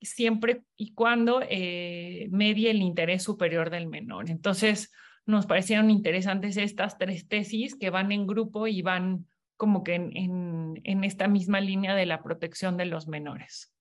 siempre 0.04 0.62
y 0.76 0.94
cuando 0.94 1.40
eh, 1.48 2.28
medie 2.30 2.70
el 2.70 2.82
interés 2.82 3.22
superior 3.22 3.70
del 3.70 3.86
menor. 3.86 4.30
Entonces, 4.30 4.92
nos 5.26 5.46
parecieron 5.46 5.90
interesantes 5.90 6.56
estas 6.56 6.98
tres 6.98 7.28
tesis 7.28 7.76
que 7.76 7.90
van 7.90 8.12
en 8.12 8.26
grupo 8.26 8.66
y 8.66 8.82
van 8.82 9.26
como 9.56 9.84
que 9.84 9.94
en, 9.94 10.80
en, 10.82 11.04
esta 11.04 11.28
misma 11.28 11.60
línea 11.60 11.94
de 11.94 12.06
la 12.06 12.22
protección 12.22 12.76
de 12.76 12.86
los 12.86 13.06
menores. 13.06 13.72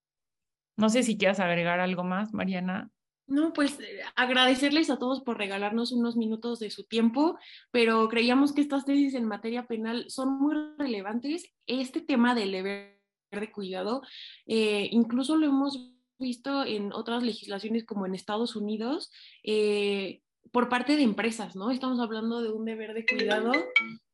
No 0.77 0.89
sé 0.89 1.01
si 1.01 1.17
quieras 1.17 1.39
agregar 1.39 1.79
algo 1.79 2.03
más, 2.03 2.33
Mariana. 2.33 2.91
No, 3.25 3.53
pues 3.53 3.79
eh, 3.79 4.01
agradecerles 4.15 4.89
a 4.89 4.99
todos 4.99 5.21
por 5.21 5.37
regalarnos 5.37 5.91
unos 5.91 6.17
minutos 6.17 6.59
de 6.59 6.69
su 6.69 6.83
tiempo, 6.83 7.37
pero 7.71 8.07
creíamos 8.09 8.53
que 8.53 8.61
estas 8.61 8.85
tesis 8.85 9.15
en 9.15 9.25
materia 9.25 9.65
penal 9.65 10.05
son 10.09 10.37
muy 10.39 10.55
relevantes. 10.77 11.51
Este 11.65 12.01
tema 12.01 12.35
del 12.35 12.51
deber 12.51 13.01
de 13.31 13.51
cuidado, 13.51 14.01
eh, 14.45 14.89
incluso 14.91 15.37
lo 15.37 15.47
hemos 15.47 15.90
visto 16.21 16.63
en 16.63 16.93
otras 16.93 17.23
legislaciones 17.23 17.83
como 17.83 18.05
en 18.05 18.15
Estados 18.15 18.55
Unidos, 18.55 19.11
eh, 19.43 20.21
por 20.51 20.69
parte 20.69 20.95
de 20.95 21.03
empresas, 21.03 21.55
¿no? 21.55 21.71
Estamos 21.71 21.99
hablando 21.99 22.41
de 22.41 22.51
un 22.51 22.65
deber 22.65 22.93
de 22.93 23.05
cuidado 23.05 23.51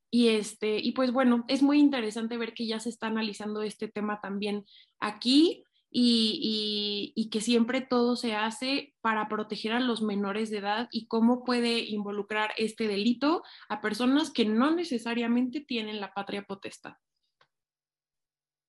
y 0.10 0.30
este 0.30 0.80
y 0.80 0.94
pues 0.94 1.12
bueno, 1.12 1.46
es 1.48 1.62
muy 1.62 1.80
interesante 1.80 2.38
ver 2.38 2.54
que 2.54 2.66
ya 2.66 2.80
se 2.80 2.90
está 2.90 3.08
analizando 3.08 3.62
este 3.62 3.88
tema 3.88 4.20
también 4.22 4.66
aquí 5.00 5.64
y, 5.90 7.14
y, 7.16 7.30
que 7.30 7.40
siempre 7.40 7.82
todo 7.82 8.18
se 8.18 8.36
hace 8.36 8.94
para 9.02 9.30
proteger 9.30 9.72
a 9.72 9.80
los 9.80 10.02
menores 10.02 10.50
de 10.50 10.58
edad 10.58 10.90
y 10.92 11.08
cómo 11.08 11.46
puede 11.46 11.80
involucrar 11.80 12.52
este 12.58 12.88
delito 12.88 13.42
a 13.70 13.80
personas 13.80 14.30
que 14.30 14.46
no 14.46 14.76
necesariamente 14.76 15.62
tienen 15.62 16.02
la 16.02 16.14
patria 16.14 16.44
potestad. 16.44 16.96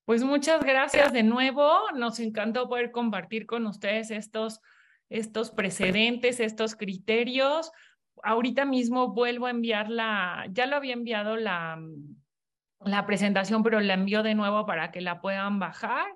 Pues 0.09 0.23
muchas 0.23 0.63
gracias 0.63 1.13
de 1.13 1.21
nuevo. 1.21 1.71
Nos 1.93 2.19
encantó 2.19 2.67
poder 2.67 2.89
compartir 2.89 3.45
con 3.45 3.67
ustedes 3.67 4.09
estos, 4.09 4.59
estos 5.07 5.51
precedentes, 5.51 6.39
estos 6.39 6.75
criterios. 6.75 7.71
Ahorita 8.23 8.65
mismo 8.65 9.13
vuelvo 9.13 9.45
a 9.45 9.51
enviar 9.51 9.87
la, 9.87 10.47
ya 10.49 10.65
lo 10.65 10.77
había 10.77 10.93
enviado 10.93 11.35
la, 11.37 11.79
la 12.79 13.05
presentación, 13.05 13.61
pero 13.61 13.79
la 13.81 13.93
envío 13.93 14.23
de 14.23 14.33
nuevo 14.33 14.65
para 14.65 14.89
que 14.89 14.99
la 14.99 15.21
puedan 15.21 15.59
bajar. 15.59 16.07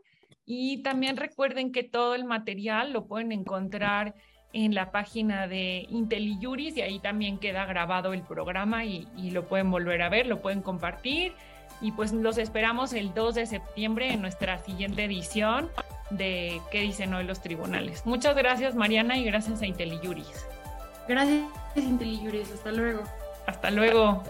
Y 0.43 0.81
también 0.81 1.15
recuerden 1.15 1.71
que 1.71 1.83
todo 1.83 2.15
el 2.15 2.25
material 2.25 2.93
lo 2.93 3.05
pueden 3.05 3.31
encontrar 3.31 4.15
en 4.53 4.73
la 4.73 4.91
página 4.91 5.47
de 5.47 5.85
IntelliJuris 5.87 6.77
y 6.77 6.81
ahí 6.81 6.99
también 6.99 7.37
queda 7.37 7.67
grabado 7.67 8.13
el 8.13 8.23
programa 8.23 8.85
y, 8.85 9.07
y 9.15 9.29
lo 9.29 9.47
pueden 9.47 9.69
volver 9.69 10.01
a 10.01 10.09
ver, 10.09 10.25
lo 10.25 10.41
pueden 10.41 10.63
compartir 10.63 11.35
y 11.83 11.91
pues 11.91 12.13
los 12.13 12.37
esperamos 12.37 12.93
el 12.93 13.13
2 13.13 13.35
de 13.35 13.45
septiembre 13.45 14.13
en 14.13 14.21
nuestra 14.21 14.57
siguiente 14.57 15.03
edición 15.03 15.69
de 16.09 16.61
¿Qué 16.71 16.79
dicen 16.79 17.13
hoy 17.13 17.25
los 17.25 17.41
tribunales? 17.41 18.05
Muchas 18.05 18.35
gracias 18.35 18.73
Mariana 18.73 19.17
y 19.17 19.25
gracias 19.25 19.61
a 19.61 19.67
IntelliJuris. 19.67 20.47
Gracias 21.07 21.43
IntelliJuris, 21.75 22.51
hasta 22.53 22.71
luego. 22.71 23.03
Hasta 23.45 23.69
luego. 23.69 24.23